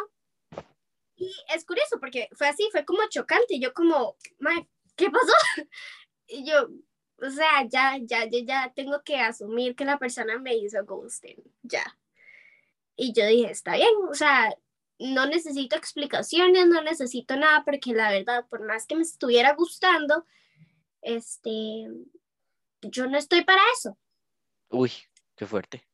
Y 1.15 1.31
es 1.53 1.65
curioso 1.65 1.99
porque 1.99 2.27
fue 2.33 2.47
así, 2.47 2.67
fue 2.71 2.85
como 2.85 3.07
chocante. 3.07 3.59
Yo 3.59 3.73
como, 3.73 4.17
"Mae, 4.39 4.67
¿qué 4.95 5.09
pasó? 5.09 5.33
Y 6.25 6.49
yo, 6.49 6.69
o 7.21 7.29
sea, 7.29 7.67
ya, 7.67 7.97
ya, 8.01 8.25
yo 8.25 8.39
ya 8.39 8.71
tengo 8.73 9.03
que 9.03 9.17
asumir 9.19 9.75
que 9.75 9.85
la 9.85 9.99
persona 9.99 10.39
me 10.39 10.55
hizo 10.55 10.83
ghosting, 10.85 11.43
ya. 11.61 11.83
Y 12.95 13.13
yo 13.13 13.25
dije, 13.25 13.51
está 13.51 13.75
bien, 13.75 13.93
o 14.09 14.13
sea, 14.13 14.55
no 14.99 15.25
necesito 15.25 15.75
explicaciones, 15.75 16.67
no 16.67 16.81
necesito 16.81 17.35
nada, 17.35 17.63
porque 17.65 17.93
la 17.93 18.11
verdad, 18.11 18.45
por 18.49 18.65
más 18.65 18.85
que 18.85 18.95
me 18.95 19.01
estuviera 19.03 19.53
gustando, 19.55 20.25
este, 21.01 21.87
yo 22.81 23.07
no 23.07 23.17
estoy 23.17 23.43
para 23.43 23.61
eso. 23.77 23.97
Uy, 24.69 24.91
qué 25.35 25.45
fuerte. 25.45 25.85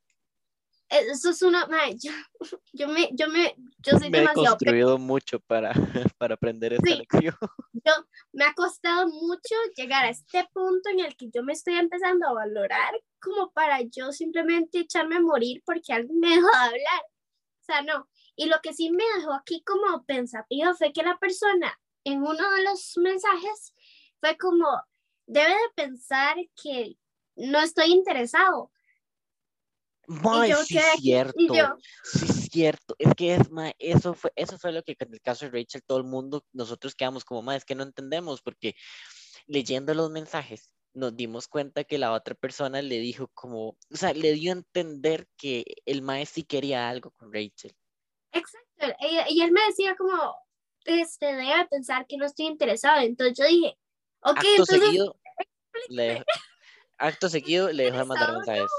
Eso 0.89 1.29
es 1.29 1.41
una, 1.43 1.67
mae, 1.67 1.95
yo, 1.99 2.11
yo 2.73 2.87
me, 2.87 3.09
yo 3.13 3.27
me, 3.29 3.55
yo 3.79 3.97
soy 3.99 4.09
Me 4.09 4.17
he 4.17 4.21
demasiado 4.21 4.57
pe- 4.57 4.65
construido 4.65 4.97
mucho 4.97 5.39
para, 5.39 5.71
para 6.17 6.33
aprender 6.35 6.73
esta 6.73 6.85
Sí. 6.89 6.95
lección. 6.97 7.35
yo 7.73 7.93
me 8.33 8.45
ha 8.45 8.53
costado 8.55 9.07
mucho 9.07 9.55
llegar 9.75 10.05
a 10.05 10.09
este 10.09 10.47
punto 10.51 10.89
en 10.89 11.01
el 11.01 11.15
que 11.15 11.29
yo 11.29 11.43
me 11.43 11.53
estoy 11.53 11.75
empezando 11.75 12.27
a 12.27 12.33
valorar 12.33 12.91
como 13.21 13.51
para 13.51 13.81
yo 13.81 14.11
simplemente 14.11 14.79
echarme 14.79 15.17
a 15.17 15.21
morir 15.21 15.61
porque 15.65 15.93
alguien 15.93 16.19
me 16.19 16.29
dejó 16.29 16.47
de 16.47 16.57
hablar. 16.57 17.01
O 17.61 17.63
sea, 17.63 17.81
no. 17.83 18.09
Y 18.41 18.45
lo 18.45 18.55
que 18.63 18.73
sí 18.73 18.89
me 18.89 19.03
dejó 19.17 19.33
aquí 19.33 19.61
como 19.65 20.05
pensativa 20.05 20.73
fue 20.73 20.93
que 20.93 21.03
la 21.03 21.17
persona 21.17 21.77
en 22.05 22.19
uno 22.23 22.51
de 22.51 22.63
los 22.63 22.95
mensajes 22.97 23.73
fue 24.21 24.37
como, 24.37 24.65
debe 25.25 25.49
de 25.49 25.69
pensar 25.75 26.37
que 26.55 26.95
no 27.35 27.59
estoy 27.59 27.91
interesado. 27.91 28.71
Mae, 30.07 30.49
sí 30.63 30.77
es 30.77 31.01
cierto. 31.01 31.33
y 31.37 31.47
yo- 31.49 31.75
Sí 32.03 32.25
es 32.25 32.49
cierto. 32.49 32.95
Es 32.97 33.13
que 33.13 33.35
es, 33.35 33.51
mae, 33.51 33.75
eso 33.77 34.13
fue, 34.13 34.31
eso 34.37 34.57
fue 34.57 34.71
lo 34.71 34.83
que 34.83 34.95
en 34.97 35.13
el 35.13 35.21
caso 35.21 35.43
de 35.45 35.51
Rachel, 35.51 35.83
todo 35.85 35.97
el 35.97 36.05
mundo, 36.05 36.45
nosotros 36.53 36.95
quedamos 36.95 37.25
como, 37.25 37.41
mae, 37.41 37.57
es 37.57 37.65
que 37.65 37.75
no 37.75 37.83
entendemos, 37.83 38.41
porque 38.41 38.73
leyendo 39.47 39.93
los 39.93 40.09
mensajes 40.11 40.73
nos 40.93 41.13
dimos 41.15 41.49
cuenta 41.49 41.83
que 41.83 41.97
la 41.97 42.13
otra 42.13 42.35
persona 42.35 42.81
le 42.81 42.99
dijo 42.99 43.27
como, 43.33 43.67
o 43.91 43.95
sea, 43.97 44.13
le 44.13 44.31
dio 44.31 44.51
a 44.53 44.55
entender 44.55 45.27
que 45.35 45.65
el 45.85 46.01
mae 46.01 46.25
sí 46.25 46.43
quería 46.43 46.87
algo 46.89 47.11
con 47.11 47.33
Rachel. 47.33 47.75
Exacto. 48.31 48.87
Y, 49.01 49.35
y 49.35 49.41
él 49.41 49.51
me 49.51 49.65
decía 49.65 49.95
como, 49.95 50.35
este, 50.85 51.25
debe 51.27 51.67
pensar 51.69 52.05
que 52.07 52.17
no 52.17 52.25
estoy 52.25 52.47
interesado. 52.47 53.01
Entonces 53.01 53.37
yo 53.37 53.45
dije, 53.45 53.77
ok, 54.21 54.37
Acto 54.37 54.47
entonces 54.49 54.81
seguido, 54.81 55.19
le 55.89 56.03
dejó- 56.03 56.25
acto 56.97 57.29
seguido 57.29 57.71
le 57.71 57.83
dejó 57.85 57.97
de 57.99 58.05
mandar 58.05 58.33
mensajes. 58.33 58.71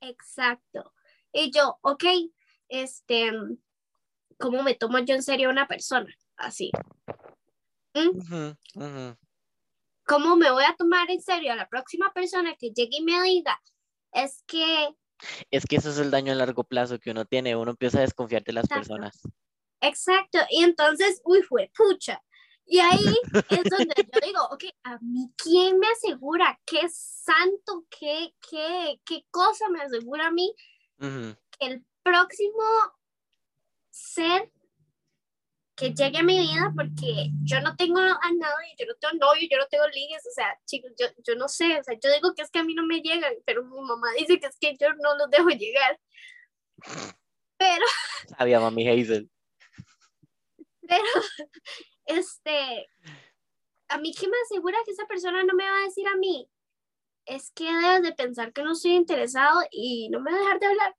Exacto. 0.00 0.92
Y 1.32 1.50
yo, 1.50 1.78
ok, 1.82 2.04
este, 2.68 3.32
¿cómo 4.38 4.62
me 4.62 4.74
tomo 4.74 4.98
yo 4.98 5.14
en 5.14 5.22
serio 5.22 5.48
a 5.48 5.52
una 5.52 5.68
persona? 5.68 6.14
Así. 6.36 6.70
Ujú. 7.94 8.56
¿Cómo 10.04 10.36
me 10.36 10.50
voy 10.50 10.64
a 10.64 10.74
tomar 10.76 11.10
en 11.10 11.22
serio 11.22 11.52
a 11.52 11.56
la 11.56 11.68
próxima 11.68 12.12
persona 12.12 12.56
que 12.56 12.70
llegue 12.70 12.98
y 12.98 13.02
me 13.02 13.22
diga, 13.22 13.60
es 14.12 14.42
que, 14.46 14.88
Es 15.50 15.66
que 15.66 15.76
eso 15.76 15.90
es 15.90 15.98
el 15.98 16.10
daño 16.10 16.32
a 16.32 16.36
largo 16.36 16.64
plazo 16.64 16.98
que 16.98 17.10
uno 17.10 17.24
tiene, 17.24 17.56
uno 17.56 17.72
empieza 17.72 17.98
a 17.98 18.02
desconfiar 18.02 18.42
de 18.44 18.52
las 18.52 18.64
Exacto. 18.64 18.80
personas. 18.80 19.20
exacto, 19.80 20.38
y 20.50 20.62
entonces, 20.62 21.20
uy, 21.24 21.42
fue 21.42 21.70
pucha. 21.76 22.22
Y 22.64 22.78
ahí 22.78 23.14
es 23.50 23.64
donde 23.64 23.94
yo 23.96 24.20
digo, 24.24 24.40
ok, 24.50 24.64
a 24.84 24.98
mí, 25.00 25.32
¿quién 25.36 25.78
me 25.78 25.88
asegura? 25.88 26.60
¿Qué 26.64 26.88
santo, 26.88 27.84
qué, 27.90 28.34
qué, 28.48 29.00
qué 29.04 29.26
cosa 29.30 29.68
me 29.68 29.82
asegura 29.82 30.28
a 30.28 30.30
mí 30.30 30.54
que 30.98 31.66
el 31.66 31.84
próximo 32.02 32.62
ser 33.90 34.50
que 35.82 35.92
llegue 35.94 36.18
a 36.18 36.22
mi 36.22 36.38
vida, 36.38 36.72
porque 36.76 37.30
yo 37.42 37.60
no 37.60 37.74
tengo 37.74 37.98
a 37.98 38.30
nadie, 38.38 38.76
yo 38.78 38.86
no 38.86 38.94
tengo 39.00 39.14
novio, 39.26 39.48
yo 39.50 39.58
no 39.58 39.66
tengo 39.66 39.84
ligues, 39.88 40.24
o 40.24 40.30
sea, 40.32 40.56
chicos, 40.64 40.92
yo, 40.96 41.06
yo 41.26 41.34
no 41.34 41.48
sé, 41.48 41.80
o 41.80 41.82
sea, 41.82 41.98
yo 42.00 42.12
digo 42.12 42.34
que 42.34 42.42
es 42.42 42.50
que 42.50 42.60
a 42.60 42.64
mí 42.64 42.72
no 42.72 42.86
me 42.86 43.00
llegan, 43.00 43.34
pero 43.44 43.64
mi 43.64 43.80
mamá 43.80 44.12
dice 44.16 44.38
que 44.38 44.46
es 44.46 44.56
que 44.60 44.76
yo 44.80 44.94
no 44.94 45.16
los 45.16 45.28
dejo 45.28 45.48
llegar. 45.48 45.98
Pero, 47.56 47.84
Sabía 48.38 48.60
mami 48.60 48.88
Hazel. 48.88 49.28
pero, 50.86 51.02
este, 52.06 52.88
a 53.88 53.98
mí, 53.98 54.14
¿qué 54.14 54.28
me 54.28 54.36
asegura 54.44 54.78
que 54.84 54.92
esa 54.92 55.06
persona 55.06 55.42
no 55.42 55.54
me 55.54 55.64
va 55.64 55.78
a 55.78 55.84
decir 55.86 56.06
a 56.06 56.16
mí? 56.16 56.48
es 57.24 57.52
que 57.52 57.64
debes 57.64 58.02
de 58.02 58.12
pensar 58.12 58.52
que 58.52 58.64
no 58.64 58.72
estoy 58.72 58.94
interesado 58.94 59.60
y 59.70 60.08
no 60.10 60.20
me 60.20 60.32
voy 60.32 60.40
a 60.40 60.42
dejar 60.42 60.58
de 60.58 60.66
hablar. 60.66 60.96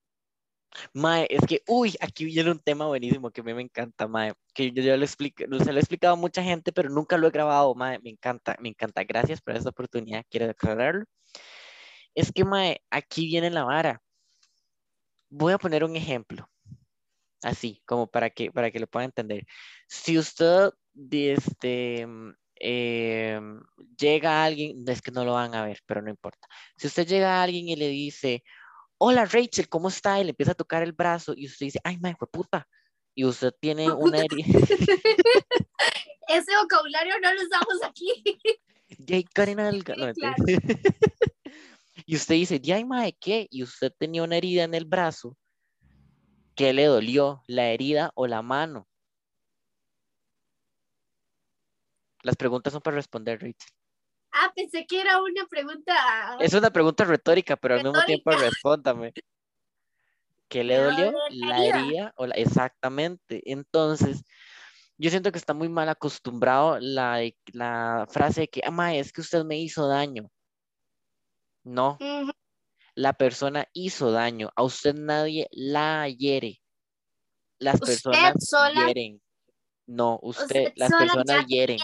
Mae, 0.94 1.28
es 1.30 1.46
que, 1.48 1.62
uy, 1.68 1.96
aquí 2.00 2.26
viene 2.26 2.52
un 2.52 2.60
tema 2.60 2.88
buenísimo 2.88 3.32
que 3.32 3.42
a 3.42 3.44
mí 3.44 3.54
me 3.54 3.62
encanta, 3.62 4.08
Mae, 4.08 4.34
que 4.54 4.72
yo 4.72 4.84
ya 4.84 4.98
lo 4.98 5.06
explico, 5.06 5.44
se 5.60 5.72
lo 5.72 5.78
he 5.78 5.80
explicado 5.80 6.14
a 6.14 6.18
mucha 6.18 6.44
gente, 6.44 6.72
pero 6.72 6.90
nunca 6.90 7.18
lo 7.18 7.28
he 7.28 7.32
grabado, 7.32 7.76
Mae, 7.76 8.00
me 8.00 8.10
encanta, 8.12 8.56
me 8.60 8.70
encanta, 8.70 9.04
gracias 9.04 9.42
por 9.42 9.56
esta 9.56 9.70
oportunidad, 9.70 10.24
quiero 10.30 10.50
aclararlo. 10.50 11.06
Es 12.16 12.32
que, 12.32 12.46
Mae, 12.46 12.82
aquí 12.90 13.28
viene 13.28 13.50
la 13.50 13.64
vara. 13.64 14.02
Voy 15.30 15.54
a 15.54 15.58
poner 15.58 15.84
un 15.84 15.96
ejemplo, 15.96 16.48
así, 17.42 17.82
como 17.86 18.08
para 18.08 18.30
que, 18.30 18.52
para 18.52 18.72
que 18.72 18.80
lo 18.80 18.88
puedan 18.88 19.08
entender. 19.08 19.46
Si 19.88 20.18
usted, 20.18 20.72
este, 21.12 22.08
eh, 22.60 23.42
llega 23.98 24.42
a 24.42 24.46
alguien, 24.46 24.84
es 24.88 25.02
que 25.02 25.12
no 25.12 25.26
lo 25.26 25.34
van 25.34 25.56
a 25.56 25.66
ver, 25.66 25.80
pero 25.86 26.02
no 26.02 26.10
importa. 26.10 26.48
Si 26.78 26.88
usted 26.88 27.08
llega 27.08 27.40
a 27.40 27.44
alguien 27.44 27.68
y 27.68 27.76
le 27.76 27.90
dice, 27.90 28.44
hola 29.06 29.26
Rachel, 29.26 29.68
¿cómo 29.68 29.90
está? 29.90 30.22
Y 30.22 30.24
le 30.24 30.30
empieza 30.30 30.54
a 30.54 30.56
tocar 30.56 30.82
el 30.82 30.94
brazo 30.94 31.34
y 31.36 31.48
usted 31.48 31.66
dice, 31.66 31.82
ay, 31.84 31.98
madre, 31.98 32.16
puta. 32.32 32.66
Y 33.14 33.26
usted 33.26 33.52
tiene 33.60 33.92
una 33.92 34.20
herida. 34.20 34.46
Ese 36.30 36.56
vocabulario 36.62 37.14
no 37.22 37.34
lo 37.34 37.42
usamos 37.42 37.84
aquí. 37.84 38.24
Jay 39.06 39.26
Karen 39.26 39.60
y 42.06 42.16
usted 42.16 42.36
dice, 42.36 42.62
ay, 42.74 42.86
madre, 42.86 43.18
¿qué? 43.20 43.46
Y 43.52 43.64
usted 43.64 43.92
tenía 43.98 44.24
una 44.24 44.38
herida 44.38 44.64
en 44.64 44.74
el 44.74 44.86
brazo. 44.86 45.36
¿Qué 46.56 46.72
le 46.72 46.86
dolió? 46.86 47.44
¿La 47.46 47.72
herida 47.72 48.14
o 48.16 48.26
la 48.26 48.42
mano? 48.42 48.88
Las 52.22 52.38
preguntas 52.38 52.72
son 52.72 52.82
para 52.82 52.96
responder, 52.96 53.42
Rachel. 53.42 53.74
Ah, 54.34 54.52
pensé 54.56 54.86
que 54.88 55.00
era 55.00 55.22
una 55.22 55.46
pregunta. 55.46 55.94
Es 56.40 56.54
una 56.54 56.72
pregunta 56.72 57.06
retórica, 57.06 57.56
pero 57.56 57.76
al 57.76 57.84
mismo 57.84 58.04
tiempo 58.04 58.32
respóndame. 58.32 59.14
¿Qué 60.48 60.64
le 60.64 60.78
dolió? 60.78 61.14
La 61.30 61.64
herida 61.64 62.14
o 62.18 62.26
la... 62.26 62.34
Exactamente. 62.34 63.44
Entonces, 63.46 64.24
yo 64.98 65.12
siento 65.12 65.32
que 65.32 65.38
está 65.38 65.54
muy 65.54 65.70
mal 65.70 65.88
acostumbrado 65.88 66.80
la, 66.80 67.20
la 67.52 68.08
frase 68.10 68.42
de 68.42 68.48
que, 68.48 68.62
ama, 68.66 68.96
es 68.96 69.14
que 69.14 69.22
usted 69.22 69.44
me 69.44 69.60
hizo 69.60 69.88
daño. 69.88 70.30
No. 71.64 72.00
La 72.96 73.14
persona 73.14 73.68
hizo 73.74 74.12
daño. 74.12 74.52
A 74.56 74.64
usted 74.64 74.96
nadie 74.96 75.48
la 75.52 76.10
hiere. 76.10 76.60
Las 77.60 77.80
personas 77.80 78.34
hieren. 78.74 79.22
No, 79.86 80.18
usted, 80.24 80.74
las 80.76 80.92
personas 80.92 81.46
hieren 81.46 81.78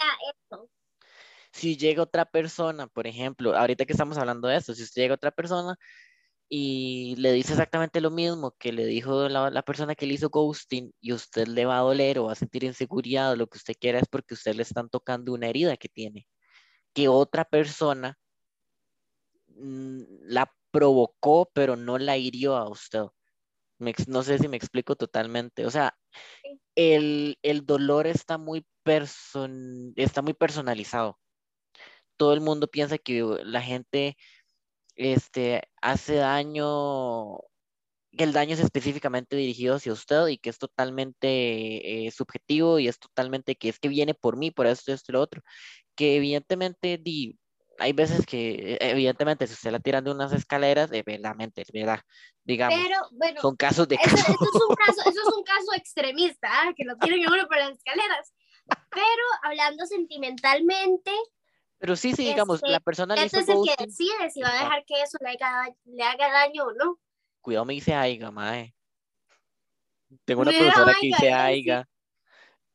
si 1.52 1.76
llega 1.76 2.02
otra 2.02 2.24
persona, 2.24 2.86
por 2.86 3.06
ejemplo, 3.06 3.56
ahorita 3.56 3.84
que 3.86 3.92
estamos 3.92 4.18
hablando 4.18 4.48
de 4.48 4.56
esto, 4.56 4.74
si 4.74 4.82
usted 4.82 5.02
llega 5.02 5.14
otra 5.14 5.30
persona 5.30 5.76
y 6.48 7.14
le 7.16 7.32
dice 7.32 7.52
exactamente 7.52 8.00
lo 8.00 8.10
mismo 8.10 8.52
que 8.58 8.72
le 8.72 8.86
dijo 8.86 9.28
la, 9.28 9.62
persona 9.62 9.94
que 9.94 10.06
le 10.06 10.14
hizo 10.14 10.30
ghosting 10.30 10.92
y 11.00 11.12
usted 11.12 11.46
le 11.48 11.66
va 11.66 11.78
a 11.78 11.82
doler 11.82 12.18
o 12.18 12.24
va 12.26 12.32
a 12.32 12.34
sentir 12.36 12.64
inseguridad 12.64 13.32
o 13.32 13.36
lo 13.36 13.46
que 13.48 13.58
usted 13.58 13.74
quiera 13.80 14.00
es 14.00 14.08
porque 14.08 14.34
usted 14.34 14.54
le 14.56 14.62
están 14.64 14.88
tocando 14.90 15.32
una 15.32 15.48
herida 15.48 15.76
que 15.76 15.88
tiene, 15.88 16.26
que 16.94 17.08
otra 17.08 17.44
persona 17.44 18.18
mm, 19.48 20.02
la 20.26 20.52
provocó 20.70 21.50
pero 21.54 21.76
no 21.76 21.98
la 21.98 22.16
hirió 22.16 22.56
a 22.56 22.68
usted. 22.68 23.04
no 24.08 24.22
sé 24.22 24.38
si 24.38 24.48
me 24.48 24.56
explico 24.56 24.96
totalmente. 24.96 25.66
O 25.66 25.70
sea, 25.70 25.94
el, 26.74 27.36
dolor 27.64 28.06
está 28.06 28.38
muy, 28.38 28.66
está 29.96 30.22
muy 30.22 30.34
personalizado 30.34 31.18
todo 32.20 32.34
el 32.34 32.42
mundo 32.42 32.66
piensa 32.68 32.98
que 32.98 33.24
la 33.44 33.62
gente 33.62 34.18
este, 34.94 35.62
hace 35.80 36.16
daño, 36.16 37.38
que 38.12 38.24
el 38.24 38.34
daño 38.34 38.52
es 38.52 38.60
específicamente 38.60 39.36
dirigido 39.36 39.76
hacia 39.76 39.94
usted 39.94 40.26
y 40.26 40.36
que 40.36 40.50
es 40.50 40.58
totalmente 40.58 41.28
eh, 41.28 42.10
subjetivo 42.10 42.78
y 42.78 42.88
es 42.88 42.98
totalmente 42.98 43.56
que 43.56 43.70
es 43.70 43.78
que 43.78 43.88
viene 43.88 44.12
por 44.12 44.36
mí, 44.36 44.50
por 44.50 44.66
esto, 44.66 44.92
esto 44.92 45.12
y 45.12 45.14
lo 45.14 45.22
otro. 45.22 45.40
Que 45.94 46.16
evidentemente 46.16 46.98
di, 46.98 47.38
hay 47.78 47.94
veces 47.94 48.26
que, 48.26 48.76
evidentemente, 48.82 49.46
si 49.46 49.54
usted 49.54 49.70
la 49.70 49.80
tiran 49.80 50.04
de 50.04 50.10
unas 50.10 50.34
escaleras, 50.34 50.90
de 50.90 51.02
verdad, 51.02 51.34
¿verdad? 51.72 52.00
Digamos, 52.44 52.78
Pero, 52.82 52.98
bueno, 53.12 53.40
son 53.40 53.56
casos 53.56 53.88
de... 53.88 53.94
Eso, 53.94 54.14
eso, 54.14 54.30
es 54.30 54.62
un 54.68 54.76
caso, 54.76 55.00
eso 55.08 55.20
es 55.26 55.34
un 55.34 55.42
caso 55.42 55.74
extremista, 55.74 56.48
¿ah? 56.52 56.74
que 56.76 56.84
lo 56.84 56.98
tiran 56.98 57.32
uno 57.32 57.48
por 57.48 57.56
las 57.56 57.78
escaleras. 57.78 58.34
Pero 58.90 59.24
hablando 59.42 59.86
sentimentalmente, 59.86 61.12
pero 61.80 61.96
sí, 61.96 62.12
sí, 62.12 62.26
digamos, 62.26 62.60
la 62.62 62.78
persona 62.78 63.16
le 63.16 63.24
hizo 63.24 63.38
es 63.38 63.48
el 63.48 63.56
que 63.64 63.86
decide 63.86 64.30
si 64.30 64.42
va 64.42 64.50
a 64.50 64.64
dejar 64.64 64.84
que 64.84 65.00
eso 65.00 65.16
le 65.22 65.30
haga, 65.30 65.74
le 65.84 66.02
haga 66.02 66.30
daño 66.30 66.66
o 66.66 66.72
no. 66.74 67.00
Cuidado, 67.40 67.64
me 67.64 67.72
dice 67.72 67.94
Aiga, 67.94 68.30
mae. 68.30 68.74
Tengo 70.26 70.42
una 70.42 70.50
profesora 70.50 70.94
que 71.00 71.06
dice 71.06 71.32
Aiga. 71.32 71.88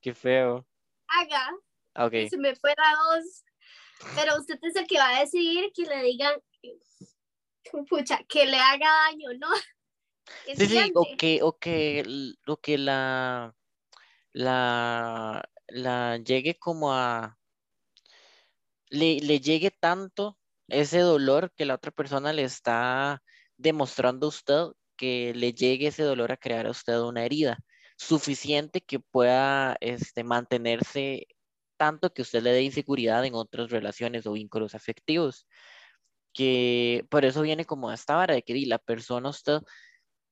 Qué 0.02 0.16
feo. 0.16 0.66
Haga. 1.08 1.52
Ok. 1.98 2.30
Se 2.32 2.38
me 2.38 2.56
fue 2.56 2.74
la 2.76 2.96
voz. 2.98 3.44
Pero 4.16 4.40
usted 4.40 4.58
es 4.64 4.76
el 4.76 4.88
que 4.88 4.98
va 4.98 5.18
a 5.18 5.20
decidir 5.20 5.72
que 5.72 5.84
le 5.84 6.02
digan, 6.02 6.34
pucha, 7.88 8.24
que 8.28 8.48
le 8.48 8.58
haga 8.58 8.90
daño, 8.90 9.30
¿no? 9.38 9.48
Sí, 10.48 10.66
sí, 10.66 10.92
o 10.96 11.06
que, 11.16 11.44
o 11.44 11.60
que, 11.60 12.04
o 12.48 12.58
que 12.58 12.80
la, 12.80 13.56
la, 14.32 15.48
la 15.68 16.18
llegue 16.18 16.58
como 16.58 16.92
a, 16.92 17.38
le, 18.90 19.40
llegue 19.40 19.72
tanto 19.72 20.38
ese 20.68 21.00
dolor 21.00 21.52
que 21.56 21.66
la 21.66 21.76
otra 21.76 21.92
persona 21.92 22.34
le 22.34 22.44
está 22.44 23.22
demostrando 23.58 24.28
a 24.28 24.30
usted, 24.30 24.64
que 24.98 25.34
le 25.36 25.54
llegue 25.54 25.88
ese 25.88 26.04
dolor 26.04 26.32
a 26.32 26.38
crear 26.38 26.68
a 26.68 26.72
usted 26.72 27.00
una 27.02 27.26
herida 27.26 27.60
suficiente 27.98 28.82
que 28.82 29.00
pueda 29.00 29.78
este, 29.82 30.24
mantenerse 30.24 31.28
tanto 31.78 32.14
que 32.14 32.22
usted 32.22 32.42
le 32.44 32.52
dé 32.52 32.64
inseguridad 32.64 33.26
en 33.26 33.36
otras 33.36 33.70
relaciones 33.72 34.26
o 34.28 34.34
vínculos 34.34 34.76
afectivos. 34.76 35.48
Que 36.34 37.06
por 37.10 37.26
eso 37.26 37.42
viene 37.42 37.66
como 37.66 37.92
esta 37.92 38.16
vara 38.16 38.36
de 38.36 38.44
que 38.44 38.56
la 38.66 38.80
persona 38.80 39.30
usted 39.30 39.62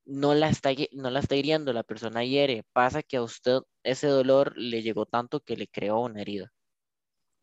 no 0.06 0.34
la 0.36 0.50
está, 0.50 0.72
no 0.94 1.10
la 1.10 1.20
está 1.20 1.36
hiriendo, 1.36 1.74
la 1.74 1.84
persona 1.84 2.24
hiere. 2.26 2.64
Pasa 2.74 3.04
que 3.04 3.18
a 3.18 3.24
usted 3.24 3.60
ese 3.84 4.08
dolor 4.08 4.54
le 4.58 4.82
llegó 4.84 5.06
tanto 5.06 5.42
que 5.42 5.58
le 5.58 5.68
creó 5.68 6.02
una 6.02 6.22
herida. 6.22 6.53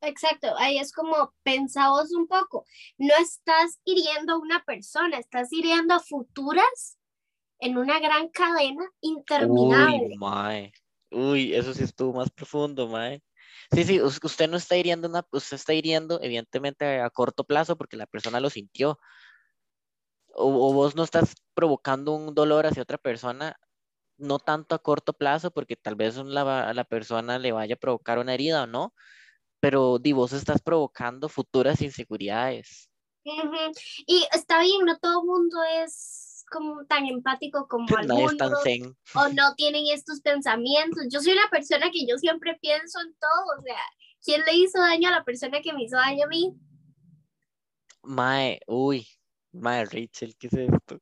Exacto, 0.03 0.57
ahí 0.57 0.79
es 0.79 0.93
como 0.93 1.35
pensamos 1.43 2.13
un 2.13 2.27
poco, 2.27 2.65
no 2.97 3.15
estás 3.21 3.79
hiriendo 3.85 4.35
a 4.35 4.39
una 4.39 4.65
persona, 4.65 5.19
estás 5.19 5.53
hiriendo 5.53 5.95
a 5.95 6.01
futuras 6.01 6.99
en 7.59 7.77
una 7.77 8.01
gran 8.01 8.29
cadena 8.29 8.85
interminable. 9.03 10.09
Uy, 10.13 10.17
mae. 10.17 10.73
Uy, 11.11 11.55
eso 11.55 11.75
sí 11.75 11.83
estuvo 11.83 12.15
más 12.15 12.31
profundo, 12.31 12.89
mae. 12.89 13.23
Sí, 13.73 13.85
sí, 13.85 14.01
usted 14.01 14.49
no 14.49 14.57
está 14.57 14.77
hiriendo 14.77 15.09
una, 15.09 15.27
usted 15.31 15.57
está 15.57 15.75
hiriendo 15.75 16.21
evidentemente 16.23 17.01
a 17.01 17.11
corto 17.11 17.45
plazo 17.45 17.77
porque 17.77 17.97
la 17.97 18.07
persona 18.07 18.41
lo 18.41 18.49
sintió. 18.49 18.99
O, 20.33 20.73
vos 20.73 20.97
no 20.97 21.03
estás 21.05 21.35
provocando 21.55 22.13
un 22.13 22.35
dolor 22.35 22.67
hacia 22.67 22.83
otra 22.83 22.99
persona, 22.99 23.59
no 24.17 24.39
tanto 24.39 24.75
a 24.75 24.79
corto 24.79 25.13
plazo 25.13 25.51
porque 25.51 25.77
tal 25.77 25.97
vez 25.97 26.17
la, 26.17 26.73
la 26.73 26.85
persona 26.85 27.39
le 27.39 27.53
vaya 27.53 27.75
a 27.75 27.79
provocar 27.79 28.19
una 28.19 28.35
herida 28.35 28.63
o 28.63 28.67
no, 28.67 28.95
pero 29.61 29.99
di, 29.99 30.12
vos 30.12 30.33
estás 30.33 30.61
provocando 30.61 31.29
futuras 31.29 31.81
inseguridades. 31.83 32.90
Y 34.06 34.27
está 34.33 34.61
bien, 34.63 34.85
no 34.87 34.98
todo 34.98 35.21
el 35.21 35.27
mundo 35.27 35.58
es 35.85 36.44
como 36.50 36.85
tan 36.87 37.06
empático 37.06 37.69
como 37.69 37.87
algunos, 37.96 38.33
o 39.15 39.29
no 39.29 39.54
tienen 39.54 39.85
estos 39.92 40.21
pensamientos. 40.21 41.04
Yo 41.11 41.21
soy 41.21 41.35
una 41.35 41.48
persona 41.50 41.90
que 41.90 42.06
yo 42.06 42.17
siempre 42.19 42.58
pienso 42.61 43.00
en 43.00 43.15
todo, 43.15 43.58
o 43.58 43.63
sea, 43.63 43.81
¿quién 44.25 44.42
le 44.44 44.54
hizo 44.54 44.81
daño 44.81 45.08
a 45.08 45.13
la 45.13 45.25
persona 45.25 45.61
que 45.61 45.73
me 45.73 45.85
hizo 45.85 45.96
daño 45.96 46.25
a 46.25 46.29
mí? 46.29 46.54
Mae, 48.02 48.61
uy, 48.67 49.06
Mae 49.52 49.85
Rachel, 49.85 50.35
¿qué 50.37 50.46
es 50.46 50.54
esto? 50.54 51.00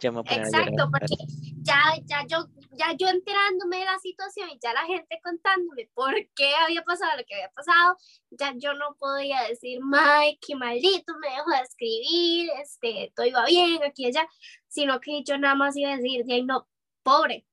Exacto, 0.00 0.90
porque 0.92 1.16
ya, 1.62 1.82
ya, 2.04 2.24
yo, 2.26 2.46
ya 2.78 2.94
yo 2.96 3.08
enterándome 3.08 3.78
de 3.78 3.84
la 3.84 3.98
situación 3.98 4.50
y 4.50 4.58
ya 4.62 4.72
la 4.72 4.84
gente 4.86 5.20
contándome 5.22 5.90
por 5.94 6.14
qué 6.34 6.54
había 6.54 6.82
pasado 6.82 7.16
lo 7.16 7.24
que 7.24 7.34
había 7.34 7.50
pasado, 7.50 7.96
ya 8.30 8.54
yo 8.56 8.74
no 8.74 8.94
podía 8.98 9.42
decir, 9.42 9.80
Mike, 9.82 10.38
qué 10.46 10.54
maldito, 10.54 11.14
me 11.18 11.28
dejó 11.28 11.50
de 11.50 11.62
escribir, 11.62 12.50
este, 12.60 13.12
todo 13.14 13.26
iba 13.26 13.44
bien, 13.46 13.82
aquí 13.82 14.04
y 14.04 14.06
allá, 14.06 14.28
sino 14.68 15.00
que 15.00 15.22
yo 15.24 15.38
nada 15.38 15.54
más 15.54 15.76
iba 15.76 15.92
a 15.92 15.96
decir, 15.96 16.24
de 16.24 16.34
ahí 16.34 16.44
no, 16.44 16.68
pobre. 17.02 17.46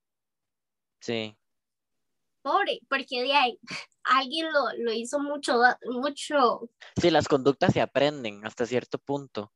Sí. 1.02 1.36
Pobre, 2.42 2.80
porque 2.88 3.24
de 3.24 3.34
ahí 3.34 3.60
alguien 4.04 4.52
lo, 4.54 4.72
lo 4.78 4.94
hizo 4.94 5.20
mucho, 5.20 5.60
mucho. 5.86 6.70
Sí, 7.02 7.10
las 7.10 7.28
conductas 7.28 7.74
se 7.74 7.82
aprenden 7.82 8.46
hasta 8.46 8.66
cierto 8.66 9.00
punto. 9.00 9.52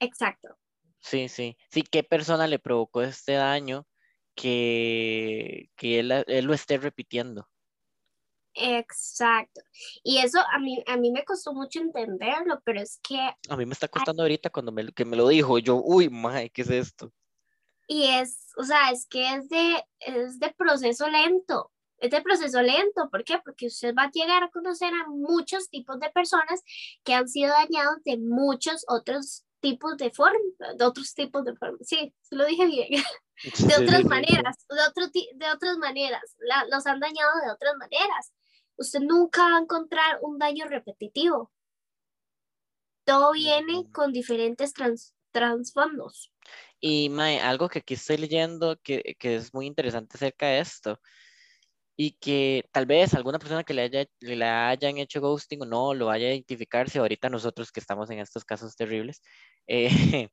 Exacto. 0.00 0.58
Sí, 0.98 1.28
sí. 1.28 1.56
Sí, 1.70 1.82
¿qué 1.82 2.02
persona 2.02 2.46
le 2.46 2.58
provocó 2.58 3.02
este 3.02 3.34
daño 3.34 3.86
que, 4.34 5.70
que 5.76 6.00
él, 6.00 6.08
lo 6.44 6.54
esté 6.54 6.78
repitiendo? 6.78 7.48
Exacto. 8.54 9.60
Y 10.02 10.18
eso 10.18 10.38
a 10.52 10.58
mí, 10.58 10.82
a 10.86 10.96
mí 10.96 11.10
me 11.10 11.24
costó 11.24 11.52
mucho 11.52 11.80
entenderlo, 11.80 12.60
pero 12.64 12.80
es 12.80 13.00
que... 13.02 13.18
A 13.48 13.56
mí 13.56 13.66
me 13.66 13.72
está 13.72 13.88
costando 13.88 14.22
ahorita 14.22 14.50
cuando 14.50 14.70
me, 14.70 14.92
que 14.92 15.04
me 15.04 15.16
lo 15.16 15.28
dijo, 15.28 15.58
yo, 15.58 15.80
uy, 15.82 16.08
mae, 16.08 16.50
¿qué 16.50 16.62
es 16.62 16.70
esto? 16.70 17.12
Y 17.86 18.04
es, 18.04 18.48
o 18.56 18.64
sea, 18.64 18.90
es 18.90 19.06
que 19.06 19.34
es 19.34 19.48
de, 19.48 19.84
es 20.00 20.38
de 20.38 20.54
proceso 20.56 21.08
lento. 21.08 21.70
Es 21.98 22.10
de 22.10 22.22
proceso 22.22 22.60
lento, 22.60 23.08
¿por 23.10 23.24
qué? 23.24 23.38
Porque 23.44 23.66
usted 23.66 23.94
va 23.94 24.04
a 24.04 24.10
llegar 24.10 24.42
a 24.42 24.50
conocer 24.50 24.92
a 24.92 25.08
muchos 25.08 25.68
tipos 25.70 25.98
de 26.00 26.10
personas 26.10 26.62
que 27.02 27.14
han 27.14 27.28
sido 27.28 27.52
dañados 27.52 28.02
de 28.04 28.18
muchos 28.18 28.84
otros 28.88 29.43
tipos 29.64 29.96
de 29.96 30.10
formas, 30.10 30.76
de 30.76 30.84
otros 30.84 31.14
tipos 31.14 31.42
de 31.42 31.56
formas. 31.56 31.88
Sí, 31.88 32.14
se 32.20 32.36
lo 32.36 32.44
dije 32.44 32.66
bien. 32.66 33.02
De 33.66 33.82
otras 33.82 34.04
maneras, 34.04 34.64
de, 34.68 34.80
otro, 34.88 35.06
de 35.08 35.50
otras 35.52 35.78
maneras. 35.78 36.22
los 36.70 36.86
han 36.86 37.00
dañado 37.00 37.32
de 37.44 37.50
otras 37.50 37.74
maneras. 37.76 38.32
Usted 38.76 39.00
nunca 39.00 39.42
va 39.48 39.56
a 39.56 39.60
encontrar 39.60 40.18
un 40.20 40.38
daño 40.38 40.66
repetitivo. 40.66 41.50
Todo 43.04 43.32
viene 43.32 43.90
con 43.90 44.12
diferentes 44.12 44.72
trans, 44.72 45.14
trasfondos. 45.32 46.30
Y 46.78 47.08
Mae, 47.08 47.40
algo 47.40 47.68
que 47.68 47.78
aquí 47.78 47.94
estoy 47.94 48.18
leyendo 48.18 48.78
que, 48.82 49.16
que, 49.18 49.36
es 49.36 49.54
muy 49.54 49.66
interesante 49.66 50.16
acerca 50.16 50.46
de 50.46 50.60
esto 50.60 51.00
y 51.96 52.12
que 52.12 52.68
tal 52.72 52.86
vez 52.86 53.14
alguna 53.14 53.38
persona 53.38 53.64
que 53.64 53.74
le, 53.74 53.82
haya, 53.82 54.06
le 54.20 54.44
hayan 54.44 54.98
hecho 54.98 55.20
ghosting 55.20 55.62
o 55.62 55.66
no 55.66 55.94
lo 55.94 56.06
vaya 56.06 56.26
a 56.26 56.30
identificar, 56.30 56.90
si 56.90 56.98
ahorita 56.98 57.28
nosotros 57.28 57.70
que 57.70 57.80
estamos 57.80 58.10
en 58.10 58.18
estos 58.18 58.44
casos 58.44 58.74
terribles, 58.76 59.22
eh, 59.66 60.28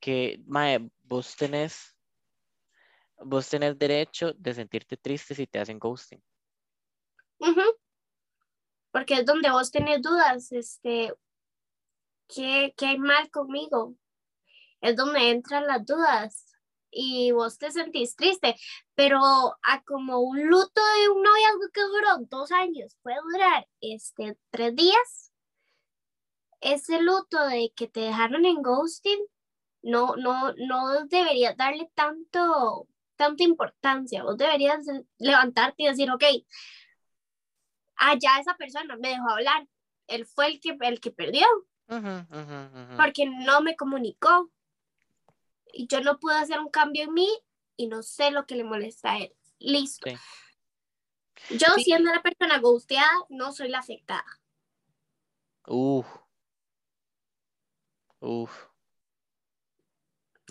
que 0.00 0.40
Mae, 0.46 0.90
vos 1.02 1.36
tenés, 1.36 1.96
vos 3.18 3.48
tenés 3.48 3.78
derecho 3.78 4.32
de 4.34 4.54
sentirte 4.54 4.96
triste 4.96 5.34
si 5.34 5.46
te 5.46 5.58
hacen 5.58 5.78
ghosting. 5.78 6.22
Porque 8.90 9.14
es 9.14 9.26
donde 9.26 9.50
vos 9.50 9.70
tenés 9.70 10.02
dudas, 10.02 10.52
este, 10.52 11.14
¿qué, 12.28 12.74
¿qué 12.76 12.86
hay 12.86 12.98
mal 12.98 13.30
conmigo? 13.30 13.96
es 14.82 14.96
donde 14.96 15.30
entran 15.30 15.66
las 15.66 15.86
dudas 15.86 16.51
y 16.92 17.32
vos 17.32 17.58
te 17.58 17.72
sentís 17.72 18.14
triste, 18.14 18.54
pero 18.94 19.18
a 19.18 19.82
como 19.84 20.20
un 20.20 20.46
luto 20.46 20.80
de 21.00 21.08
un 21.08 21.22
noviazgo 21.22 21.70
que 21.72 21.80
duró 21.80 22.18
dos 22.28 22.52
años 22.52 22.96
puede 23.02 23.16
durar 23.32 23.66
este, 23.80 24.36
tres 24.50 24.76
días, 24.76 25.32
ese 26.60 27.00
luto 27.00 27.44
de 27.48 27.72
que 27.74 27.88
te 27.88 28.00
dejaron 28.00 28.44
en 28.44 28.62
ghosting, 28.62 29.18
no, 29.82 30.14
no, 30.16 30.52
no 30.52 31.06
deberías 31.06 31.56
darle 31.56 31.90
tanto, 31.94 32.86
tanta 33.16 33.42
importancia, 33.42 34.22
vos 34.22 34.36
deberías 34.36 34.86
levantarte 35.18 35.82
y 35.82 35.86
decir, 35.86 36.10
ok, 36.10 36.24
allá 37.96 38.38
esa 38.38 38.54
persona 38.56 38.96
me 38.96 39.08
dejó 39.08 39.30
hablar, 39.30 39.66
él 40.06 40.26
fue 40.26 40.46
el 40.46 40.60
que, 40.60 40.76
el 40.80 41.00
que 41.00 41.10
perdió, 41.10 41.46
porque 42.96 43.26
no 43.26 43.60
me 43.62 43.76
comunicó, 43.76 44.50
y 45.72 45.86
yo 45.86 46.00
no 46.00 46.18
puedo 46.18 46.36
hacer 46.36 46.60
un 46.60 46.70
cambio 46.70 47.04
en 47.04 47.14
mí 47.14 47.28
y 47.76 47.86
no 47.86 48.02
sé 48.02 48.30
lo 48.30 48.46
que 48.46 48.54
le 48.54 48.64
molesta 48.64 49.12
a 49.12 49.18
él. 49.18 49.34
Listo. 49.58 50.10
Yo 51.50 51.66
siendo 51.76 52.12
la 52.12 52.22
persona 52.22 52.58
gusteada, 52.58 53.10
no 53.28 53.52
soy 53.52 53.68
la 53.68 53.78
afectada. 53.78 54.24
Uf. 55.66 56.06
Uf. 58.20 58.66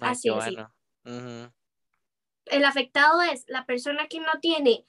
Así 0.02 0.30
es. 0.30 1.52
El 2.46 2.66
afectado 2.66 3.22
es 3.22 3.46
la 3.48 3.66
persona 3.66 4.08
que 4.08 4.20
no 4.20 4.40
tiene 4.42 4.86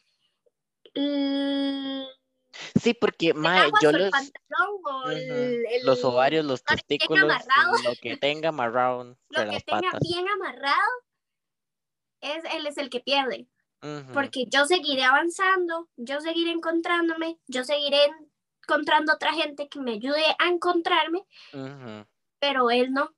Sí, 2.80 2.94
porque 2.94 3.34
mae, 3.34 3.70
yo 3.80 3.92
los, 3.92 4.12
los 5.84 6.04
ovarios, 6.04 6.44
los 6.44 6.62
testículos, 6.62 7.32
lo 7.84 7.92
que 8.00 8.16
tenga 8.16 8.50
amarrado, 8.50 9.16
lo 9.30 9.50
que 9.50 9.60
tenga 9.60 9.98
bien 10.00 10.28
amarrado, 10.28 10.92
es 12.20 12.44
él 12.54 12.66
es 12.66 12.78
el 12.78 12.90
que 12.90 13.00
pierde. 13.00 13.48
Porque 14.12 14.44
yo 14.48 14.64
seguiré 14.64 15.02
avanzando, 15.02 15.88
yo 15.96 16.20
seguiré 16.20 16.52
encontrándome, 16.52 17.40
yo 17.48 17.64
seguiré 17.64 17.98
encontrando 18.62 19.12
otra 19.12 19.32
gente 19.32 19.68
que 19.68 19.80
me 19.80 19.94
ayude 19.94 20.24
a 20.38 20.48
encontrarme, 20.48 21.24
pero 22.38 22.70
él 22.70 22.92
no. 22.92 23.12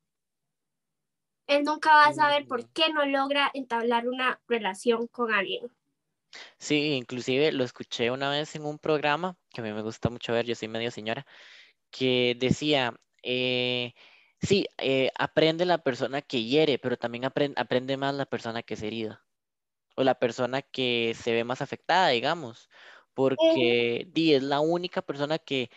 Él 1.47 1.65
nunca 1.65 1.91
va 1.91 2.07
a 2.07 2.15
saber 2.15 2.47
por 2.47 2.67
qué 2.71 2.91
no 2.91 3.05
logra 3.05 3.51
entablar 3.53 4.09
una 4.09 4.41
relación 4.49 5.07
con 5.09 5.35
alguien. 5.35 5.71
Sí, 6.59 6.93
inclusive 6.95 7.53
lo 7.53 7.65
escuché 7.65 8.11
una 8.11 8.31
vez 8.31 8.55
en 8.57 8.65
un 8.65 8.79
programa 8.79 9.37
que 9.51 9.61
a 9.61 9.65
mí 9.65 9.73
me 9.73 9.83
gusta 9.83 10.11
mucho 10.11 10.33
ver, 10.33 10.47
yo 10.47 10.55
soy 10.55 10.69
medio 10.69 10.91
señora, 10.91 11.27
que 11.91 12.37
decía, 12.39 12.95
eh, 13.23 13.95
sí, 14.41 14.67
eh, 14.79 15.11
aprende 15.19 15.67
la 15.67 15.79
persona 15.79 16.23
que 16.23 16.45
hiere, 16.45 16.79
pero 16.79 16.97
también 16.97 17.25
aprende, 17.25 17.61
aprende 17.61 17.97
más 17.97 18.15
la 18.15 18.27
persona 18.27 18.63
que 18.63 18.75
es 18.75 18.83
herida 18.83 19.25
o 19.97 20.03
la 20.05 20.17
persona 20.19 20.63
que 20.63 21.15
se 21.15 21.33
ve 21.33 21.45
más 21.45 21.63
afectada, 21.63 22.09
digamos, 22.09 22.69
porque 23.15 24.07
Di 24.13 24.35
es 24.35 24.43
la 24.43 24.61
única 24.61 25.03
persona 25.03 25.39
que 25.39 25.71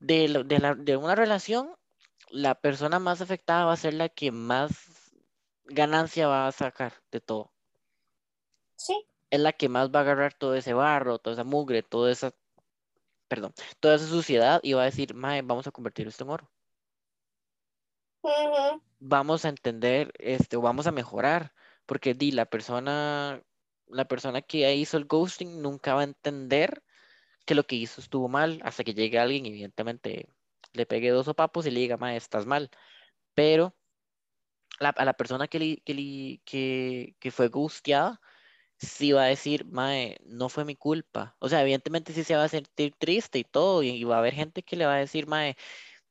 de, 0.00 0.44
de 0.78 0.96
una 0.96 1.14
relación, 1.14 1.74
la 2.30 2.54
persona 2.54 2.98
más 2.98 3.20
afectada 3.20 3.66
va 3.66 3.74
a 3.74 3.76
ser 3.76 3.94
la 3.94 4.08
que 4.08 4.32
más 4.32 5.12
ganancia 5.64 6.28
va 6.28 6.46
a 6.46 6.52
sacar 6.52 6.94
de 7.10 7.20
todo. 7.20 7.52
Sí 8.76 9.06
es 9.32 9.40
la 9.40 9.54
que 9.54 9.68
más 9.70 9.90
va 9.90 10.00
a 10.00 10.02
agarrar 10.02 10.34
todo 10.34 10.54
ese 10.54 10.74
barro, 10.74 11.18
toda 11.18 11.34
esa 11.34 11.44
mugre, 11.44 11.82
toda 11.82 12.12
esa, 12.12 12.34
perdón, 13.28 13.54
toda 13.80 13.94
esa 13.96 14.06
suciedad 14.06 14.60
y 14.62 14.74
va 14.74 14.82
a 14.82 14.84
decir, 14.84 15.14
mae, 15.14 15.40
vamos 15.40 15.66
a 15.66 15.70
convertir 15.72 16.06
esto 16.06 16.24
en 16.24 16.30
oro. 16.30 16.50
Vamos 19.00 19.46
a 19.46 19.48
entender, 19.48 20.12
este, 20.18 20.56
o 20.58 20.60
vamos 20.60 20.86
a 20.86 20.92
mejorar, 20.92 21.54
porque 21.86 22.12
di, 22.12 22.32
la 22.32 22.44
persona, 22.44 23.42
la 23.86 24.04
persona 24.06 24.42
que 24.42 24.74
hizo 24.74 24.98
el 24.98 25.06
ghosting 25.06 25.62
nunca 25.62 25.94
va 25.94 26.02
a 26.02 26.04
entender 26.04 26.82
que 27.46 27.54
lo 27.54 27.66
que 27.66 27.76
hizo 27.76 28.02
estuvo 28.02 28.28
mal, 28.28 28.60
hasta 28.64 28.84
que 28.84 28.92
llegue 28.92 29.18
alguien, 29.18 29.46
evidentemente, 29.46 30.28
le 30.74 30.84
pegue 30.86 31.10
dos 31.10 31.24
sopapos 31.24 31.66
y 31.66 31.70
le 31.70 31.80
diga, 31.80 31.96
mae, 31.96 32.16
estás 32.18 32.44
mal. 32.44 32.70
Pero 33.34 33.74
a 34.78 35.04
la 35.06 35.14
persona 35.14 35.48
que, 35.48 35.82
que, 35.84 36.40
que, 36.44 37.16
que 37.18 37.30
fue 37.30 37.48
ghosteada, 37.48 38.20
sí 38.82 39.12
va 39.12 39.24
a 39.24 39.26
decir, 39.26 39.64
mae, 39.66 40.18
no 40.24 40.48
fue 40.48 40.64
mi 40.64 40.76
culpa. 40.76 41.36
O 41.38 41.48
sea, 41.48 41.62
evidentemente 41.62 42.12
sí 42.12 42.24
se 42.24 42.36
va 42.36 42.44
a 42.44 42.48
sentir 42.48 42.94
triste 42.98 43.38
y 43.38 43.44
todo, 43.44 43.82
y, 43.82 44.02
va 44.04 44.16
a 44.16 44.18
haber 44.18 44.34
gente 44.34 44.62
que 44.62 44.76
le 44.76 44.86
va 44.86 44.94
a 44.96 44.98
decir, 44.98 45.26
mae, 45.26 45.56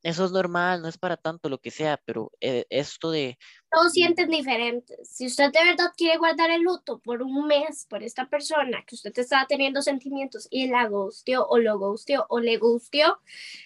eso 0.04 0.26
es 0.26 0.32
normal, 0.32 0.82
no 0.82 0.88
es 0.88 0.98
para 0.98 1.16
tanto 1.16 1.48
lo 1.48 1.60
que 1.60 1.70
sea, 1.70 1.98
pero 2.06 2.32
eh, 2.40 2.66
esto 2.70 3.12
de... 3.12 3.38
Todos 3.70 3.92
sienten 3.92 4.30
diferentes. 4.30 5.08
Si 5.08 5.28
usted 5.28 5.52
de 5.52 5.64
verdad 5.64 5.92
quiere 5.96 6.18
guardar 6.18 6.50
el 6.50 6.64
luto 6.64 7.00
por 7.00 7.22
un 7.22 7.46
mes 7.46 7.86
por 7.88 8.02
esta 8.02 8.28
persona 8.28 8.84
que 8.88 8.96
usted 8.96 9.12
estaba 9.16 9.46
teniendo 9.46 9.82
sentimientos 9.82 10.48
y 10.50 10.68
la 10.68 10.88
gustió 10.88 11.46
o 11.48 11.60
lo 11.60 11.78
gustió 11.78 12.26
o 12.30 12.40
le 12.40 12.58
gustió, 12.58 13.20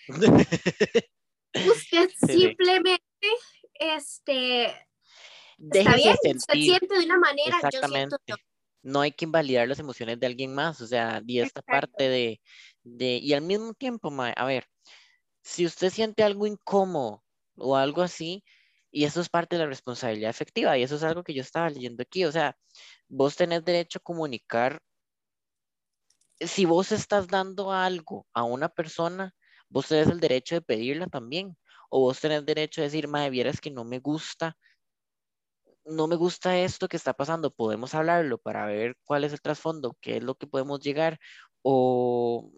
usted 1.53 2.09
simplemente, 2.27 3.01
este... 3.75 4.65
está 5.71 5.95
bien, 5.95 6.17
usted 6.35 6.53
siente 6.53 6.99
de 6.99 7.05
una 7.05 7.19
manera, 7.19 7.59
yo 7.71 7.87
siento 7.87 8.17
no 8.85 9.01
hay 9.01 9.11
que 9.11 9.25
invalidar 9.25 9.67
las 9.67 9.79
emociones 9.79 10.19
de 10.19 10.27
alguien 10.27 10.53
más, 10.53 10.79
o 10.79 10.85
sea, 10.85 11.21
y 11.25 11.39
esta 11.39 11.63
parte 11.63 12.07
de, 12.07 12.39
de, 12.83 13.17
y 13.17 13.33
al 13.33 13.41
mismo 13.41 13.73
tiempo, 13.73 14.13
a 14.19 14.45
ver, 14.45 14.67
si 15.41 15.65
usted 15.65 15.89
siente 15.89 16.23
algo 16.23 16.45
incómodo 16.45 17.23
o 17.57 17.75
algo 17.75 18.03
así, 18.03 18.43
y 18.91 19.05
eso 19.05 19.21
es 19.21 19.29
parte 19.29 19.55
de 19.55 19.63
la 19.63 19.69
responsabilidad 19.69 20.29
efectiva, 20.29 20.77
y 20.77 20.83
eso 20.83 20.97
es 20.97 21.03
algo 21.03 21.23
que 21.23 21.33
yo 21.33 21.41
estaba 21.41 21.67
leyendo 21.69 22.03
aquí, 22.03 22.25
o 22.25 22.31
sea, 22.31 22.55
vos 23.07 23.35
tenés 23.35 23.65
derecho 23.65 23.97
a 23.97 24.03
comunicar, 24.03 24.79
si 26.39 26.65
vos 26.65 26.91
estás 26.91 27.27
dando 27.27 27.71
algo 27.71 28.27
a 28.35 28.43
una 28.43 28.69
persona, 28.69 29.33
vos 29.67 29.87
tenés 29.87 30.09
el 30.09 30.19
derecho 30.19 30.53
de 30.53 30.61
pedirla 30.61 31.07
también, 31.07 31.57
o 31.89 32.01
vos 32.01 32.19
tenés 32.19 32.45
derecho 32.45 32.81
de 32.81 32.87
decir, 32.87 33.07
madre, 33.07 33.31
vieras 33.31 33.59
que 33.59 33.71
no 33.71 33.83
me 33.83 33.97
gusta 33.97 34.55
no 35.85 36.07
me 36.07 36.15
gusta 36.15 36.57
esto 36.57 36.87
que 36.87 36.97
está 36.97 37.13
pasando, 37.13 37.51
podemos 37.51 37.93
hablarlo 37.95 38.37
para 38.37 38.65
ver 38.65 38.97
cuál 39.03 39.23
es 39.23 39.33
el 39.33 39.41
trasfondo, 39.41 39.97
qué 40.01 40.17
es 40.17 40.23
lo 40.23 40.35
que 40.35 40.47
podemos 40.47 40.79
llegar, 40.79 41.19
o, 41.61 42.51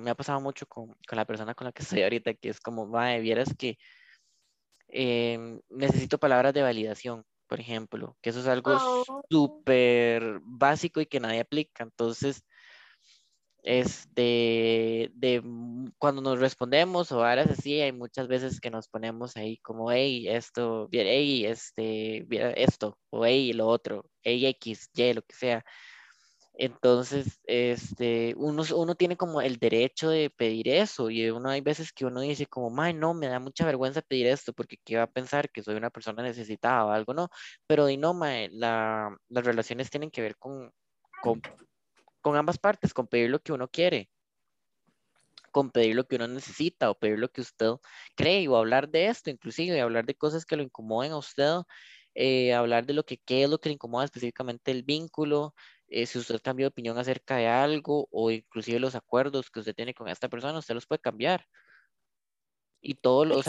me 0.00 0.10
ha 0.10 0.14
pasado 0.14 0.40
mucho 0.40 0.66
con, 0.66 0.94
la 1.10 1.24
persona 1.24 1.54
con 1.54 1.66
la 1.66 1.72
que 1.72 1.82
estoy 1.82 2.02
ahorita, 2.02 2.34
que 2.34 2.50
es 2.50 2.60
como, 2.60 2.86
mae, 2.86 3.20
vieras 3.20 3.54
que 3.56 3.78
em, 4.88 5.60
necesito 5.70 6.18
palabras 6.18 6.54
de 6.54 6.62
validación, 6.62 7.24
por 7.46 7.60
ejemplo, 7.60 8.16
que 8.20 8.30
eso 8.30 8.40
es 8.40 8.46
algo 8.46 8.72
oh. 8.78 9.22
súper 9.30 10.40
básico 10.42 11.00
y 11.00 11.06
que 11.06 11.20
nadie 11.20 11.40
aplica, 11.40 11.84
entonces 11.84 12.44
este, 13.62 15.10
de 15.14 15.42
cuando 15.98 16.22
nos 16.22 16.40
respondemos 16.40 17.12
o 17.12 17.24
ahora 17.24 17.42
así, 17.42 17.80
hay 17.80 17.92
muchas 17.92 18.28
veces 18.28 18.60
que 18.60 18.70
nos 18.70 18.88
ponemos 18.88 19.36
ahí 19.36 19.58
como, 19.58 19.90
hey, 19.90 20.28
esto, 20.28 20.88
hey, 20.92 21.44
este, 21.46 22.26
esto, 22.62 22.98
o 23.10 23.24
hey, 23.26 23.52
lo 23.52 23.66
otro, 23.66 24.06
hey, 24.22 24.46
X, 24.46 24.90
Y, 24.94 25.12
lo 25.12 25.22
que 25.22 25.34
sea. 25.34 25.64
Entonces, 26.60 27.40
este, 27.44 28.34
uno, 28.36 28.64
uno 28.74 28.94
tiene 28.96 29.16
como 29.16 29.40
el 29.40 29.58
derecho 29.58 30.10
de 30.10 30.28
pedir 30.28 30.68
eso 30.68 31.08
y 31.08 31.30
uno 31.30 31.50
hay 31.50 31.60
veces 31.60 31.92
que 31.92 32.04
uno 32.04 32.20
dice 32.20 32.46
como, 32.46 32.82
ay, 32.82 32.94
no, 32.94 33.14
me 33.14 33.28
da 33.28 33.38
mucha 33.38 33.64
vergüenza 33.64 34.02
pedir 34.02 34.26
esto 34.26 34.52
porque 34.52 34.76
qué 34.84 34.96
va 34.96 35.04
a 35.04 35.10
pensar 35.10 35.50
que 35.50 35.62
soy 35.62 35.76
una 35.76 35.90
persona 35.90 36.20
necesitada 36.22 36.84
o 36.86 36.90
algo, 36.90 37.14
no, 37.14 37.28
pero 37.68 37.86
di 37.86 37.96
no, 37.96 38.12
mae, 38.12 38.48
la, 38.50 39.16
las 39.28 39.44
relaciones 39.44 39.88
tienen 39.88 40.10
que 40.10 40.20
ver 40.20 40.36
con, 40.36 40.72
con, 41.22 41.40
con 42.28 42.36
ambas 42.36 42.58
partes, 42.58 42.92
con 42.92 43.06
pedir 43.06 43.30
lo 43.30 43.40
que 43.40 43.54
uno 43.54 43.68
quiere 43.68 44.10
con 45.50 45.70
pedir 45.70 45.96
lo 45.96 46.06
que 46.06 46.16
uno 46.16 46.28
necesita 46.28 46.90
o 46.90 46.94
pedir 46.94 47.18
lo 47.18 47.32
que 47.32 47.40
usted 47.40 47.72
cree 48.14 48.46
o 48.48 48.56
hablar 48.56 48.90
de 48.90 49.06
esto, 49.06 49.30
inclusive 49.30 49.80
hablar 49.80 50.04
de 50.04 50.14
cosas 50.14 50.44
que 50.44 50.56
lo 50.56 50.62
incomoden 50.62 51.12
a 51.12 51.16
usted, 51.16 51.62
eh, 52.14 52.52
hablar 52.52 52.84
de 52.84 52.92
lo 52.92 53.02
que 53.02 53.16
qué 53.16 53.44
es 53.44 53.50
lo 53.50 53.58
que 53.58 53.70
le 53.70 53.72
incomoda 53.72 54.04
específicamente 54.04 54.70
el 54.70 54.82
vínculo, 54.82 55.54
eh, 55.88 56.04
si 56.04 56.18
usted 56.18 56.40
cambia 56.42 56.64
de 56.64 56.68
opinión 56.68 56.98
acerca 56.98 57.36
de 57.36 57.48
algo 57.48 58.08
o 58.10 58.30
inclusive 58.30 58.78
los 58.78 58.94
acuerdos 58.94 59.50
que 59.50 59.60
usted 59.60 59.74
tiene 59.74 59.94
con 59.94 60.08
esta 60.08 60.28
persona, 60.28 60.58
usted 60.58 60.74
los 60.74 60.86
puede 60.86 61.00
cambiar. 61.00 61.46
Y 62.82 62.94
todo, 62.96 63.24
lo, 63.24 63.38
o 63.38 63.42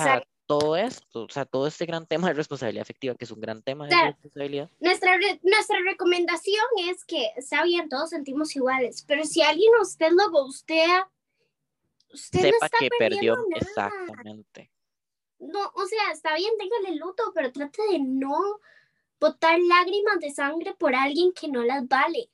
todo 0.49 0.75
esto, 0.75 1.25
o 1.25 1.29
sea, 1.29 1.45
todo 1.45 1.67
este 1.67 1.85
gran 1.85 2.07
tema 2.07 2.29
de 2.29 2.33
responsabilidad 2.33 2.81
afectiva, 2.81 3.13
que 3.13 3.25
es 3.25 3.29
un 3.29 3.39
gran 3.39 3.61
tema 3.61 3.85
de 3.85 3.95
responsabilidad. 3.95 4.67
Nuestra, 4.79 5.15
nuestra 5.43 5.77
recomendación 5.85 6.65
es 6.89 7.05
que, 7.05 7.31
está 7.35 7.63
bien, 7.63 7.87
todos 7.87 8.09
sentimos 8.09 8.55
iguales, 8.55 9.05
pero 9.07 9.25
si 9.25 9.43
alguien 9.43 9.71
a 9.75 9.83
usted 9.83 10.09
lo 10.09 10.31
gustea, 10.31 11.07
usted 12.11 12.39
sepa 12.39 12.57
no 12.61 12.65
está 12.65 12.77
que 12.79 12.89
perdió 12.97 13.35
nada. 13.35 13.45
exactamente. 13.57 14.71
No, 15.37 15.71
o 15.75 15.85
sea, 15.85 16.11
está 16.11 16.33
bien, 16.33 16.51
téngale 16.57 16.97
luto, 16.97 17.31
pero 17.35 17.51
trate 17.51 17.83
de 17.91 17.99
no 17.99 18.59
botar 19.19 19.59
lágrimas 19.59 20.19
de 20.19 20.31
sangre 20.31 20.73
por 20.73 20.95
alguien 20.95 21.31
que 21.31 21.47
no 21.47 21.63
las 21.63 21.87
vale. 21.87 22.31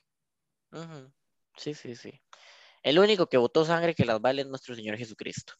Ujú. 0.71 1.11
Sí, 1.57 1.73
sí, 1.73 1.97
sí. 1.97 2.21
El 2.81 2.97
único 2.97 3.27
que 3.27 3.35
votó 3.35 3.65
sangre 3.65 3.93
que 3.93 4.05
las 4.05 4.21
vale 4.21 4.43
es 4.43 4.47
nuestro 4.47 4.73
Señor 4.73 4.95
Jesucristo. 4.95 5.51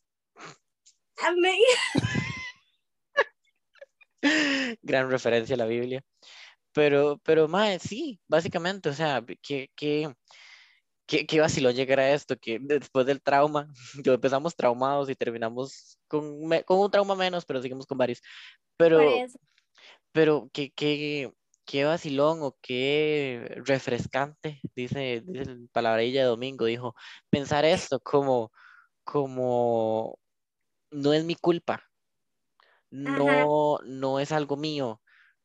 Amén. 1.17 1.59
Gran 4.81 5.09
referencia 5.09 5.55
a 5.55 5.57
la 5.57 5.65
Biblia. 5.65 6.03
Pero, 6.73 7.19
pero, 7.23 7.47
mae, 7.47 7.79
sí, 7.79 8.19
básicamente, 8.27 8.89
o 8.89 8.93
sea, 8.93 9.23
que, 9.41 9.69
que, 9.75 10.13
que, 11.05 11.25
que 11.25 11.39
vaciló 11.39 11.71
llegar 11.71 11.99
a 11.99 12.11
esto, 12.13 12.35
que 12.37 12.59
después 12.59 13.05
del 13.05 13.21
trauma, 13.21 13.67
yo 14.05 14.13
empezamos 14.13 14.55
traumados 14.55 15.09
y 15.09 15.15
terminamos 15.15 15.97
con, 16.07 16.49
con 16.65 16.79
un 16.79 16.91
trauma 16.91 17.15
menos, 17.15 17.45
pero 17.45 17.61
seguimos 17.61 17.85
con 17.85 17.97
varios. 17.97 18.21
Pero, 18.77 18.99
pero 20.11 20.49
qué, 20.51 20.71
qué, 20.71 21.31
qué 21.65 21.85
vacilón 21.85 22.39
o 22.41 22.57
qué 22.61 23.61
refrescante, 23.65 24.61
dice, 24.75 25.21
dice 25.25 25.43
el 25.51 25.69
palabreilla 25.69 26.21
de 26.21 26.27
domingo, 26.27 26.65
dijo, 26.65 26.95
pensar 27.29 27.65
esto 27.65 27.99
como, 27.99 28.51
como 29.03 30.19
no 30.91 31.13
es 31.13 31.23
mi 31.25 31.35
culpa, 31.35 31.83
no, 32.95 33.79
no 33.85 34.19
es 34.19 34.31
algo 34.31 34.57
mío, 34.57 35.01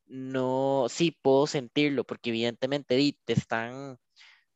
no, 0.07 0.87
sí 0.89 1.17
puedo 1.23 1.47
sentirlo, 1.47 2.05
porque 2.05 2.31
evidentemente 2.31 2.97
di, 2.97 3.19
te 3.25 3.33
están, 3.33 3.99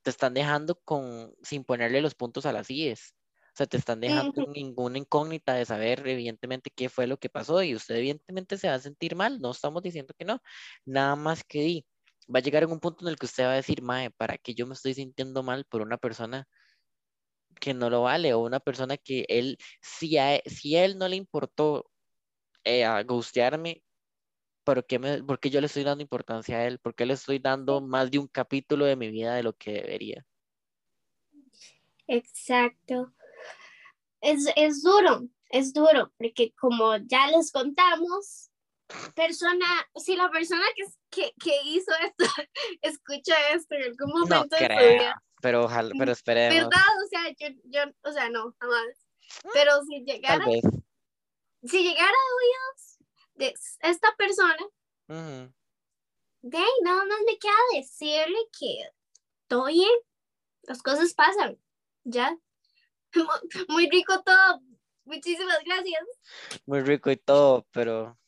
te 0.03 0.11
están 0.11 0.34
dejando 0.34 0.80
con, 0.84 1.34
sin 1.42 1.64
ponerle 1.64 2.03
los 2.03 2.14
puntos 2.14 2.47
a 2.47 2.53
las 2.53 2.70
IES. 2.70 3.14
O 3.55 3.57
sea, 3.57 3.66
te 3.66 3.76
están 3.76 4.01
dejando 4.01 4.47
ninguna 4.53 4.99
incógnita 4.99 5.55
de 5.55 5.64
saber 5.64 6.07
evidentemente 6.09 6.70
qué 6.74 6.88
fue 6.88 7.07
lo 7.07 7.18
que 7.18 7.28
pasó 7.28 7.62
y 7.62 7.74
usted 7.76 7.97
evidentemente 7.97 8.59
se 8.59 8.68
va 8.68 8.74
a 8.74 8.80
sentir 8.80 9.14
mal, 9.14 9.40
no 9.40 9.53
estamos 9.53 9.82
diciendo 9.82 10.12
que 10.18 10.24
no, 10.24 10.40
nada 10.84 11.14
más 11.14 11.45
que 11.45 11.61
di, 11.61 11.86
va 12.34 12.40
a 12.40 12.42
llegar 12.42 12.64
en 12.64 12.72
un 12.72 12.80
punto 12.80 13.05
en 13.05 13.11
el 13.11 13.16
que 13.16 13.26
usted 13.26 13.45
va 13.45 13.53
a 13.53 13.57
decir, 13.57 13.80
mae, 13.82 14.11
¿para 14.11 14.38
qué 14.38 14.55
yo 14.55 14.66
me 14.66 14.74
estoy 14.74 14.95
sintiendo 14.95 15.42
mal 15.45 15.64
por 15.66 15.82
una 15.82 15.99
persona 15.99 16.49
que 17.61 17.74
no 17.74 17.90
lo 17.90 18.03
vale 18.03 18.34
o 18.34 18.40
una 18.40 18.61
persona 18.61 18.97
que 18.97 19.24
él, 19.28 19.59
si 19.80 20.18
a, 20.18 20.40
si 20.47 20.76
a 20.76 20.84
él 20.84 20.99
no 20.99 21.09
le 21.09 21.16
importó 21.16 21.90
eh, 22.64 22.84
a 22.84 23.02
ghostearme, 23.02 23.82
¿por 24.64 24.84
qué, 24.86 24.98
me, 24.98 25.22
por 25.22 25.38
qué 25.38 25.50
yo 25.50 25.60
le 25.60 25.66
estoy 25.66 25.84
dando 25.84 26.02
importancia 26.02 26.56
a 26.56 26.66
él? 26.66 26.78
¿Por 26.78 26.94
qué 26.94 27.06
le 27.06 27.14
estoy 27.14 27.38
dando 27.38 27.80
más 27.80 28.10
de 28.10 28.18
un 28.18 28.26
capítulo 28.26 28.84
de 28.84 28.96
mi 28.96 29.10
vida 29.10 29.34
de 29.34 29.42
lo 29.42 29.52
que 29.54 29.72
debería? 29.72 30.26
Exacto. 32.06 33.12
Es, 34.20 34.46
es 34.56 34.82
duro, 34.82 35.28
es 35.50 35.72
duro, 35.72 36.12
porque 36.16 36.52
como 36.54 36.96
ya 36.96 37.30
les 37.30 37.52
contamos, 37.52 38.50
persona, 39.14 39.66
si 39.96 40.16
la 40.16 40.30
persona 40.30 40.64
que, 40.74 40.84
que, 41.10 41.32
que 41.42 41.62
hizo 41.64 41.92
esto 42.02 42.24
escucha 42.82 43.34
esto 43.52 43.74
en 43.74 43.82
algún 43.84 44.10
No 44.10 44.20
momento 44.20 44.56
de 44.56 44.58
su 44.58 44.64
creo, 44.64 44.92
vida, 44.92 45.22
pero 45.40 45.64
ojalá, 45.64 45.94
pero 45.98 46.12
esperemos. 46.12 46.54
¿verdad? 46.54 46.88
O 47.04 47.08
sea, 47.08 47.28
yo, 47.38 47.56
yo, 47.64 47.80
o 48.02 48.12
sea, 48.12 48.30
no, 48.30 48.54
jamás. 48.58 49.06
Pero 49.52 49.82
si 49.84 50.04
llegara. 50.04 50.44
Si 51.64 51.82
llegara 51.82 52.08
a 52.10 52.34
oídos 52.36 52.98
de 53.34 53.54
esta 53.80 54.14
persona, 54.16 54.56
de 56.42 56.58
ahí 56.58 56.72
nada 56.82 57.04
más 57.04 57.18
me 57.26 57.38
queda 57.38 57.52
decirle 57.74 58.38
que 58.58 58.88
todo 59.48 59.66
bien, 59.66 59.90
las 60.62 60.82
cosas 60.82 61.12
pasan, 61.14 61.58
ya. 62.04 62.36
Muy- 63.14 63.66
Muy 63.68 63.90
rico 63.90 64.22
todo. 64.22 64.60
Muchísimas 65.04 65.58
gracias. 65.64 66.02
Muy 66.64 66.80
rico 66.80 67.10
y 67.10 67.16
todo, 67.16 67.66
pero, 67.72 68.18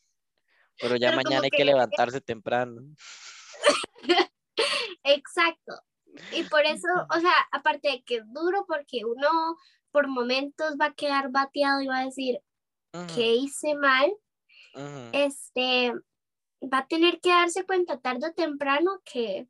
pero 0.78 0.96
ya 0.96 1.08
Pero 1.10 1.22
mañana 1.22 1.44
hay 1.44 1.50
que 1.50 1.56
que- 1.58 1.64
levantarse 1.64 2.20
temprano. 2.20 2.82
Exacto. 5.04 5.74
Y 6.32 6.42
por 6.44 6.64
eso, 6.64 6.88
o 7.14 7.20
sea, 7.20 7.34
aparte 7.52 7.88
de 7.88 8.02
que 8.04 8.16
es 8.16 8.24
duro 8.32 8.64
porque 8.66 9.04
uno 9.04 9.56
por 9.90 10.08
momentos 10.08 10.76
va 10.80 10.86
a 10.86 10.94
quedar 10.94 11.30
bateado 11.30 11.80
y 11.80 11.86
va 11.86 11.98
a 12.00 12.04
decir, 12.04 12.40
¿qué 13.14 13.34
hice 13.34 13.74
mal? 13.74 14.12
Este, 15.12 15.92
va 16.62 16.78
a 16.78 16.86
tener 16.86 17.20
que 17.20 17.30
darse 17.30 17.64
cuenta 17.64 17.98
tarde 17.98 18.28
o 18.28 18.34
temprano 18.34 19.00
que 19.04 19.48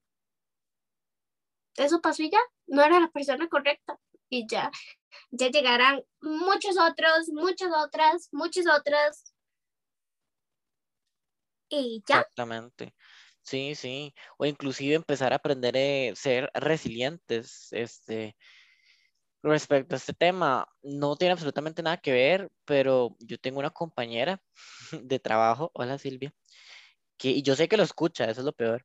eso 1.77 2.01
pasó 2.01 2.23
y 2.23 2.31
ya, 2.31 2.41
no 2.67 2.83
era 2.83 3.01
la 3.01 3.11
persona 3.11 3.49
correcta. 3.49 3.99
Y 4.29 4.47
ya, 4.49 4.71
ya 5.31 5.49
llegarán 5.51 6.03
muchos 6.21 6.77
otros, 6.79 7.29
muchas 7.29 7.71
otras, 7.77 8.29
muchas 8.33 8.67
otras. 8.67 9.35
Y 11.69 12.03
ya, 12.09 12.21
Exactamente. 12.21 12.95
Sí, 13.43 13.77
sí. 13.77 14.13
O 14.39 14.45
inclusive 14.45 14.95
empezar 14.97 15.33
a 15.33 15.37
aprender 15.37 15.77
a 15.77 16.17
ser 16.17 16.51
resilientes, 16.55 17.69
este, 17.71 18.37
respecto 19.51 19.95
a 19.95 19.99
este 19.99 20.13
tema. 20.15 20.69
No 20.83 21.17
tiene 21.17 21.33
absolutamente 21.33 21.83
nada 21.83 21.99
que 21.99 22.13
ver, 22.13 22.51
pero 22.65 23.17
yo 23.21 23.39
tengo 23.39 23.59
una 23.61 23.71
compañera 23.71 24.41
de 25.03 25.19
trabajo, 25.19 25.71
hola 25.75 25.99
Silvia, 25.99 26.33
que, 27.19 27.31
y 27.31 27.43
yo 27.43 27.57
sé 27.57 27.69
que 27.69 27.77
lo 27.77 27.83
escucha, 27.85 28.25
eso 28.31 28.41
es 28.41 28.47
lo 28.47 28.53
peor, 28.53 28.85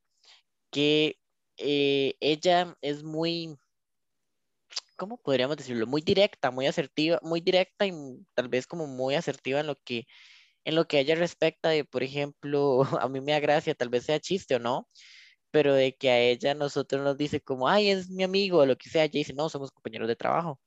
que 0.72 1.18
eh, 1.58 2.16
ella 2.20 2.76
es 2.82 3.04
muy, 3.04 3.58
¿cómo 4.98 5.18
podríamos 5.18 5.58
decirlo? 5.58 5.88
Muy 5.88 6.02
directa, 6.02 6.52
muy 6.52 6.68
asertiva, 6.68 7.20
muy 7.24 7.42
directa 7.42 7.86
y 7.86 7.94
tal 8.34 8.50
vez 8.50 8.68
como 8.68 8.88
muy 8.88 9.16
asertiva 9.16 9.60
en 9.62 9.68
lo 9.68 9.76
que, 9.84 10.08
en 10.66 10.76
lo 10.76 10.88
que 10.88 11.00
ella 11.00 11.16
respecta 11.16 11.70
de, 11.70 11.86
por 11.86 12.04
ejemplo, 12.04 12.82
a 13.02 13.10
mí 13.10 13.22
me 13.22 13.34
da 13.34 13.40
gracia, 13.40 13.76
tal 13.76 13.90
vez 13.90 14.06
sea 14.06 14.20
chiste 14.20 14.56
o 14.56 14.60
no, 14.60 14.88
pero 15.52 15.74
de 15.74 15.96
que 15.96 16.10
a 16.10 16.20
ella 16.20 16.54
nosotros 16.54 17.04
nos 17.04 17.18
dice 17.18 17.42
como, 17.42 17.68
ay, 17.68 17.90
es 17.90 18.10
mi 18.10 18.24
amigo 18.24 18.60
o 18.60 18.66
lo 18.66 18.78
que 18.78 18.90
sea, 18.90 19.04
ella 19.04 19.12
dice, 19.12 19.34
no, 19.34 19.50
somos 19.50 19.72
compañeros 19.72 20.08
de 20.08 20.16
trabajo. 20.16 20.60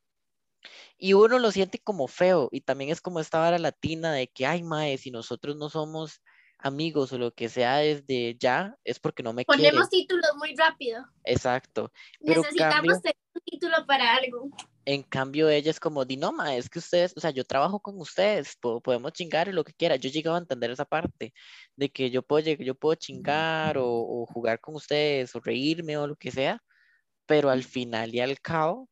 Y 0.96 1.14
uno 1.14 1.38
lo 1.38 1.50
siente 1.50 1.78
como 1.78 2.06
feo 2.06 2.48
y 2.52 2.60
también 2.60 2.90
es 2.90 3.00
como 3.00 3.20
esta 3.20 3.38
vara 3.38 3.58
latina 3.58 4.12
de 4.12 4.28
que, 4.28 4.46
ay, 4.46 4.62
mae, 4.62 4.96
si 4.98 5.10
nosotros 5.10 5.56
no 5.56 5.68
somos 5.68 6.22
amigos 6.58 7.12
o 7.12 7.18
lo 7.18 7.34
que 7.34 7.48
sea 7.48 7.78
desde 7.78 8.36
ya, 8.38 8.76
es 8.84 8.98
porque 8.98 9.22
no 9.22 9.32
me 9.32 9.44
quiere. 9.44 9.70
ponemos 9.70 9.90
títulos 9.90 10.30
muy 10.36 10.54
rápido. 10.56 11.04
Exacto. 11.24 11.92
Pero 12.24 12.40
Necesitamos 12.40 12.74
cambio, 12.74 13.00
tener 13.00 13.16
un 13.34 13.42
título 13.42 13.86
para 13.86 14.14
algo. 14.14 14.50
En 14.86 15.02
cambio 15.02 15.48
ella 15.48 15.70
es 15.70 15.80
como, 15.80 16.04
di 16.04 16.16
no, 16.16 16.32
ma, 16.32 16.56
es 16.56 16.68
que 16.68 16.78
ustedes, 16.78 17.14
o 17.16 17.20
sea, 17.20 17.30
yo 17.30 17.44
trabajo 17.44 17.80
con 17.80 17.98
ustedes, 18.00 18.56
po- 18.60 18.80
podemos 18.80 19.12
chingar 19.12 19.48
y 19.48 19.52
lo 19.52 19.64
que 19.64 19.72
quiera. 19.72 19.96
Yo 19.96 20.10
llegaba 20.10 20.36
a 20.36 20.40
entender 20.40 20.70
esa 20.70 20.84
parte 20.84 21.32
de 21.76 21.88
que 21.90 22.10
yo 22.10 22.22
puedo, 22.22 22.50
yo 22.52 22.74
puedo 22.74 22.94
chingar 22.96 23.78
o, 23.78 23.86
o 23.88 24.26
jugar 24.26 24.60
con 24.60 24.74
ustedes 24.76 25.34
o 25.34 25.40
reírme 25.40 25.96
o 25.96 26.06
lo 26.06 26.16
que 26.16 26.30
sea, 26.30 26.62
pero 27.26 27.50
al 27.50 27.64
final 27.64 28.14
y 28.14 28.20
al 28.20 28.40
cabo, 28.40 28.88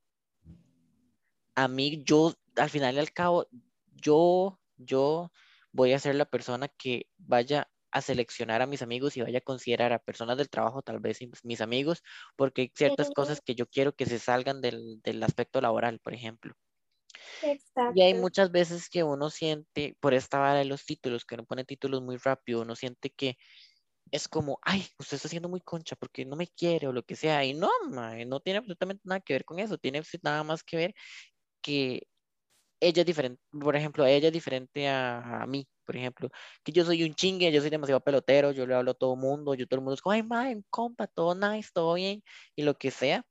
a 1.55 1.69
mí, 1.69 2.03
yo, 2.05 2.35
al 2.57 2.71
final 2.71 2.95
y 2.97 2.99
al 2.99 3.13
cabo, 3.13 3.47
yo, 3.95 4.59
yo 4.77 5.31
voy 5.73 5.93
a 5.93 5.99
ser 5.99 6.15
la 6.15 6.25
persona 6.25 6.69
que 6.69 7.07
vaya 7.19 7.69
a 7.93 8.01
seleccionar 8.03 8.63
a 8.63 8.67
mis 8.67 8.83
amigos 8.83 9.17
y 9.17 9.23
vaya 9.23 9.39
a 9.39 9.43
considerar 9.43 9.93
a 9.93 9.99
personas 10.01 10.37
del 10.39 10.51
trabajo, 10.51 10.83
tal 10.83 11.01
vez 11.01 11.19
mis- 11.45 11.61
amigos, 11.61 12.03
porque 12.37 12.63
hay 12.63 12.73
ciertas 12.77 13.11
Sí. 13.11 13.13
cosas 13.13 13.41
que 13.41 13.55
yo 13.55 13.67
quiero 13.69 13.95
que 13.95 14.07
se 14.07 14.19
salgan 14.19 14.61
del, 14.63 15.01
del 15.03 15.23
aspecto 15.23 15.61
laboral, 15.61 16.01
por 16.01 16.15
ejemplo. 16.15 16.55
Exacto. 17.41 17.95
Y 17.95 18.03
hay 18.03 18.15
muchas 18.15 18.51
veces 18.53 18.89
que 18.89 19.03
uno 19.05 19.29
siente, 19.31 19.97
por 20.01 20.15
esta 20.15 20.39
vara 20.39 20.61
de 20.61 20.65
los 20.65 20.85
títulos, 20.85 21.25
que 21.25 21.35
uno 21.35 21.45
pone 21.45 21.65
títulos 21.65 22.01
muy 22.03 22.17
rápido, 22.17 22.63
uno 22.63 22.77
siente 22.77 23.11
que 23.11 23.37
es 24.13 24.29
como, 24.29 24.59
ay, 24.63 24.87
usted 24.99 25.17
está 25.17 25.29
siendo 25.29 25.49
muy 25.51 25.61
concha 25.63 25.97
porque 25.97 26.25
no 26.27 26.37
me 26.37 26.49
quiere 26.49 26.89
o 26.89 26.93
lo 26.93 27.05
que 27.05 27.17
sea. 27.17 27.45
Y 27.45 27.55
no, 27.55 27.71
no 27.91 28.41
tiene 28.41 28.59
absolutamente 28.59 29.03
nada 29.07 29.21
que 29.21 29.35
ver 29.35 29.45
con 29.47 29.59
eso. 29.61 29.79
Tiene 29.79 30.03
nada 30.23 30.45
más 30.45 30.65
que 30.65 30.77
ver 30.79 30.95
que 31.63 32.09
ella 32.81 33.03
es 33.03 33.07
diferente, 33.07 33.43
por 33.53 33.77
ejemplo, 33.77 34.07
ella 34.07 34.29
es 34.29 34.33
diferente 34.35 34.89
a, 34.89 35.43
a, 35.43 35.47
mí, 35.47 35.69
por 35.93 35.99
ejemplo, 35.99 36.31
que 36.65 36.73
yo 36.73 36.87
soy 36.87 37.05
un 37.05 37.15
chingue, 37.15 37.53
yo 37.53 37.61
soy 37.61 37.69
demasiado 37.69 38.01
pelotero, 38.01 38.51
yo 38.51 38.67
le 38.67 38.75
hablo 38.75 38.93
a 38.93 38.95
todo 38.95 39.15
mundo, 39.15 39.53
yo 39.53 39.67
todo 39.67 39.77
el 39.77 39.83
mundo 39.83 39.93
es 39.93 40.01
como, 40.01 40.15
ay, 40.15 40.23
mae, 40.23 40.63
compa, 40.71 41.07
todo 41.07 41.35
nice, 41.35 41.69
todo 41.71 41.93
bien, 41.93 42.25
y 42.57 42.63
lo 42.63 42.73
que 42.73 42.91
sea. 42.91 43.27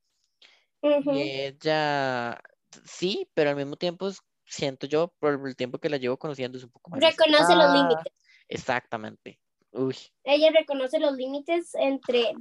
Y 0.80 1.30
ella, 1.40 2.40
sí, 2.84 3.28
pero 3.34 3.50
al 3.50 3.56
mismo 3.56 3.74
tiempo 3.74 4.10
siento 4.46 4.86
yo, 4.86 5.12
por 5.18 5.40
el 5.44 5.56
tiempo 5.56 5.78
que 5.78 5.88
la 5.88 5.96
llevo 5.96 6.16
conociendo, 6.18 6.56
es 6.56 6.62
un 6.62 6.70
poco 6.70 6.90
más... 6.92 7.00
Reconoce 7.00 7.56
los 7.56 7.72
límites. 7.72 8.12
Exactamente. 8.46 9.40
Uy. 9.72 9.96
Ella 10.22 10.52
reconoce 10.56 11.00
los 11.00 11.16
límites 11.16 11.74
entre 11.74 12.32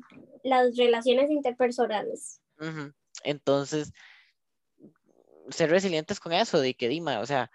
las 0.43 0.77
relaciones 0.77 1.31
interpersonales. 1.31 2.41
Entonces, 3.23 3.91
ser 5.49 5.71
resilientes 5.71 6.19
con 6.19 6.31
eso, 6.31 6.59
de 6.59 6.75
que 6.75 6.89
Dima, 6.89 7.21
o 7.21 7.25
sea, 7.25 7.49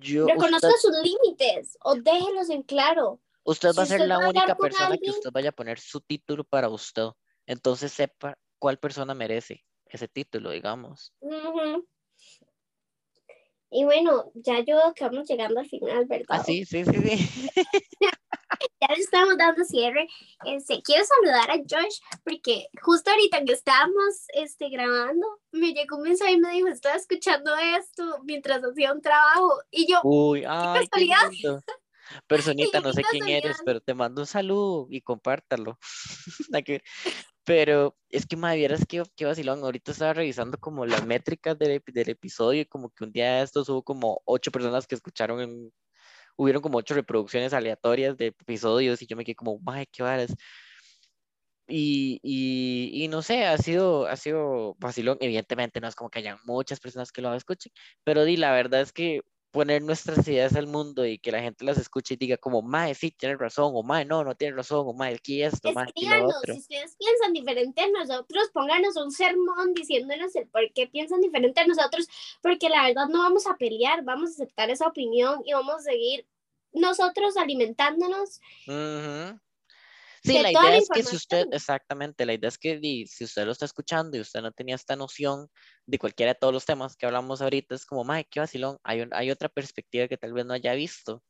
yo... 0.00 0.26
Reconozca 0.26 0.70
sus 0.80 0.94
límites 1.02 1.76
o 1.82 1.94
déjelos 1.94 2.50
en 2.50 2.62
claro. 2.62 3.20
Usted 3.44 3.70
va 3.76 3.82
a 3.82 3.86
ser 3.86 4.06
la 4.06 4.18
única 4.18 4.54
persona 4.56 4.96
que 4.98 5.10
usted 5.10 5.30
vaya 5.32 5.50
a 5.50 5.52
poner 5.52 5.80
su 5.80 6.00
título 6.00 6.44
para 6.44 6.68
usted. 6.68 7.08
Entonces 7.46 7.92
sepa 7.92 8.38
cuál 8.58 8.78
persona 8.78 9.14
merece 9.14 9.64
ese 9.86 10.06
título, 10.06 10.50
digamos. 10.50 11.14
Y 13.70 13.84
bueno, 13.84 14.30
ya 14.34 14.60
yo 14.60 14.92
que 14.94 15.04
vamos 15.04 15.28
llegando 15.28 15.60
al 15.60 15.68
final, 15.68 16.06
¿verdad? 16.06 16.26
Ah, 16.28 16.44
sí, 16.44 16.64
sí, 16.64 16.84
sí, 16.84 16.92
sí. 16.92 17.48
ya 18.80 18.94
le 18.94 19.00
estamos 19.00 19.36
dando 19.36 19.64
cierre. 19.64 20.08
Este, 20.44 20.80
quiero 20.82 21.04
saludar 21.04 21.50
a 21.50 21.56
Josh 21.56 22.00
porque 22.24 22.68
justo 22.82 23.10
ahorita 23.10 23.44
que 23.44 23.52
estábamos 23.52 24.24
este, 24.34 24.68
grabando, 24.70 25.26
me 25.52 25.72
llegó 25.72 25.96
un 25.96 26.04
mensaje 26.04 26.32
y 26.32 26.38
me 26.38 26.52
dijo, 26.52 26.68
estaba 26.68 26.96
escuchando 26.96 27.54
esto 27.56 28.20
mientras 28.24 28.62
hacía 28.62 28.92
un 28.92 29.02
trabajo. 29.02 29.60
Y 29.70 29.90
yo, 29.90 30.00
Uy, 30.02 30.44
ay, 30.46 30.86
qué 30.92 31.00
lindo. 31.00 31.62
Personita, 32.26 32.80
no 32.80 32.92
sé 32.92 33.02
quién 33.10 33.28
eres, 33.28 33.58
pero 33.64 33.80
te 33.80 33.94
mando 33.94 34.22
un 34.22 34.26
saludo 34.26 34.86
y 34.90 35.00
compártalo. 35.00 35.78
Pero 37.44 37.96
es 38.10 38.26
que, 38.26 38.36
madre, 38.36 38.58
vieras 38.58 38.84
que, 38.86 39.02
que 39.16 39.24
vacilón. 39.24 39.64
Ahorita 39.64 39.92
estaba 39.92 40.12
revisando 40.12 40.58
como 40.58 40.84
las 40.84 41.06
métricas 41.06 41.58
del, 41.58 41.82
del, 41.86 42.10
episodio 42.10 42.60
y 42.60 42.66
como 42.66 42.90
que 42.90 43.04
un 43.04 43.10
día 43.10 43.36
de 43.36 43.42
estos 43.42 43.70
hubo 43.70 43.82
como 43.82 44.20
ocho 44.26 44.50
personas 44.50 44.86
que 44.86 44.94
escucharon, 44.94 45.40
en, 45.40 45.72
hubieron 46.38 46.62
como 46.62 46.78
ocho 46.78 46.94
reproducciones 46.94 47.52
aleatorias 47.52 48.16
de 48.16 48.28
episodios 48.28 49.02
y 49.02 49.06
yo 49.06 49.16
me 49.16 49.24
quedé 49.24 49.34
como, 49.34 49.58
madre, 49.58 49.88
qué 49.92 50.02
varas. 50.04 50.34
Y, 51.66 52.20
y, 52.22 53.04
y, 53.04 53.08
no 53.08 53.20
sé, 53.22 53.44
ha 53.44 53.58
sido, 53.58 54.06
ha 54.06 54.16
sido 54.16 54.74
vacilón. 54.78 55.18
Evidentemente 55.20 55.80
no 55.80 55.88
es 55.88 55.94
como 55.96 56.10
que 56.10 56.20
hayan 56.20 56.38
muchas 56.46 56.80
personas 56.80 57.12
que 57.12 57.20
lo 57.20 57.34
escuchen, 57.34 57.72
pero 58.04 58.24
di, 58.24 58.36
la 58.36 58.52
verdad 58.52 58.80
es 58.80 58.92
que 58.92 59.20
poner 59.50 59.82
nuestras 59.82 60.26
ideas 60.28 60.54
al 60.56 60.66
mundo 60.66 61.06
y 61.06 61.18
que 61.18 61.32
la 61.32 61.40
gente 61.40 61.64
las 61.64 61.78
escuche 61.78 62.14
y 62.14 62.16
diga 62.16 62.36
como, 62.36 62.62
mae, 62.62 62.94
sí, 62.94 63.10
tiene 63.10 63.36
razón, 63.36 63.72
o 63.74 63.82
mae, 63.82 64.04
no, 64.04 64.22
no 64.24 64.34
tiene 64.34 64.56
razón, 64.56 64.84
o 64.86 64.92
mae, 64.92 65.14
aquí 65.14 65.42
esto, 65.42 65.72
mae, 65.72 65.88
aquí 65.88 66.06
lo 66.06 66.26
otro. 66.26 66.54
Si 66.54 66.60
ustedes 66.60 66.96
piensan 66.96 67.32
diferente 67.32 67.82
a 67.82 67.88
nosotros, 67.88 68.50
pónganos 68.52 68.96
un 68.96 69.10
sermón 69.10 69.74
diciéndonos 69.74 70.34
el 70.36 70.48
por 70.48 70.70
qué 70.72 70.86
piensan 70.86 71.20
diferente 71.20 71.60
a 71.60 71.66
nosotros, 71.66 72.06
porque 72.42 72.68
la 72.68 72.84
verdad 72.84 73.08
no 73.08 73.20
vamos 73.20 73.46
a 73.46 73.56
pelear, 73.56 74.04
vamos 74.04 74.30
a 74.30 74.32
aceptar 74.34 74.70
esa 74.70 74.86
opinión 74.86 75.42
y 75.44 75.52
vamos 75.52 75.76
a 75.76 75.80
seguir 75.80 76.26
nosotros 76.72 77.36
alimentándonos. 77.36 78.40
Sí, 80.28 80.42
la 80.42 80.52
idea 80.52 80.76
es 80.76 80.88
que 80.88 81.02
si 81.02 81.16
usted, 81.16 81.46
exactamente, 81.52 82.26
la 82.26 82.34
idea 82.34 82.48
es 82.48 82.58
que 82.58 82.78
si 83.06 83.24
usted 83.24 83.44
lo 83.44 83.52
está 83.52 83.64
escuchando 83.64 84.16
y 84.16 84.20
usted 84.20 84.42
no 84.42 84.52
tenía 84.52 84.74
esta 84.74 84.96
noción 84.96 85.48
de 85.86 85.98
cualquiera 85.98 86.32
de 86.34 86.38
todos 86.38 86.52
los 86.52 86.64
temas 86.64 86.96
que 86.96 87.06
hablamos 87.06 87.40
ahorita, 87.40 87.74
es 87.74 87.86
como, 87.86 88.04
mae, 88.04 88.26
qué 88.30 88.40
vacilón, 88.40 88.78
hay, 88.82 89.06
hay 89.12 89.30
otra 89.30 89.48
perspectiva 89.48 90.08
que 90.08 90.18
tal 90.18 90.32
vez 90.32 90.44
no 90.44 90.54
haya 90.54 90.74
visto. 90.74 91.22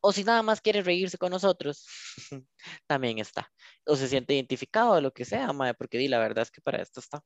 O 0.00 0.12
si 0.12 0.24
nada 0.24 0.42
más 0.42 0.60
quiere 0.60 0.82
reírse 0.82 1.18
con 1.18 1.30
nosotros, 1.30 1.86
también 2.88 3.18
está. 3.18 3.52
O 3.86 3.94
se 3.94 4.08
siente 4.08 4.34
identificado, 4.34 5.00
lo 5.00 5.12
que 5.12 5.24
sea, 5.24 5.52
mae, 5.52 5.74
porque 5.74 5.98
di, 5.98 6.08
la 6.08 6.18
verdad 6.18 6.42
es 6.42 6.50
que 6.50 6.60
para 6.60 6.82
esto 6.82 7.00
está. 7.00 7.22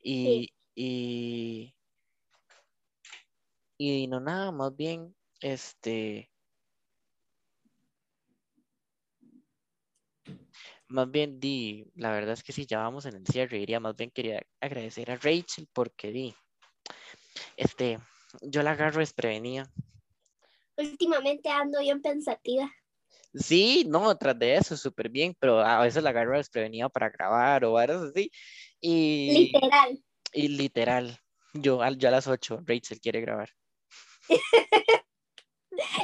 Y, 0.00 0.52
y, 0.74 1.74
y 3.78 4.06
no 4.06 4.20
nada, 4.20 4.52
más 4.52 4.76
bien, 4.76 5.16
este, 5.40 6.30
Más 10.88 11.10
bien, 11.10 11.40
di, 11.40 11.84
la 11.94 12.12
verdad 12.12 12.34
es 12.34 12.42
que 12.42 12.52
sí, 12.52 12.64
ya 12.66 12.78
vamos 12.78 13.06
en 13.06 13.16
el 13.16 13.26
cierre, 13.26 13.58
diría, 13.58 13.80
más 13.80 13.96
bien 13.96 14.10
quería 14.10 14.40
agradecer 14.60 15.10
a 15.10 15.16
Rachel 15.16 15.68
porque 15.72 16.12
di, 16.12 16.34
este, 17.56 17.98
yo 18.42 18.62
la 18.62 18.72
agarro 18.72 19.00
desprevenida. 19.00 19.70
Últimamente 20.76 21.48
ando 21.48 21.80
bien 21.80 22.02
pensativa. 22.02 22.70
Sí, 23.34 23.84
no, 23.88 24.16
tras 24.16 24.38
de 24.38 24.56
eso, 24.56 24.76
súper 24.76 25.08
bien, 25.08 25.36
pero 25.38 25.60
a 25.60 25.80
veces 25.80 26.02
la 26.02 26.10
agarro 26.10 26.36
desprevenida 26.36 26.88
para 26.88 27.10
grabar 27.10 27.64
o 27.64 27.76
algo 27.76 28.04
así. 28.04 28.30
Y, 28.80 29.52
literal. 29.52 30.04
Y 30.32 30.48
literal. 30.48 31.18
Yo, 31.52 31.80
yo 31.96 32.08
a 32.08 32.10
las 32.10 32.26
8, 32.26 32.60
Rachel 32.64 33.00
quiere 33.00 33.20
grabar. 33.20 33.50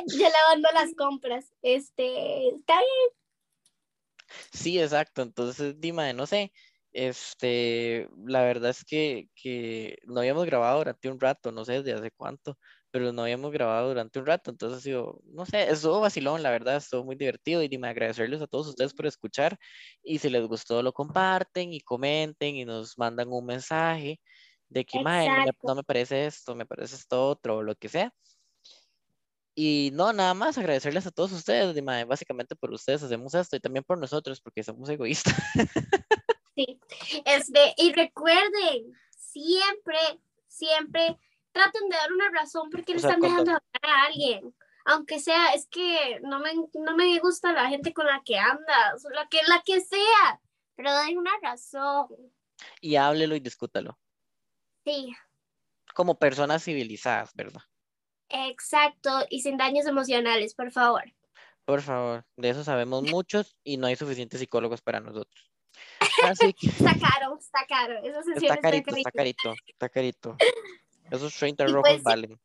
ya 0.06 0.28
lavando 0.28 0.68
las 0.74 0.94
compras. 0.94 1.52
Este, 1.62 2.48
está 2.48 2.78
bien. 2.78 3.21
Sí, 4.52 4.78
exacto. 4.80 5.22
Entonces, 5.22 5.80
Dima, 5.80 6.12
no 6.12 6.26
sé, 6.26 6.52
este, 6.92 8.08
la 8.26 8.42
verdad 8.42 8.70
es 8.70 8.84
que, 8.84 9.28
que 9.34 9.96
no 10.04 10.20
habíamos 10.20 10.44
grabado 10.46 10.78
durante 10.78 11.08
un 11.10 11.18
rato, 11.20 11.52
no 11.52 11.64
sé 11.64 11.82
desde 11.82 11.92
hace 11.98 12.10
cuánto, 12.10 12.58
pero 12.90 13.12
no 13.12 13.22
habíamos 13.22 13.52
grabado 13.52 13.88
durante 13.88 14.18
un 14.18 14.26
rato, 14.26 14.50
entonces 14.50 14.84
yo, 14.84 15.20
no 15.24 15.46
sé, 15.46 15.70
estuvo 15.70 16.00
vacilón, 16.00 16.42
la 16.42 16.50
verdad, 16.50 16.76
estuvo 16.76 17.04
muy 17.04 17.16
divertido 17.16 17.62
y 17.62 17.68
dime, 17.68 17.88
agradecerles 17.88 18.42
a 18.42 18.46
todos 18.46 18.68
ustedes 18.68 18.92
por 18.94 19.06
escuchar 19.06 19.58
y 20.02 20.18
si 20.18 20.28
les 20.28 20.46
gustó 20.46 20.82
lo 20.82 20.92
comparten 20.92 21.72
y 21.72 21.80
comenten 21.80 22.56
y 22.56 22.64
nos 22.66 22.98
mandan 22.98 23.28
un 23.32 23.46
mensaje 23.46 24.20
de 24.68 24.84
que, 24.84 24.98
no 25.00 25.04
me, 25.10 25.50
no 25.64 25.74
me 25.74 25.84
parece 25.84 26.26
esto, 26.26 26.54
me 26.54 26.66
parece 26.66 26.96
esto 26.96 27.26
otro, 27.28 27.56
o 27.58 27.62
lo 27.62 27.74
que 27.76 27.88
sea. 27.88 28.12
Y 29.54 29.90
no, 29.92 30.12
nada 30.12 30.32
más 30.34 30.56
agradecerles 30.56 31.06
a 31.06 31.10
todos 31.10 31.32
ustedes, 31.32 31.76
básicamente 32.06 32.56
por 32.56 32.72
ustedes 32.72 33.02
hacemos 33.02 33.34
esto 33.34 33.56
y 33.56 33.60
también 33.60 33.84
por 33.84 33.98
nosotros, 33.98 34.40
porque 34.40 34.62
somos 34.62 34.88
egoístas. 34.88 35.34
Sí, 36.54 36.78
este, 37.24 37.74
y 37.78 37.94
recuerden, 37.94 38.92
siempre, 39.16 39.96
siempre 40.48 41.18
traten 41.50 41.88
de 41.88 41.96
dar 41.96 42.12
una 42.12 42.28
razón 42.30 42.68
porque 42.70 42.92
le 42.92 42.98
están 42.98 43.20
dejando 43.20 43.52
hablar 43.52 43.62
a 43.82 44.04
alguien. 44.04 44.54
Aunque 44.84 45.18
sea, 45.18 45.54
es 45.54 45.66
que 45.68 46.20
no 46.22 46.40
me, 46.40 46.52
no 46.74 46.94
me 46.94 47.18
gusta 47.20 47.54
la 47.54 47.68
gente 47.68 47.94
con 47.94 48.04
la 48.04 48.20
que 48.22 48.36
andas, 48.36 49.06
la 49.14 49.26
que, 49.28 49.38
la 49.46 49.62
que 49.64 49.80
sea, 49.80 50.42
pero 50.76 50.94
den 50.94 51.16
una 51.16 51.30
razón. 51.40 52.08
Y 52.82 52.96
háblelo 52.96 53.34
y 53.34 53.40
discútalo. 53.40 53.98
Sí. 54.84 55.14
Como 55.94 56.18
personas 56.18 56.64
civilizadas, 56.64 57.32
¿verdad? 57.34 57.62
Exacto, 58.32 59.10
y 59.28 59.42
sin 59.42 59.58
daños 59.58 59.86
emocionales, 59.86 60.54
por 60.54 60.70
favor. 60.70 61.04
Por 61.64 61.82
favor, 61.82 62.24
de 62.36 62.48
eso 62.48 62.64
sabemos 62.64 63.02
muchos 63.10 63.56
y 63.62 63.76
no 63.76 63.86
hay 63.86 63.96
suficientes 63.96 64.40
psicólogos 64.40 64.80
para 64.80 65.00
nosotros. 65.00 65.50
Así 66.24 66.52
que... 66.54 66.68
está 66.68 66.94
caro, 66.98 67.38
está 67.38 67.66
caro. 67.68 67.98
está, 68.02 68.56
carito, 68.58 68.96
está 68.96 69.10
carito, 69.10 69.54
está 69.66 69.88
carito. 69.90 70.36
Esos 71.10 71.34
30 71.36 71.66
rojos 71.66 71.90
pues 71.90 72.02
valen. 72.02 72.40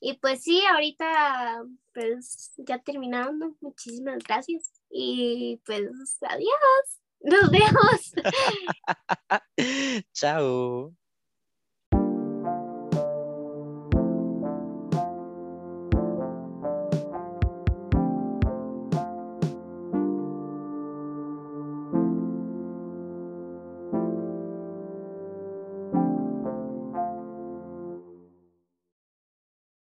Y 0.00 0.14
pues 0.14 0.42
sí, 0.42 0.62
ahorita 0.64 1.64
pues 1.94 2.52
ya 2.56 2.78
terminando. 2.78 3.54
Muchísimas 3.60 4.18
gracias. 4.24 4.72
Y 4.90 5.60
pues 5.64 5.82
adiós. 6.22 7.00
Nos 7.20 7.50
vemos. 7.50 8.12
Chao. 10.12 10.94